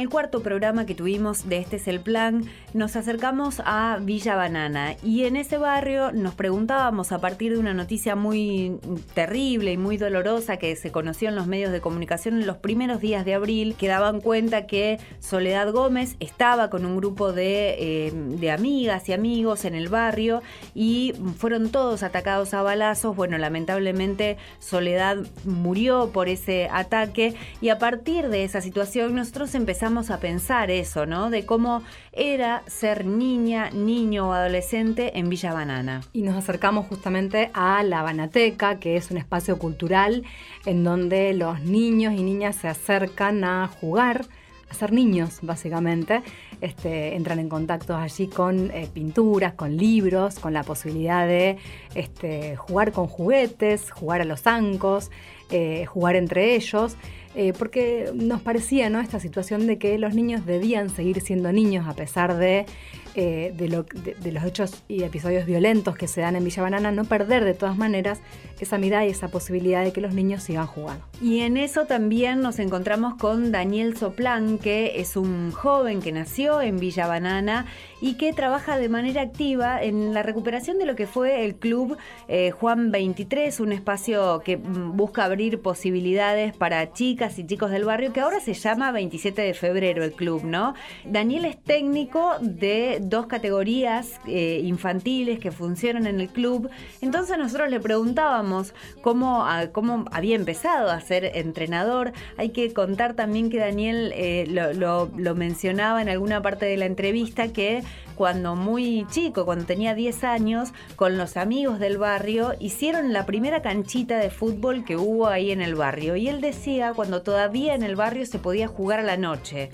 el 0.00 0.08
cuarto 0.08 0.42
programa 0.42 0.86
que 0.86 0.94
tuvimos 0.94 1.46
de 1.48 1.58
Este 1.58 1.76
es 1.76 1.86
el 1.86 2.00
Plan, 2.00 2.44
nos 2.72 2.96
acercamos 2.96 3.60
a 3.64 3.98
Villa 4.00 4.34
Banana. 4.34 4.96
Y 5.04 5.24
en 5.24 5.36
ese 5.36 5.58
barrio 5.58 6.10
nos 6.12 6.34
preguntábamos, 6.34 7.12
a 7.12 7.20
partir 7.20 7.52
de 7.52 7.58
una 7.58 7.74
noticia 7.74 8.16
muy 8.16 8.78
terrible 9.12 9.72
y 9.72 9.76
muy 9.76 9.98
dolorosa 9.98 10.56
que 10.56 10.74
se 10.76 10.90
conoció 10.90 11.28
en 11.28 11.36
los 11.36 11.46
medios 11.46 11.70
de 11.70 11.82
comunicación 11.82 12.40
en 12.40 12.46
los 12.46 12.56
primeros 12.56 13.00
días 13.00 13.26
de 13.26 13.34
abril, 13.34 13.74
que 13.76 13.88
daban 13.88 14.20
cuenta 14.22 14.66
que 14.66 14.98
Soledad 15.18 15.70
Gómez 15.70 16.16
estaba 16.18 16.70
con 16.70 16.86
un 16.86 16.96
grupo 16.96 17.32
de, 17.32 18.06
eh, 18.06 18.12
de 18.14 18.50
amigas 18.50 19.08
y 19.08 19.12
amigos 19.12 19.66
en 19.66 19.74
el 19.74 19.88
barrio 19.88 20.42
y 20.74 21.14
fueron 21.36 21.68
todos 21.70 22.02
atacados 22.02 22.54
a 22.54 22.62
balazos. 22.62 23.14
Bueno, 23.14 23.36
lamentablemente 23.36 24.38
Soledad 24.60 25.18
murió 25.44 26.10
por 26.10 26.28
ese 26.28 26.68
ataque 26.72 27.34
y 27.60 27.68
a 27.68 27.78
partir 27.78 28.28
de 28.28 28.44
esa 28.44 28.62
situación 28.62 29.14
nosotros 29.14 29.54
empezamos 29.54 29.89
a 29.90 30.20
pensar 30.20 30.70
eso, 30.70 31.04
¿no? 31.04 31.30
De 31.30 31.44
cómo 31.44 31.82
era 32.12 32.62
ser 32.68 33.04
niña, 33.04 33.70
niño 33.70 34.28
o 34.28 34.32
adolescente 34.32 35.18
en 35.18 35.28
Villa 35.28 35.52
Banana. 35.52 36.02
Y 36.12 36.22
nos 36.22 36.36
acercamos 36.36 36.86
justamente 36.86 37.50
a 37.54 37.82
la 37.82 38.02
Banateca, 38.02 38.78
que 38.78 38.96
es 38.96 39.10
un 39.10 39.16
espacio 39.16 39.58
cultural 39.58 40.22
en 40.64 40.84
donde 40.84 41.34
los 41.34 41.60
niños 41.60 42.14
y 42.14 42.22
niñas 42.22 42.54
se 42.54 42.68
acercan 42.68 43.42
a 43.42 43.66
jugar, 43.66 44.26
a 44.70 44.74
ser 44.74 44.92
niños 44.92 45.40
básicamente. 45.42 46.22
Este, 46.60 47.16
entran 47.16 47.40
en 47.40 47.48
contacto 47.48 47.96
allí 47.96 48.28
con 48.28 48.70
eh, 48.70 48.88
pinturas, 48.94 49.54
con 49.54 49.76
libros, 49.76 50.38
con 50.38 50.52
la 50.52 50.62
posibilidad 50.62 51.26
de 51.26 51.56
este, 51.96 52.54
jugar 52.54 52.92
con 52.92 53.08
juguetes, 53.08 53.90
jugar 53.90 54.20
a 54.20 54.24
los 54.24 54.42
zancos. 54.42 55.10
eh, 55.52 55.84
jugar 55.86 56.14
entre 56.14 56.54
ellos. 56.54 56.96
Eh, 57.36 57.52
porque 57.56 58.10
nos 58.12 58.42
parecía 58.42 58.90
¿no? 58.90 59.00
esta 59.00 59.20
situación 59.20 59.68
de 59.68 59.78
que 59.78 59.96
los 59.98 60.14
niños 60.14 60.46
debían 60.46 60.90
seguir 60.90 61.20
siendo 61.20 61.52
niños 61.52 61.86
a 61.86 61.94
pesar 61.94 62.36
de, 62.36 62.66
eh, 63.14 63.52
de, 63.56 63.68
lo- 63.68 63.82
de- 63.82 64.14
de 64.14 64.32
los 64.32 64.44
hechos 64.44 64.82
y 64.88 65.02
episodios 65.02 65.46
violentos 65.46 65.96
que 65.96 66.08
se 66.08 66.20
dan 66.20 66.36
en 66.36 66.44
Villa 66.44 66.62
Banana, 66.62 66.92
no 66.92 67.04
perder 67.04 67.44
de 67.44 67.54
todas 67.54 67.76
maneras 67.76 68.20
esa 68.60 68.76
mirada 68.78 69.06
y 69.06 69.10
esa 69.10 69.28
posibilidad 69.28 69.82
de 69.82 69.92
que 69.92 70.00
los 70.02 70.12
niños 70.14 70.42
sigan 70.42 70.66
jugando. 70.66 71.04
Y 71.22 71.40
en 71.40 71.56
eso 71.56 71.86
también 71.86 72.40
nos 72.42 72.58
encontramos 72.58 73.14
con 73.14 73.52
Daniel 73.52 73.96
Soplán, 73.96 74.58
que 74.58 75.00
es 75.00 75.16
un 75.16 75.50
joven 75.50 76.00
que 76.02 76.12
nació 76.12 76.60
en 76.60 76.78
Villa 76.78 77.06
Banana 77.06 77.66
y 78.02 78.14
que 78.14 78.32
trabaja 78.32 78.78
de 78.78 78.88
manera 78.90 79.22
activa 79.22 79.82
en 79.82 80.12
la 80.14 80.22
recuperación 80.22 80.78
de 80.78 80.84
lo 80.86 80.94
que 80.94 81.06
fue 81.06 81.44
el 81.46 81.54
club 81.56 81.96
eh, 82.28 82.50
Juan 82.50 82.90
23, 82.90 83.60
un 83.60 83.72
espacio 83.72 84.40
que 84.44 84.56
mm, 84.58 84.96
busca 84.96 85.24
abrir 85.24 85.60
posibilidades 85.62 86.54
para 86.54 86.92
chicas 86.92 87.38
y 87.38 87.46
chicos 87.46 87.70
del 87.70 87.84
barrio, 87.84 88.12
que 88.12 88.20
ahora 88.20 88.40
se 88.40 88.52
llama 88.54 88.92
27 88.92 89.40
de 89.40 89.54
febrero 89.54 90.04
el 90.04 90.12
club, 90.12 90.44
¿no? 90.44 90.74
Daniel 91.04 91.46
es 91.46 91.62
técnico 91.62 92.32
de 92.40 92.98
dos 93.00 93.26
categorías 93.26 94.20
eh, 94.26 94.60
infantiles 94.64 95.38
que 95.38 95.50
funcionan 95.50 96.06
en 96.06 96.20
el 96.20 96.28
club, 96.28 96.70
entonces 97.00 97.36
nosotros 97.38 97.70
le 97.70 97.80
preguntábamos 97.80 98.74
cómo, 99.02 99.44
cómo 99.72 100.04
había 100.12 100.36
empezado 100.36 100.90
a 100.90 101.00
ser 101.00 101.30
entrenador. 101.34 102.12
Hay 102.36 102.50
que 102.50 102.72
contar 102.72 103.14
también 103.14 103.50
que 103.50 103.58
Daniel 103.58 104.12
eh, 104.14 104.46
lo, 104.48 104.72
lo- 104.72 105.10
lo 105.16 105.34
mencionaba 105.34 106.02
en 106.02 106.08
alguna 106.08 106.42
parte 106.42 106.66
de 106.66 106.76
la 106.76 106.86
entrevista 106.86 107.52
que 107.52 107.82
cuando 108.16 108.54
muy 108.54 109.06
chico, 109.10 109.46
cuando 109.46 109.64
tenía 109.64 109.94
10 109.94 110.24
años, 110.24 110.72
con 110.96 111.16
los 111.16 111.38
amigos 111.38 111.78
del 111.78 111.96
barrio, 111.96 112.52
hicieron 112.60 113.14
la 113.14 113.24
primera 113.24 113.62
canchita 113.62 114.18
de 114.18 114.28
fútbol 114.28 114.84
que 114.84 114.96
hubo 114.96 115.26
ahí 115.28 115.50
en 115.52 115.62
el 115.62 115.74
barrio. 115.74 116.16
Y 116.16 116.28
él 116.28 116.42
decía 116.42 116.92
cuando 116.94 117.22
todavía 117.22 117.74
en 117.74 117.82
el 117.82 117.96
barrio 117.96 118.26
se 118.26 118.38
podía 118.38 118.68
jugar 118.68 119.00
a 119.00 119.04
la 119.04 119.16
noche. 119.16 119.70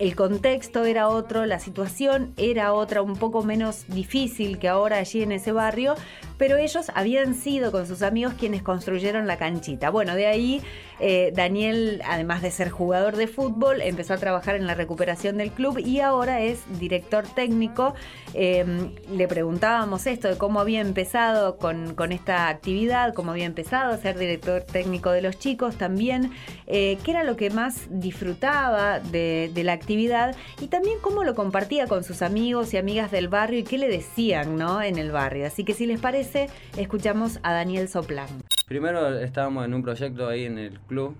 El 0.00 0.16
contexto 0.16 0.86
era 0.86 1.10
otro, 1.10 1.44
la 1.44 1.58
situación 1.58 2.32
era 2.38 2.72
otra, 2.72 3.02
un 3.02 3.16
poco 3.16 3.42
menos 3.42 3.84
difícil 3.86 4.58
que 4.58 4.66
ahora 4.66 4.96
allí 4.96 5.22
en 5.22 5.30
ese 5.30 5.52
barrio, 5.52 5.94
pero 6.38 6.56
ellos 6.56 6.90
habían 6.94 7.34
sido 7.34 7.70
con 7.70 7.86
sus 7.86 8.00
amigos 8.00 8.32
quienes 8.38 8.62
construyeron 8.62 9.26
la 9.26 9.36
canchita. 9.36 9.90
Bueno, 9.90 10.14
de 10.14 10.26
ahí 10.26 10.62
eh, 11.00 11.32
Daniel, 11.34 12.02
además 12.04 12.42
de 12.42 12.50
ser 12.50 12.68
jugador 12.68 13.16
de 13.16 13.26
fútbol, 13.26 13.80
empezó 13.80 14.14
a 14.14 14.18
trabajar 14.18 14.56
en 14.56 14.66
la 14.66 14.74
recuperación 14.74 15.38
del 15.38 15.50
club 15.50 15.78
y 15.78 16.00
ahora 16.00 16.40
es 16.40 16.60
director 16.78 17.26
técnico. 17.26 17.94
Eh, 18.34 18.64
le 19.10 19.28
preguntábamos 19.28 20.06
esto 20.06 20.28
de 20.28 20.36
cómo 20.36 20.60
había 20.60 20.80
empezado 20.80 21.56
con, 21.56 21.94
esta 22.12 22.48
actividad, 22.48 23.14
cómo 23.14 23.30
había 23.30 23.46
empezado 23.46 23.92
a 23.92 23.96
ser 23.96 24.18
director 24.18 24.62
técnico 24.62 25.10
de 25.10 25.22
los 25.22 25.38
chicos 25.38 25.76
también, 25.76 26.32
eh, 26.66 26.98
qué 27.04 27.12
era 27.12 27.24
lo 27.24 27.36
que 27.36 27.50
más 27.50 27.86
disfrutaba 27.88 29.00
de, 29.00 29.50
de 29.54 29.64
la 29.64 29.72
actividad 29.72 30.36
y 30.60 30.66
también 30.66 30.98
cómo 31.00 31.24
lo 31.24 31.34
compartía 31.34 31.86
con 31.86 32.04
sus 32.04 32.22
amigos 32.22 32.74
y 32.74 32.76
amigas 32.76 33.10
del 33.10 33.28
barrio 33.28 33.60
y 33.60 33.64
qué 33.64 33.78
le 33.78 33.88
decían 33.88 34.56
¿no? 34.56 34.82
en 34.82 34.98
el 34.98 35.10
barrio. 35.10 35.46
Así 35.46 35.64
que 35.64 35.72
si 35.72 35.86
les 35.86 36.00
parece, 36.00 36.48
escuchamos 36.76 37.38
a 37.42 37.52
Daniel 37.52 37.88
Soplán. 37.88 38.28
Primero 38.70 39.18
estábamos 39.18 39.64
en 39.64 39.74
un 39.74 39.82
proyecto 39.82 40.28
ahí 40.28 40.44
en 40.44 40.56
el 40.56 40.78
club 40.78 41.16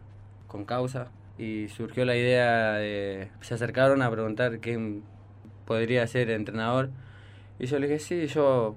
con 0.47 0.65
causa 0.65 1.09
y 1.37 1.67
surgió 1.67 2.05
la 2.05 2.15
idea 2.15 2.75
de... 2.75 3.29
Se 3.41 3.55
acercaron 3.55 4.03
a 4.03 4.11
preguntar 4.13 4.61
quién 4.61 5.03
podría 5.67 6.07
ser 6.07 6.31
entrenador 6.31 6.91
y 7.59 7.67
yo 7.67 7.81
le 7.81 7.89
dije, 7.89 7.99
sí, 7.99 8.27
yo, 8.29 8.77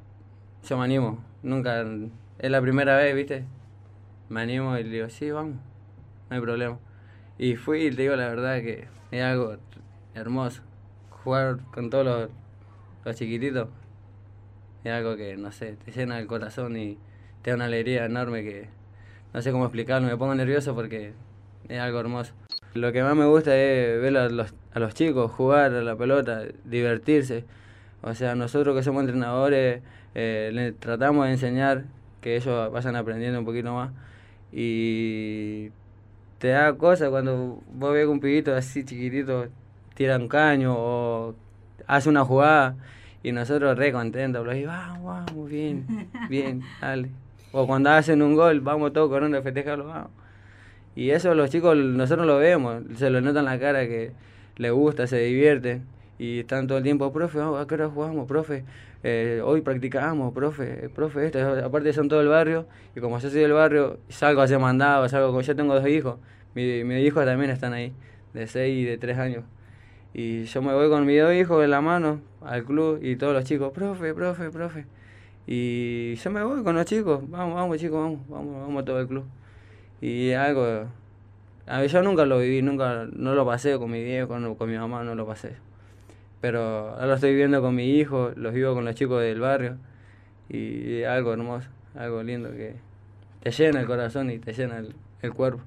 yo 0.68 0.78
me 0.80 0.86
animo. 0.86 1.24
Nunca... 1.44 1.86
Es 2.40 2.50
la 2.50 2.62
primera 2.64 2.98
vez, 2.98 3.14
¿viste? 3.14 3.46
Me 4.30 4.42
animo 4.42 4.76
y 4.76 4.84
le 4.86 4.90
digo, 4.90 5.10
sí, 5.12 5.30
vamos, 5.30 5.58
no 6.32 6.36
hay 6.36 6.42
problema. 6.42 6.80
Y 7.38 7.58
fui 7.58 7.86
y 7.86 7.92
te 7.92 8.02
digo 8.02 8.16
la 8.16 8.28
verdad 8.28 8.60
que 8.62 8.88
es 9.12 9.24
algo 9.24 9.58
hermoso. 10.16 10.64
Jugar 11.12 11.60
con 11.72 11.92
todos 11.92 12.06
los, 12.06 12.30
los 13.06 13.16
chiquititos 13.16 13.70
es 14.84 14.92
algo 14.92 15.16
que, 15.16 15.38
no 15.38 15.52
sé, 15.52 15.76
te 15.76 15.92
llena 15.92 16.18
el 16.18 16.26
corazón 16.26 16.76
y 16.76 16.98
te 17.44 17.52
da 17.52 17.56
una 17.56 17.66
alegría 17.66 18.06
enorme 18.06 18.44
que 18.44 18.68
no 19.34 19.42
sé 19.42 19.52
cómo 19.52 19.66
explicarlo, 19.66 20.08
me 20.08 20.18
pongo 20.18 20.34
nervioso 20.34 20.74
porque 20.74 21.14
es 21.68 21.80
algo 21.80 22.00
hermoso. 22.00 22.34
Lo 22.74 22.92
que 22.92 23.04
más 23.04 23.16
me 23.16 23.26
gusta 23.26 23.56
es 23.56 24.02
ver 24.02 24.18
a 24.18 24.30
los, 24.30 24.54
a 24.74 24.80
los 24.80 24.94
chicos 24.96 25.32
jugar 25.32 25.74
a 25.74 25.82
la 25.82 25.96
pelota, 25.96 26.44
divertirse. 26.64 27.46
O 28.02 28.14
sea, 28.16 28.36
nosotros 28.36 28.76
que 28.76 28.84
somos 28.84 29.02
entrenadores 29.02 29.82
eh, 30.16 30.52
les 30.54 30.80
tratamos 30.80 31.26
de 31.26 31.34
enseñar 31.34 31.86
que 32.22 32.36
ellos 32.38 32.72
vayan 32.72 32.96
aprendiendo 32.96 33.40
un 33.40 33.46
poquito 33.46 33.74
más. 33.74 33.92
Y 34.52 35.70
te 36.40 36.50
da 36.50 36.74
cosa 36.74 37.10
cuando 37.10 37.62
vos 37.74 37.94
ves 37.94 38.06
que 38.06 38.12
un 38.12 38.20
pibito 38.20 38.56
así 38.56 38.84
chiquitito 38.84 39.48
tira 39.96 40.18
un 40.18 40.28
caño 40.28 40.76
o 40.78 41.36
hace 41.88 42.10
una 42.10 42.24
jugada 42.24 42.76
y 43.24 43.32
nosotros 43.32 43.78
re 43.78 43.92
contentos, 43.92 44.46
y 44.56 44.66
vamos, 44.66 45.26
vamos, 45.28 45.50
bien, 45.50 46.10
bien, 46.30 46.62
dale. 46.82 47.23
O 47.54 47.66
cuando 47.68 47.92
hacen 47.92 48.22
un 48.22 48.36
gol, 48.36 48.60
vamos 48.60 48.92
todos 48.92 49.10
corriendo 49.10 49.38
a 49.38 49.42
festejarlo, 49.42 49.86
vamos. 49.86 50.12
Y 50.96 51.12
eso 51.12 51.34
los 51.36 51.50
chicos, 51.50 51.78
nosotros 51.78 52.28
lo 52.28 52.38
vemos, 52.38 52.84
se 52.98 53.10
lo 53.10 53.22
nota 53.22 53.40
en 53.40 53.46
la 53.46 53.60
cara 53.60 53.88
que 53.88 54.12
les 54.58 54.72
gusta, 54.72 55.08
se 55.08 55.20
divierten. 55.20 55.84
Y 56.20 56.40
están 56.40 56.68
todo 56.68 56.78
el 56.78 56.84
tiempo, 56.84 57.12
profe, 57.14 57.38
vamos, 57.40 57.62
¿a 57.62 57.68
qué 57.68 57.78
jugamos, 57.86 58.28
profe? 58.28 58.64
Eh, 59.04 59.42
hoy 59.44 59.62
practicamos, 59.62 60.34
profe, 60.34 60.90
profe, 60.94 61.28
esto. 61.28 61.40
Aparte 61.66 61.94
son 61.94 62.10
todo 62.10 62.22
el 62.22 62.28
barrio, 62.28 62.66
y 62.96 63.00
como 63.00 63.18
yo 63.20 63.30
soy 63.30 63.42
del 63.42 63.54
barrio, 63.54 63.98
salgo 64.10 64.42
a 64.42 64.44
hacer 64.46 64.60
mandado, 64.60 65.08
salgo, 65.10 65.28
como 65.30 65.42
yo 65.42 65.56
tengo 65.56 65.74
dos 65.74 65.88
hijos, 65.88 66.18
mi- 66.56 66.84
mis 66.84 67.06
hijos 67.06 67.26
también 67.26 67.50
están 67.52 67.74
ahí, 67.74 67.94
de 68.34 68.48
6 68.48 68.76
y 68.82 68.86
de 68.86 68.98
3 68.98 69.18
años. 69.18 69.44
Y 70.14 70.44
yo 70.46 70.62
me 70.62 70.74
voy 70.74 70.90
con 70.90 71.06
mis 71.06 71.20
dos 71.22 71.34
hijos 71.34 71.64
en 71.64 71.72
la 71.72 71.82
mano 71.82 72.22
al 72.42 72.64
club 72.64 73.00
y 73.02 73.16
todos 73.16 73.34
los 73.34 73.44
chicos, 73.46 73.72
profe, 73.74 74.14
profe, 74.14 74.50
profe. 74.52 74.86
Y 75.46 76.16
yo 76.16 76.32
me 76.32 76.44
voy 76.44 76.64
con 76.64 76.76
los 76.76 76.86
chicos, 76.86 77.22
vamos, 77.30 77.56
vamos 77.56 77.78
chicos, 77.78 78.00
vamos, 78.00 78.20
vamos, 78.30 78.62
vamos 78.62 78.82
a 78.82 78.86
todo 78.86 79.00
el 79.00 79.08
club. 79.08 79.26
Y 80.00 80.32
algo, 80.32 80.88
a 81.68 81.80
ver, 81.80 81.90
yo 81.90 82.02
nunca 82.02 82.26
lo 82.26 82.40
viví, 82.40 82.62
nunca, 82.62 83.08
no 83.12 83.36
lo 83.36 83.46
pasé 83.46 83.78
con 83.78 83.92
mi 83.92 84.04
viejo, 84.04 84.40
no, 84.40 84.56
con 84.56 84.70
mi 84.70 84.78
mamá, 84.78 85.04
no 85.04 85.16
lo 85.16 85.26
pasé. 85.26 85.56
Pero 86.42 86.90
ahora 86.90 87.08
lo 87.08 87.14
estoy 87.14 87.32
viviendo 87.32 87.62
con 87.62 87.76
mi 87.76 87.90
hijo, 87.92 88.32
los 88.36 88.54
vivo 88.54 88.74
con 88.74 88.86
los 88.86 88.96
chicos 88.96 89.22
del 89.22 89.40
barrio. 89.40 89.78
Y 90.50 91.04
algo 91.04 91.34
hermoso, 91.34 91.70
algo 91.96 92.22
lindo 92.22 92.52
que 92.52 92.76
te 93.42 93.52
llena 93.52 93.80
el 93.80 93.88
corazón 93.88 94.30
y 94.30 94.40
te 94.40 94.54
llena 94.54 94.78
el, 94.78 94.96
el 95.22 95.34
cuerpo. 95.34 95.62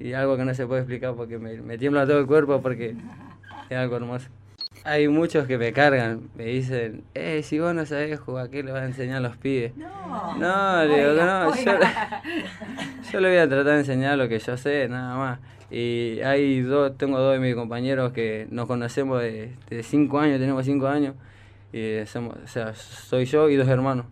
Y, 0.00 0.08
y 0.08 0.12
algo 0.14 0.36
que 0.36 0.44
no 0.44 0.54
se 0.54 0.66
puede 0.66 0.82
explicar 0.82 1.14
porque 1.14 1.38
me, 1.38 1.60
me 1.62 1.78
tiembla 1.78 2.06
todo 2.06 2.18
el 2.18 2.26
cuerpo 2.26 2.60
porque 2.60 2.96
es 3.70 3.76
algo 3.76 3.96
hermoso. 3.96 4.28
Hay 4.84 5.06
muchos 5.06 5.46
que 5.46 5.58
me 5.58 5.72
cargan, 5.72 6.28
me 6.34 6.44
dicen, 6.46 7.04
eh, 7.14 7.42
si 7.44 7.60
vos 7.60 7.72
no 7.72 7.86
sabés 7.86 8.18
jugar, 8.18 8.50
¿qué 8.50 8.64
le 8.64 8.72
vas 8.72 8.82
a 8.82 8.86
enseñar 8.86 9.18
a 9.18 9.20
los 9.20 9.36
pibes? 9.36 9.76
No, 9.76 10.36
no 10.38 10.84
le 10.84 10.96
digo 10.98 11.24
no, 11.24 11.54
yo, 11.54 11.72
yo 13.12 13.20
le 13.20 13.28
voy 13.28 13.38
a 13.38 13.48
tratar 13.48 13.74
de 13.74 13.78
enseñar 13.78 14.18
lo 14.18 14.28
que 14.28 14.40
yo 14.40 14.56
sé, 14.56 14.88
nada 14.88 15.16
más. 15.16 15.38
Y 15.70 16.20
hay 16.22 16.60
dos, 16.62 16.98
tengo 16.98 17.18
dos 17.20 17.32
de 17.34 17.38
mis 17.38 17.54
compañeros 17.54 18.12
que 18.12 18.48
nos 18.50 18.66
conocemos 18.66 19.22
de, 19.22 19.52
de 19.70 19.82
cinco 19.84 20.18
años, 20.18 20.40
tenemos 20.40 20.64
cinco 20.66 20.88
años, 20.88 21.14
y 21.72 22.04
somos, 22.06 22.36
o 22.42 22.46
sea, 22.48 22.74
soy 22.74 23.24
yo 23.26 23.48
y 23.50 23.54
dos 23.56 23.68
hermanos. 23.68 24.06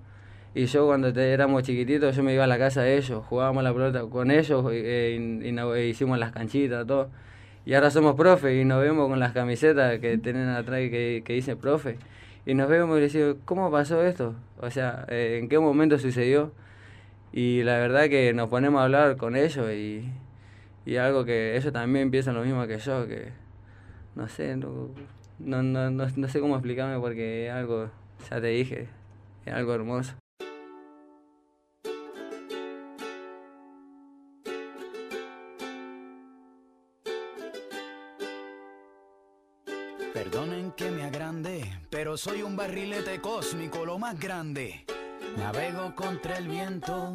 Y 0.54 0.66
yo 0.66 0.86
cuando 0.86 1.12
te- 1.12 1.32
éramos 1.32 1.64
chiquititos, 1.64 2.14
yo 2.16 2.22
me 2.22 2.32
iba 2.32 2.44
a 2.44 2.46
la 2.46 2.58
casa 2.58 2.82
de 2.82 2.96
ellos, 2.96 3.24
jugábamos 3.26 3.64
la 3.64 3.72
pelota 3.72 4.02
con 4.08 4.30
ellos, 4.30 4.64
y 4.72 5.50
no- 5.52 5.74
e 5.74 5.88
hicimos 5.88 6.16
las 6.18 6.30
canchitas, 6.30 6.86
todo. 6.86 7.10
Y 7.70 7.74
ahora 7.74 7.88
somos 7.92 8.16
profe 8.16 8.60
y 8.60 8.64
nos 8.64 8.82
vemos 8.82 9.08
con 9.08 9.20
las 9.20 9.32
camisetas 9.32 10.00
que 10.00 10.18
tienen 10.18 10.48
atrás 10.48 10.80
que, 10.90 11.22
que 11.24 11.34
dice 11.34 11.54
profe. 11.54 11.98
Y 12.44 12.54
nos 12.54 12.68
vemos 12.68 12.98
y 12.98 13.02
decimos, 13.02 13.36
¿cómo 13.44 13.70
pasó 13.70 14.02
esto? 14.02 14.34
O 14.60 14.72
sea, 14.72 15.06
eh, 15.08 15.38
¿en 15.40 15.48
qué 15.48 15.56
momento 15.60 15.96
sucedió? 15.96 16.50
Y 17.32 17.62
la 17.62 17.78
verdad 17.78 18.08
que 18.08 18.34
nos 18.34 18.48
ponemos 18.48 18.80
a 18.80 18.86
hablar 18.86 19.16
con 19.18 19.36
ellos 19.36 19.70
y, 19.70 20.02
y 20.84 20.96
algo 20.96 21.24
que 21.24 21.56
ellos 21.56 21.72
también 21.72 22.10
piensan 22.10 22.34
lo 22.34 22.42
mismo 22.42 22.66
que 22.66 22.78
yo, 22.78 23.06
que 23.06 23.28
no 24.16 24.26
sé, 24.26 24.56
no, 24.56 24.90
no, 25.38 25.62
no, 25.62 25.90
no 25.92 26.28
sé 26.28 26.40
cómo 26.40 26.56
explicarme 26.56 26.98
porque 26.98 27.46
es 27.46 27.52
algo, 27.52 27.88
ya 28.28 28.40
te 28.40 28.48
dije, 28.48 28.88
es 29.46 29.54
algo 29.54 29.74
hermoso. 29.74 30.19
Que 40.76 40.90
me 40.90 41.02
agrande, 41.02 41.78
pero 41.90 42.16
soy 42.16 42.42
un 42.42 42.56
barrilete 42.56 43.20
cósmico, 43.20 43.84
lo 43.84 43.98
más 43.98 44.18
grande. 44.18 44.86
Navego 45.36 45.94
contra 45.94 46.38
el 46.38 46.48
viento, 46.48 47.14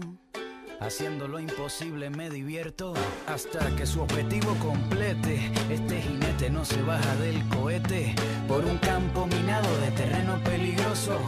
haciendo 0.79 1.27
lo 1.27 1.39
imposible 1.39 2.09
me 2.11 2.29
divierto. 2.29 2.93
Hasta 3.27 3.75
que 3.75 3.85
su 3.85 4.01
objetivo 4.01 4.53
complete, 4.55 5.51
este 5.71 6.01
jinete 6.01 6.49
no 6.51 6.63
se 6.63 6.81
baja 6.83 7.15
del 7.15 7.47
cohete. 7.49 8.13
Por 8.47 8.65
un 8.65 8.77
campo 8.77 9.25
minado 9.25 9.69
de 9.79 9.91
terreno 9.91 10.39
peligroso, 10.43 11.19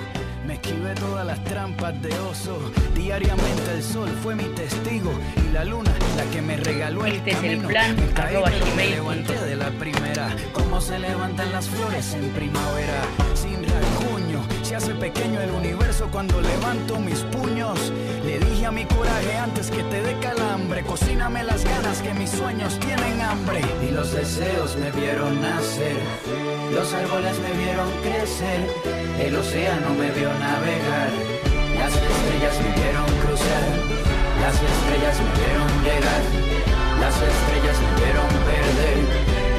Me 0.47 0.53
esquivé 0.53 0.95
todas 0.95 1.25
las 1.27 1.43
trampas 1.43 2.01
de 2.01 2.17
oso. 2.19 2.57
Diariamente 2.95 3.71
el 3.75 3.83
sol 3.83 4.09
fue 4.23 4.33
mi 4.33 4.45
testigo 4.55 5.11
y 5.35 5.51
la 5.51 5.65
luna 5.65 5.91
la 6.15 6.23
que 6.31 6.41
me 6.41 6.55
regaló 6.55 7.05
el 7.05 7.15
Este 7.15 7.31
es 7.31 7.43
el 7.43 7.43
camino. 7.43 7.67
plan, 7.67 7.95
Me 7.97 8.13
caí, 8.13 8.35
arroba 8.35 8.49
pero 8.49 8.75
me 8.77 8.89
levanté 8.89 9.33
de 9.33 9.55
la 9.57 9.69
primera. 9.71 10.33
Como 10.53 10.79
se 10.79 10.99
levantan 10.99 11.51
las 11.51 11.67
flores 11.67 12.13
en 12.13 12.29
primavera. 12.29 13.01
Sin 13.33 13.61
rasguño, 13.61 13.96
se 14.68 14.76
hace 14.76 14.93
pequeño 14.95 15.39
el 15.39 15.51
universo 15.51 16.09
cuando 16.11 16.41
levanto 16.41 16.99
mis 16.99 17.20
puños. 17.32 17.80
Le 18.26 18.38
dije 18.38 18.65
a 18.65 18.72
mi 18.72 18.84
coraje 18.84 19.38
antes 19.38 19.72
que 19.72 19.82
te 19.84 20.01
dé 20.01 20.20
calambre. 20.20 20.84
Cocíname 20.84 21.41
las 21.45 21.63
ganas 21.63 22.01
que 22.01 22.13
mis 22.13 22.30
sueños 22.30 22.78
tienen 22.80 23.22
hambre. 23.22 23.61
Y 23.88 23.91
los 23.91 24.11
deseos 24.11 24.76
me 24.76 24.91
vieron 24.91 25.41
nacer. 25.41 25.95
Los 26.74 26.93
árboles 26.93 27.39
me 27.39 27.51
vieron 27.63 27.89
crecer. 28.03 28.59
El 29.24 29.38
océano 29.38 29.89
me 29.95 30.11
vio 30.11 30.28
navegar. 30.38 31.11
Las 31.80 31.93
estrellas 31.95 32.55
me 32.59 32.72
vieron 32.76 33.07
cruzar. 33.24 33.68
Las 34.43 34.55
estrellas 34.55 35.15
me 35.24 35.32
vieron 35.47 35.72
llegar. 35.88 36.24
Las 36.99 37.15
estrellas 37.15 37.78
me 37.84 37.91
vieron 38.03 38.28
perder. 38.43 38.99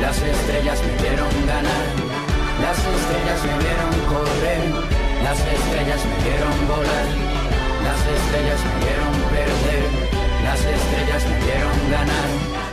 Las 0.03 0.21
estrellas 0.21 0.79
me 0.85 0.95
vieron 1.01 1.33
ganar. 1.47 1.87
Las 2.61 2.77
estrellas 2.77 3.41
me 3.47 3.57
vieron 3.65 3.93
correr. 4.13 4.98
Las 5.23 5.39
estrellas 5.41 6.01
me 6.05 6.17
vieron 6.25 6.69
volar. 6.69 7.09
Las 7.85 8.01
estrellas 8.17 8.61
me 8.65 8.85
vieron 8.85 9.13
perder. 9.31 9.89
Las 10.45 10.61
estrellas 10.61 11.25
me 11.29 11.45
vieron 11.45 11.91
ganar. 11.91 12.68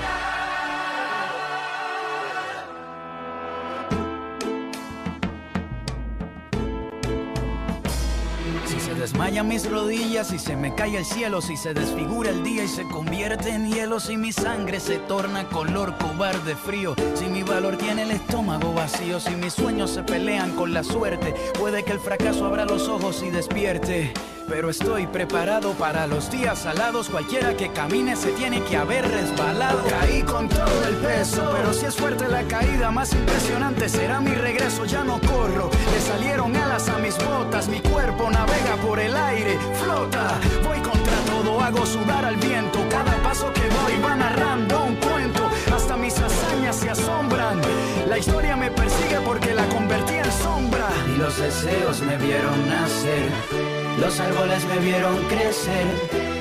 Desmayan 9.16 9.48
mis 9.48 9.72
rodillas, 9.72 10.28
si 10.28 10.38
se 10.38 10.58
me 10.58 10.76
cae 10.76 10.98
el 10.98 11.06
cielo, 11.06 11.40
si 11.40 11.56
se 11.56 11.74
desfigura 11.74 12.32
el 12.32 12.44
día 12.44 12.66
y 12.66 12.68
se 12.68 12.84
convierte 12.84 13.50
en 13.50 13.72
hielo, 13.72 14.02
si 14.02 14.18
mi 14.18 14.34
sangre 14.34 14.82
se 14.82 14.98
torna 14.98 15.48
color 15.48 15.98
cobarde 15.98 16.54
frío, 16.54 16.96
si 17.14 17.28
mi 17.28 17.42
valor 17.42 17.78
tiene 17.78 18.04
el 18.04 18.12
estómago 18.12 18.74
vacío, 18.74 19.22
si 19.22 19.34
mis 19.38 19.54
sueños 19.54 19.92
se 19.92 20.04
pelean 20.04 20.52
con 20.58 20.74
la 20.74 20.84
suerte, 20.84 21.34
puede 21.58 21.86
que 21.86 21.94
el 21.94 22.00
fracaso 22.02 22.46
abra 22.46 22.66
los 22.66 22.90
ojos 22.90 23.24
y 23.24 23.30
despierte. 23.30 24.12
Pero 24.48 24.70
estoy 24.70 25.08
preparado 25.08 25.74
para 25.74 26.06
los 26.06 26.30
días 26.30 26.66
alados. 26.66 27.10
Cualquiera 27.10 27.58
que 27.58 27.72
camine 27.72 28.16
se 28.16 28.32
tiene 28.32 28.62
que 28.64 28.78
haber 28.78 29.10
resbalado. 29.10 29.84
Caí 29.90 30.22
con 30.22 30.48
todo 30.48 30.88
el 30.88 30.96
peso, 30.96 31.52
pero 31.56 31.74
si 31.74 31.86
es 31.86 31.96
fuerte 31.96 32.28
la 32.28 32.44
caída, 32.44 32.92
más 32.92 33.12
impresionante 33.14 33.90
será 33.90 34.22
mi 34.22 34.34
regreso. 34.34 34.86
Ya 34.86 35.04
no 35.04 35.20
corro, 35.22 35.70
le 35.92 36.00
salieron 36.00 36.56
alas 36.56 36.88
a 36.90 37.00
mis 37.00 37.18
botas. 37.18 37.68
Mi 37.68 37.80
cuerpo 37.80 38.30
navega 38.30 38.76
por 38.86 39.00
el 39.00 39.16
aire, 39.16 39.58
flota. 39.84 40.40
Voy 40.64 40.80
contra 40.80 41.18
todo, 41.26 41.60
hago 41.62 41.86
sudar 41.86 42.26
al 42.26 42.36
viento. 42.38 42.80
Cada 42.90 43.16
paso 43.24 43.52
que 43.52 43.62
doy 43.62 44.02
va 44.04 44.16
narrando 44.16 44.86
un 44.86 44.96
cuento. 44.98 45.50
Hasta 45.74 45.98
mis 45.98 46.18
hazañas 46.20 46.76
se 46.76 46.92
asombran. 46.92 47.62
La 48.08 48.20
historia 48.20 48.56
me 48.56 48.70
persigue 48.70 49.20
porque 49.26 49.56
la 49.56 49.66
convertí 49.70 50.14
en 50.14 50.32
sombra. 50.32 50.88
Y 51.14 51.18
los 51.18 51.36
deseos 51.38 52.02
me 52.02 52.18
vieron 52.18 52.70
nacer. 52.70 53.85
Los 54.00 54.20
árboles 54.20 54.66
me 54.66 54.78
vieron 54.80 55.16
crecer, 55.30 55.88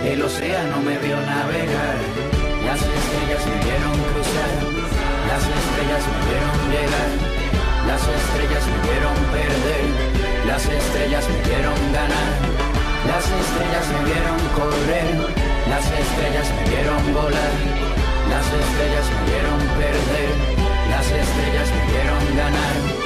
el 0.04 0.20
océano 0.22 0.82
me 0.82 0.98
vio 0.98 1.14
navegar, 1.14 1.98
las 2.66 2.82
estrellas 2.82 3.46
me 3.46 3.58
vieron 3.62 3.94
cruzar, 4.10 4.54
las 5.30 5.42
estrellas 5.46 6.02
me 6.10 6.18
vieron 6.26 6.58
llegar, 6.74 7.10
las 7.86 8.02
estrellas 8.02 8.64
me 8.66 8.78
vieron 8.90 9.14
perder, 9.30 9.86
las 10.46 10.66
estrellas 10.66 11.24
me 11.30 11.40
vieron 11.48 11.78
ganar, 11.94 12.34
las 13.06 13.24
estrellas 13.24 13.86
me 13.94 14.00
vieron 14.10 14.38
correr, 14.58 15.08
las 15.70 15.86
estrellas 15.86 16.46
me 16.58 16.62
vieron 16.74 17.02
volar, 17.14 17.54
las 18.34 18.46
estrellas 18.50 19.06
me 19.14 19.22
vieron 19.30 19.58
perder, 19.78 20.30
las 20.90 21.06
estrellas 21.06 21.68
me 21.70 21.82
vieron 21.92 22.36
ganar. 22.36 23.03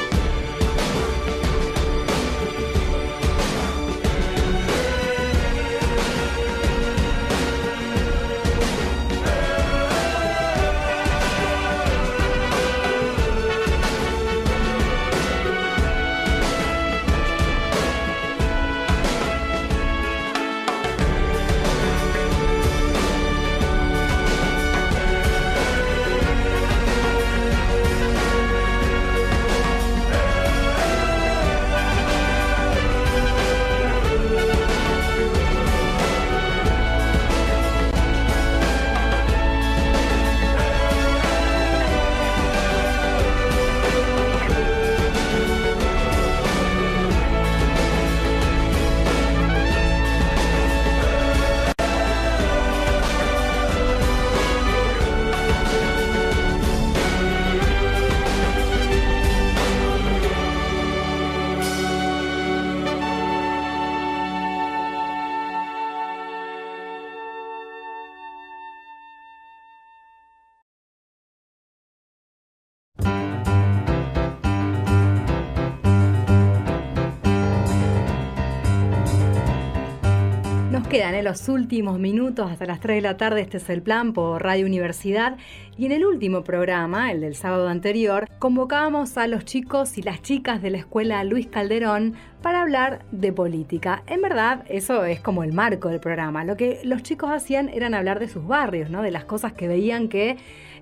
Los 81.22 81.48
últimos 81.48 81.98
minutos 81.98 82.50
hasta 82.50 82.64
las 82.64 82.80
3 82.80 82.98
de 82.98 83.02
la 83.02 83.16
tarde. 83.16 83.40
Este 83.40 83.56
es 83.56 83.68
el 83.70 83.82
plan 83.82 84.12
por 84.12 84.42
Radio 84.42 84.66
Universidad. 84.66 85.36
Y 85.76 85.86
en 85.86 85.92
el 85.92 86.06
último 86.06 86.44
programa, 86.44 87.10
el 87.10 87.20
del 87.20 87.34
sábado 87.34 87.68
anterior, 87.68 88.28
convocábamos 88.38 89.18
a 89.18 89.26
los 89.26 89.44
chicos 89.44 89.98
y 89.98 90.02
las 90.02 90.22
chicas 90.22 90.62
de 90.62 90.70
la 90.70 90.78
escuela 90.78 91.22
Luis 91.24 91.48
Calderón 91.48 92.14
para 92.40 92.62
hablar 92.62 93.04
de 93.10 93.32
política. 93.32 94.04
En 94.06 94.22
verdad, 94.22 94.64
eso 94.68 95.04
es 95.04 95.20
como 95.20 95.42
el 95.42 95.52
marco 95.52 95.88
del 95.88 96.00
programa. 96.00 96.44
Lo 96.44 96.56
que 96.56 96.80
los 96.84 97.02
chicos 97.02 97.30
hacían 97.30 97.68
eran 97.68 97.94
hablar 97.94 98.20
de 98.20 98.28
sus 98.28 98.46
barrios, 98.46 98.88
¿no? 98.88 99.02
De 99.02 99.10
las 99.10 99.24
cosas 99.24 99.52
que 99.52 99.66
veían 99.68 100.08
que 100.08 100.36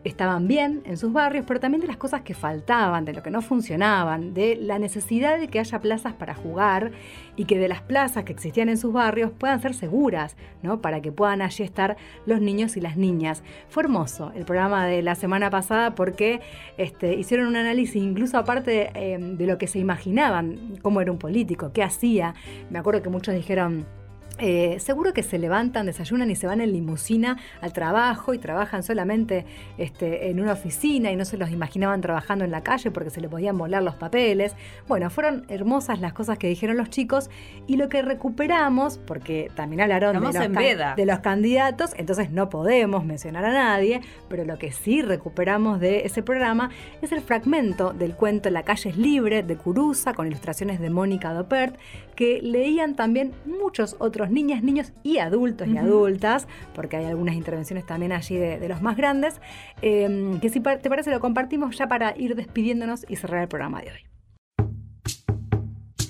estaban 0.05 0.49
bien 0.49 0.83
en 0.85 0.97
sus 0.97 1.13
barrios, 1.13 1.45
pero 1.47 1.61
también 1.61 1.81
de 1.81 1.87
las 1.87 1.97
cosas 1.97 2.23
que 2.23 2.35
faltaban, 2.35 3.05
de 3.05 3.13
lo 3.13 3.23
que 3.23 3.31
no 3.31 3.43
funcionaban, 3.43 4.35
de 4.35 4.57
la 4.57 4.79
necesidad 4.79 5.39
de 5.39 5.49
que 5.49 5.59
haya 5.59 5.81
plazas 5.81 6.15
para 6.15 6.35
jugar 6.35 6.93
y 7.37 7.45
que 7.45 7.59
de 7.59 7.69
las 7.69 7.83
plazas 7.83 8.25
que 8.25 8.33
existían 8.33 8.69
en 8.69 8.79
sus 8.79 8.93
barrios 8.93 9.31
puedan 9.31 9.61
ser 9.61 9.75
seguras, 9.75 10.37
¿no? 10.63 10.81
Para 10.81 11.01
que 11.01 11.13
puedan 11.13 11.43
allí 11.43 11.65
estar 11.65 11.97
los 12.25 12.41
niños 12.41 12.77
y 12.77 12.81
las 12.81 12.97
niñas. 12.97 13.43
Fue 13.69 13.83
hermoso 13.83 14.33
el 14.35 14.45
programa 14.45 14.87
de 14.87 15.03
la 15.03 15.15
semana 15.15 15.51
pasada 15.51 15.95
porque 15.95 16.41
este, 16.79 17.15
hicieron 17.15 17.47
un 17.47 17.57
análisis 17.57 18.03
incluso 18.03 18.39
aparte 18.39 18.91
eh, 18.95 19.19
de 19.19 19.47
lo 19.47 19.59
que 19.59 19.67
se 19.67 19.79
imaginaban, 19.79 20.79
cómo 20.83 21.01
era 21.01 21.13
un 21.13 21.19
político, 21.19 21.73
qué 21.73 21.83
hacía. 21.83 22.35
Me 22.71 22.79
acuerdo 22.79 23.03
que 23.03 23.09
muchos 23.09 23.35
dijeron... 23.35 23.96
Eh, 24.39 24.79
seguro 24.81 25.15
que 25.15 25.23
se 25.23 25.39
levantan, 25.39 25.87
desayunan 25.87 26.31
y 26.31 26.37
se 26.37 26.47
van 26.47 26.61
en 26.61 26.73
limusina 26.73 27.39
al 27.63 27.73
trabajo 27.73 28.35
y 28.35 28.39
trabajan 28.39 28.83
solamente 28.83 29.47
este, 29.79 30.29
en 30.29 30.41
una 30.41 30.53
oficina 30.53 31.11
y 31.11 31.17
no 31.17 31.25
se 31.25 31.39
los 31.39 31.51
imaginaban 31.51 32.03
trabajando 32.03 32.45
en 32.45 32.51
la 32.51 32.63
calle 32.63 32.91
porque 32.91 33.09
se 33.09 33.23
le 33.23 33.29
podían 33.29 33.57
volar 33.57 33.83
los 33.83 33.95
papeles. 33.95 34.55
Bueno, 34.89 35.09
fueron 35.09 35.47
hermosas 35.49 36.01
las 36.01 36.13
cosas 36.13 36.37
que 36.37 36.49
dijeron 36.49 36.77
los 36.77 36.91
chicos 36.91 37.31
y 37.67 37.77
lo 37.77 37.89
que 37.89 38.03
recuperamos, 38.03 38.99
porque 38.99 39.51
también 39.55 39.81
hablaron 39.81 40.17
de 40.17 40.21
los, 40.21 40.97
de 40.97 41.07
los 41.07 41.19
candidatos, 41.21 41.95
entonces 41.97 42.31
no 42.31 42.51
podemos 42.51 43.05
mencionar 43.05 43.45
a 43.45 43.53
nadie, 43.53 44.03
pero 44.29 44.45
lo 44.45 44.59
que 44.59 44.71
sí 44.71 45.01
recuperamos 45.01 45.81
de 45.81 46.05
ese 46.05 46.23
programa 46.23 46.71
es 47.01 47.13
el 47.13 47.23
fragmento 47.23 47.93
del 47.93 48.15
cuento 48.15 48.51
La 48.51 48.65
calle 48.65 48.91
es 48.91 48.97
libre 48.99 49.43
de 49.43 49.57
Curuza 49.57 50.13
con 50.13 50.27
ilustraciones 50.27 50.81
de 50.81 50.91
Mónica 50.91 51.33
Dopert, 51.33 51.77
que 52.17 52.41
leían 52.43 52.97
también 52.97 53.33
muchos 53.45 53.97
otros 53.99 54.31
niñas, 54.31 54.63
niños 54.63 54.93
y 55.03 55.19
adultos 55.19 55.69
y 55.69 55.77
adultas, 55.77 56.49
porque 56.75 56.97
hay 56.97 57.05
algunas 57.05 57.37
intervenciones 57.37 57.87
también 57.87 58.13
allí 58.13 58.37
de, 58.37 58.69
los 58.69 58.83
más 58.83 58.97
grandes, 58.97 59.41
em, 59.83 60.41
que 60.41 60.49
si 60.49 60.61
te 60.61 60.89
parece 60.89 61.11
lo 61.11 61.21
compartimos 61.21 61.77
ya 61.79 61.87
para 61.87 62.17
ir 62.17 62.35
despidiéndonos 62.35 63.07
y 63.09 63.17
cerrar 63.17 63.43
el 63.43 63.49
programa 63.49 63.83
de 63.83 63.91
hoy. 63.93 64.01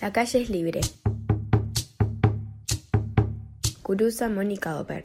La 0.01 0.13
calle 0.13 0.41
es 0.43 0.51
libre. 0.51 0.81
Curusa 3.83 4.29
Mónica 4.29 4.81
Oper. 4.81 5.03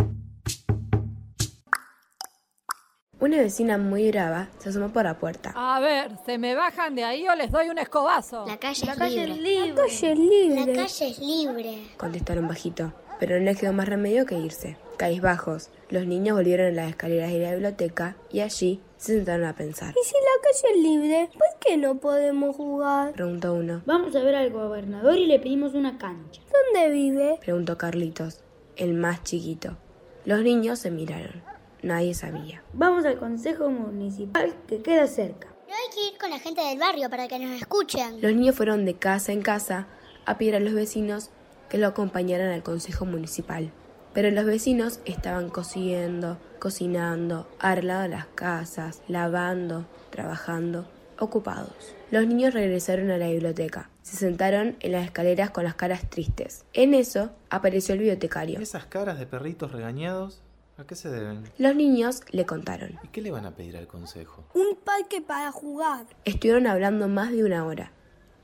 Una 3.21 3.37
vecina 3.37 3.77
muy 3.77 4.09
brava 4.11 4.49
se 4.57 4.69
asomó 4.69 4.89
por 4.89 5.03
la 5.03 5.13
puerta. 5.19 5.53
A 5.55 5.79
ver, 5.79 6.11
¿se 6.25 6.39
me 6.39 6.55
bajan 6.55 6.95
de 6.95 7.03
ahí 7.03 7.27
o 7.27 7.35
les 7.35 7.51
doy 7.51 7.69
un 7.69 7.77
escobazo? 7.77 8.45
La 8.47 8.57
calle, 8.57 8.85
La 8.87 8.93
es, 8.93 8.97
calle 8.97 9.27
libre. 9.27 9.35
es 9.35 9.37
libre. 9.43 9.69
La 9.69 9.75
calle 9.75 10.11
es 10.11 10.17
libre. 10.19 10.65
La 10.75 10.81
calle 10.83 11.07
es 11.09 11.19
libre. 11.19 11.77
Contestaron 11.97 12.47
bajito, 12.47 12.93
pero 13.19 13.37
no 13.37 13.45
les 13.45 13.59
quedó 13.59 13.73
más 13.73 13.87
remedio 13.87 14.25
que 14.25 14.39
irse. 14.39 14.75
Cabizbajos, 14.97 15.69
los 15.91 16.07
niños 16.07 16.35
volvieron 16.35 16.67
a 16.67 16.71
las 16.71 16.89
escaleras 16.89 17.31
de 17.31 17.39
la 17.39 17.51
biblioteca 17.51 18.15
y 18.31 18.39
allí 18.39 18.81
se 18.97 19.15
sentaron 19.17 19.45
a 19.45 19.55
pensar. 19.55 19.93
¿Y 20.01 20.03
si 20.07 20.15
la 20.15 20.41
calle 20.41 20.73
es 20.75 20.83
libre? 20.83 21.29
¿Por 21.33 21.59
qué 21.59 21.77
no 21.77 21.95
podemos 21.99 22.55
jugar? 22.55 23.13
Preguntó 23.13 23.53
uno. 23.53 23.83
Vamos 23.85 24.15
a 24.15 24.23
ver 24.23 24.33
al 24.35 24.49
gobernador 24.49 25.17
y 25.19 25.27
le 25.27 25.37
pedimos 25.39 25.75
una 25.75 25.99
cancha. 25.99 26.41
¿Dónde 26.73 26.89
vive? 26.89 27.37
Preguntó 27.39 27.77
Carlitos, 27.77 28.39
el 28.77 28.95
más 28.95 29.23
chiquito. 29.23 29.77
Los 30.25 30.41
niños 30.41 30.79
se 30.79 30.89
miraron. 30.89 31.43
Nadie 31.83 32.13
sabía. 32.13 32.63
Vamos 32.73 33.05
al 33.05 33.17
consejo 33.17 33.69
municipal 33.69 34.53
que 34.67 34.81
queda 34.81 35.07
cerca. 35.07 35.47
No 35.67 35.73
hay 35.73 35.95
que 35.95 36.13
ir 36.13 36.19
con 36.19 36.29
la 36.29 36.39
gente 36.39 36.61
del 36.61 36.77
barrio 36.77 37.09
para 37.09 37.27
que 37.27 37.39
nos 37.39 37.59
escuchen. 37.59 38.21
Los 38.21 38.33
niños 38.33 38.55
fueron 38.55 38.85
de 38.85 38.95
casa 38.95 39.31
en 39.31 39.41
casa 39.41 39.87
a 40.25 40.37
pedir 40.37 40.55
a 40.55 40.59
los 40.59 40.73
vecinos 40.73 41.31
que 41.69 41.77
lo 41.77 41.87
acompañaran 41.87 42.51
al 42.51 42.61
consejo 42.61 43.05
municipal. 43.05 43.71
Pero 44.13 44.29
los 44.29 44.45
vecinos 44.45 44.99
estaban 45.05 45.49
cosiendo, 45.49 46.37
cocinando, 46.59 47.47
arreglando 47.59 48.09
las 48.09 48.25
casas, 48.25 49.01
lavando, 49.07 49.85
trabajando, 50.09 50.85
ocupados. 51.17 51.95
Los 52.11 52.27
niños 52.27 52.53
regresaron 52.53 53.09
a 53.09 53.17
la 53.17 53.29
biblioteca. 53.29 53.89
Se 54.01 54.17
sentaron 54.17 54.75
en 54.81 54.91
las 54.91 55.05
escaleras 55.05 55.51
con 55.51 55.63
las 55.63 55.75
caras 55.75 56.09
tristes. 56.09 56.65
En 56.73 56.93
eso 56.93 57.31
apareció 57.49 57.93
el 57.93 57.99
bibliotecario. 57.99 58.59
¿Esas 58.59 58.85
caras 58.85 59.17
de 59.17 59.25
perritos 59.25 59.71
regañados? 59.71 60.41
¿A 60.81 60.83
qué 60.83 60.95
se 60.95 61.11
deben? 61.11 61.43
Los 61.59 61.75
niños 61.75 62.21
le 62.31 62.47
contaron. 62.47 62.99
¿Y 63.03 63.09
qué 63.09 63.21
le 63.21 63.29
van 63.29 63.45
a 63.45 63.51
pedir 63.51 63.77
al 63.77 63.85
consejo? 63.85 64.45
Un 64.55 64.75
parque 64.83 65.21
para 65.21 65.51
jugar. 65.51 66.07
Estuvieron 66.25 66.65
hablando 66.65 67.07
más 67.07 67.31
de 67.31 67.43
una 67.43 67.63
hora. 67.67 67.91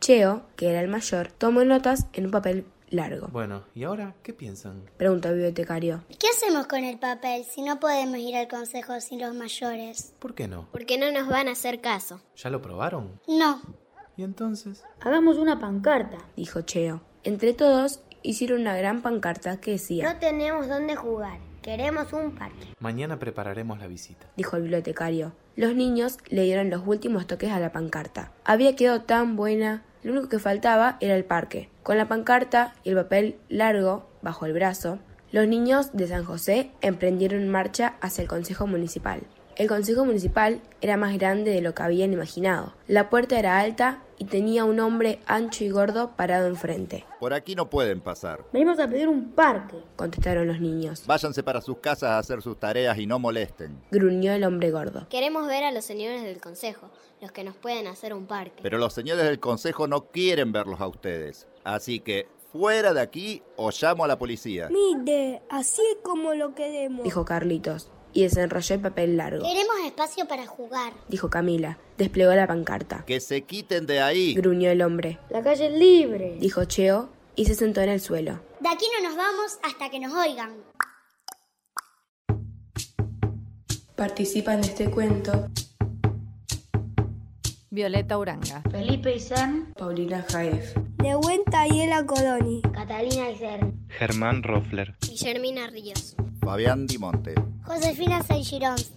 Cheo, 0.01 0.43
que 0.55 0.69
era 0.69 0.81
el 0.81 0.87
mayor, 0.87 1.31
tomó 1.31 1.63
notas 1.63 2.05
en 2.13 2.25
un 2.25 2.31
papel 2.31 2.67
largo. 2.91 3.29
Bueno, 3.29 3.63
¿y 3.73 3.85
ahora 3.85 4.13
qué 4.21 4.33
piensan? 4.33 4.83
Preguntó 4.97 5.29
el 5.29 5.33
bibliotecario. 5.33 6.03
¿Qué 6.19 6.27
hacemos 6.27 6.67
con 6.67 6.83
el 6.83 6.99
papel 6.99 7.43
si 7.43 7.63
no 7.63 7.79
podemos 7.79 8.19
ir 8.19 8.35
al 8.35 8.47
consejo 8.47 9.01
sin 9.01 9.19
los 9.19 9.33
mayores? 9.33 10.13
¿Por 10.19 10.35
qué 10.35 10.47
no? 10.47 10.67
Porque 10.71 10.99
no 10.99 11.11
nos 11.11 11.27
van 11.27 11.47
a 11.47 11.53
hacer 11.53 11.81
caso. 11.81 12.21
¿Ya 12.35 12.51
lo 12.51 12.61
probaron? 12.61 13.19
No. 13.27 13.59
¿Y 14.15 14.21
entonces? 14.21 14.83
Hagamos 15.01 15.37
una 15.37 15.59
pancarta. 15.59 16.19
Dijo 16.35 16.61
Cheo. 16.61 17.01
Entre 17.23 17.53
todos 17.53 18.01
hicieron 18.21 18.61
una 18.61 18.77
gran 18.77 19.01
pancarta 19.01 19.59
que 19.59 19.71
decía. 19.71 20.13
No 20.13 20.19
tenemos 20.19 20.67
dónde 20.67 20.95
jugar. 20.95 21.46
Queremos 21.67 22.13
un 22.13 22.31
parque. 22.31 22.65
Mañana 22.79 23.19
prepararemos 23.19 23.77
la 23.77 23.87
visita. 23.87 24.25
Dijo 24.37 24.55
el 24.55 24.61
bibliotecario. 24.61 25.33
Los 25.57 25.75
niños 25.75 26.17
le 26.29 26.43
dieron 26.43 26.69
los 26.69 26.87
últimos 26.87 27.27
toques 27.27 27.51
a 27.51 27.59
la 27.59 27.73
pancarta. 27.73 28.31
Había 28.45 28.77
quedado 28.77 29.01
tan 29.01 29.35
buena. 29.35 29.83
Lo 30.01 30.13
único 30.13 30.29
que 30.29 30.39
faltaba 30.39 30.95
era 31.01 31.13
el 31.13 31.25
parque. 31.25 31.69
Con 31.83 31.97
la 31.97 32.07
pancarta 32.07 32.73
y 32.85 32.91
el 32.91 32.95
papel 32.95 33.35
largo 33.49 34.07
bajo 34.21 34.45
el 34.45 34.53
brazo, 34.53 34.99
los 35.33 35.45
niños 35.45 35.91
de 35.91 36.07
San 36.07 36.23
José 36.23 36.71
emprendieron 36.79 37.49
marcha 37.49 37.95
hacia 37.99 38.21
el 38.21 38.29
Consejo 38.29 38.65
Municipal. 38.65 39.23
El 39.57 39.67
Consejo 39.67 40.05
Municipal 40.05 40.61
era 40.81 40.97
más 40.97 41.17
grande 41.17 41.49
de 41.49 41.61
lo 41.61 41.73
que 41.73 41.81
habían 41.81 42.13
imaginado. 42.13 42.75
La 42.85 43.09
puerta 43.09 43.39
era 43.39 43.59
alta 43.59 44.03
y 44.19 44.25
tenía 44.25 44.65
un 44.65 44.79
hombre 44.79 45.17
ancho 45.25 45.63
y 45.63 45.71
gordo 45.71 46.11
parado 46.15 46.45
enfrente. 46.45 47.05
Por 47.19 47.33
aquí 47.33 47.55
no 47.55 47.67
pueden 47.67 47.99
pasar. 47.99 48.45
Venimos 48.53 48.77
a 48.79 48.87
pedir 48.87 49.07
un 49.07 49.31
parque, 49.31 49.77
contestaron 49.95 50.45
los 50.45 50.59
niños. 50.59 51.05
Váyanse 51.07 51.41
para 51.41 51.61
sus 51.61 51.79
casas 51.79 52.11
a 52.11 52.19
hacer 52.19 52.43
sus 52.43 52.59
tareas 52.59 52.99
y 52.99 53.07
no 53.07 53.17
molesten. 53.17 53.81
Gruñó 53.89 54.31
el 54.31 54.43
hombre 54.43 54.69
gordo. 54.69 55.07
Queremos 55.09 55.47
ver 55.47 55.63
a 55.63 55.71
los 55.71 55.83
señores 55.83 56.21
del 56.21 56.39
consejo, 56.39 56.91
los 57.19 57.31
que 57.31 57.43
nos 57.43 57.55
pueden 57.55 57.87
hacer 57.87 58.13
un 58.13 58.27
parque. 58.27 58.61
Pero 58.61 58.77
los 58.77 58.93
señores 58.93 59.25
del 59.25 59.39
consejo 59.39 59.87
no 59.87 60.11
quieren 60.11 60.51
verlos 60.51 60.81
a 60.81 60.87
ustedes. 60.87 61.47
Así 61.63 61.99
que 61.99 62.27
fuera 62.51 62.93
de 62.93 63.01
aquí 63.01 63.41
o 63.55 63.71
llamo 63.71 64.05
a 64.05 64.07
la 64.07 64.19
policía. 64.19 64.69
Mire, 64.69 65.41
así 65.49 65.81
es 65.81 65.97
como 66.03 66.35
lo 66.35 66.53
queremos. 66.53 67.03
Dijo 67.03 67.25
Carlitos 67.25 67.89
y 68.17 68.23
desenrolló 68.23 68.73
el 68.73 68.81
papel 68.81 69.15
largo. 69.15 69.45
Queremos 69.45 69.75
espacio 69.85 70.27
para 70.27 70.47
jugar. 70.47 70.91
Dijo 71.07 71.29
Camila. 71.29 71.77
Desplegó 71.99 72.33
la 72.33 72.47
pancarta. 72.47 73.03
Que 73.05 73.19
se 73.19 73.43
quiten 73.43 73.85
de 73.85 74.01
ahí. 74.01 74.33
Gruñó 74.33 74.71
el 74.71 74.81
hombre. 74.81 75.19
La 75.29 75.43
calle 75.43 75.67
es 75.67 75.73
libre. 75.79 76.35
Dijo 76.39 76.65
Cheo 76.65 77.09
y 77.35 77.45
se 77.45 77.53
sentó 77.53 77.81
en 77.81 77.89
el 77.89 78.01
suelo. 78.01 78.39
De 78.59 78.69
aquí 78.69 78.85
no 78.91 79.07
nos 79.07 79.15
vamos 79.15 79.59
hasta 79.61 79.91
que 79.91 79.99
nos 79.99 80.11
oigan. 80.15 80.55
Participan 83.95 84.61
de 84.61 84.67
este 84.67 84.89
cuento 84.89 85.49
Violeta 87.69 88.17
Uranga, 88.17 88.63
Felipe 88.71 89.15
Izan, 89.15 89.73
Paulina 89.77 90.25
Jaef, 90.27 90.75
Nehuen 91.03 91.43
Tayela 91.43 92.03
Codoni, 92.03 92.63
Catalina 92.73 93.29
Isern, 93.29 93.85
Germán 93.89 94.41
Roffler, 94.41 94.95
Guillermina 95.01 95.67
Ríos, 95.67 96.15
Fabián 96.47 96.87
Dimonte, 96.87 97.35
Josefina. 97.65 98.21
Y 98.29 98.96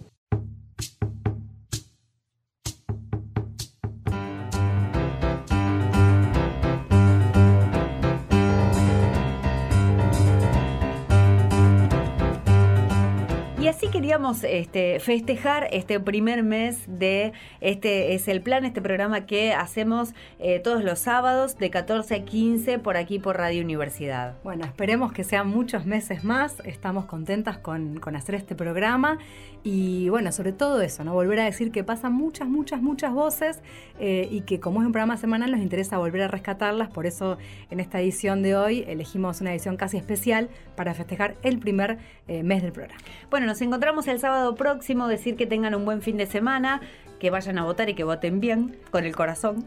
así 13.71 13.87
queríamos 13.87 14.43
este, 14.43 14.99
festejar 14.99 15.69
este 15.71 15.97
primer 16.01 16.43
mes 16.43 16.83
de 16.87 17.31
este 17.61 18.13
es 18.13 18.27
el 18.27 18.41
plan, 18.41 18.65
este 18.65 18.81
programa 18.81 19.25
que 19.25 19.53
hacemos 19.53 20.13
eh, 20.39 20.59
todos 20.59 20.83
los 20.83 20.99
sábados 20.99 21.57
de 21.57 21.69
14 21.69 22.15
a 22.15 22.25
15 22.25 22.79
por 22.79 22.97
aquí 22.97 23.17
por 23.17 23.37
Radio 23.37 23.63
Universidad. 23.63 24.35
Bueno, 24.43 24.65
esperemos 24.65 25.13
que 25.13 25.23
sean 25.23 25.47
muchos 25.47 25.85
meses 25.85 26.25
más. 26.25 26.59
Estamos 26.65 27.05
contentas 27.05 27.59
con, 27.59 28.01
con 28.01 28.17
hacer 28.17 28.35
este 28.35 28.55
programa 28.55 29.19
y 29.63 30.09
bueno, 30.09 30.33
sobre 30.33 30.51
todo 30.51 30.81
eso, 30.81 31.05
¿no? 31.05 31.13
Volver 31.13 31.39
a 31.39 31.45
decir 31.45 31.71
que 31.71 31.85
pasan 31.85 32.13
muchas, 32.13 32.49
muchas, 32.49 32.81
muchas 32.81 33.13
voces 33.13 33.61
eh, 33.99 34.27
y 34.29 34.41
que 34.41 34.59
como 34.59 34.81
es 34.81 34.85
un 34.85 34.91
programa 34.91 35.15
semanal 35.15 35.49
nos 35.49 35.61
interesa 35.61 35.97
volver 35.97 36.23
a 36.23 36.27
rescatarlas. 36.27 36.89
Por 36.89 37.05
eso 37.05 37.37
en 37.69 37.79
esta 37.79 38.01
edición 38.01 38.41
de 38.41 38.57
hoy 38.57 38.83
elegimos 38.87 39.39
una 39.39 39.51
edición 39.51 39.77
casi 39.77 39.95
especial 39.95 40.49
para 40.75 40.93
festejar 40.93 41.35
el 41.43 41.59
primer 41.59 41.99
eh, 42.27 42.43
mes 42.43 42.63
del 42.63 42.73
programa. 42.73 42.99
Bueno, 43.29 43.45
nos 43.61 43.67
encontramos 43.67 44.07
el 44.07 44.19
sábado 44.19 44.55
próximo, 44.55 45.07
decir 45.07 45.35
que 45.35 45.45
tengan 45.45 45.75
un 45.75 45.85
buen 45.85 46.01
fin 46.01 46.17
de 46.17 46.25
semana, 46.25 46.81
que 47.19 47.29
vayan 47.29 47.59
a 47.59 47.63
votar 47.63 47.89
y 47.89 47.93
que 47.93 48.03
voten 48.03 48.39
bien, 48.39 48.75
con 48.89 49.05
el 49.05 49.15
corazón. 49.15 49.65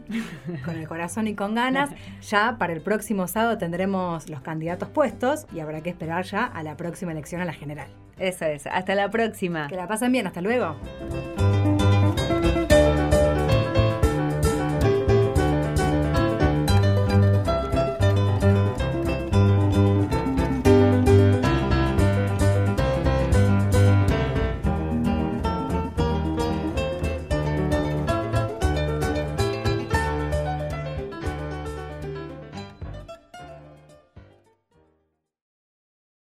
Con 0.65 0.75
el 0.75 0.85
corazón 0.85 1.29
y 1.29 1.35
con 1.35 1.55
ganas. 1.55 1.91
Ya 2.29 2.57
para 2.57 2.73
el 2.73 2.81
próximo 2.81 3.29
sábado 3.29 3.57
tendremos 3.57 4.29
los 4.29 4.41
candidatos 4.41 4.89
puestos 4.89 5.47
y 5.53 5.61
habrá 5.61 5.79
que 5.79 5.91
esperar 5.91 6.25
ya 6.25 6.43
a 6.43 6.61
la 6.61 6.75
próxima 6.75 7.13
elección 7.13 7.39
a 7.39 7.45
la 7.45 7.53
general. 7.53 7.87
Eso 8.19 8.43
es, 8.43 8.67
hasta 8.67 8.95
la 8.95 9.09
próxima. 9.09 9.67
Que 9.67 9.77
la 9.77 9.87
pasen 9.87 10.11
bien, 10.11 10.27
hasta 10.27 10.41
luego. 10.41 10.75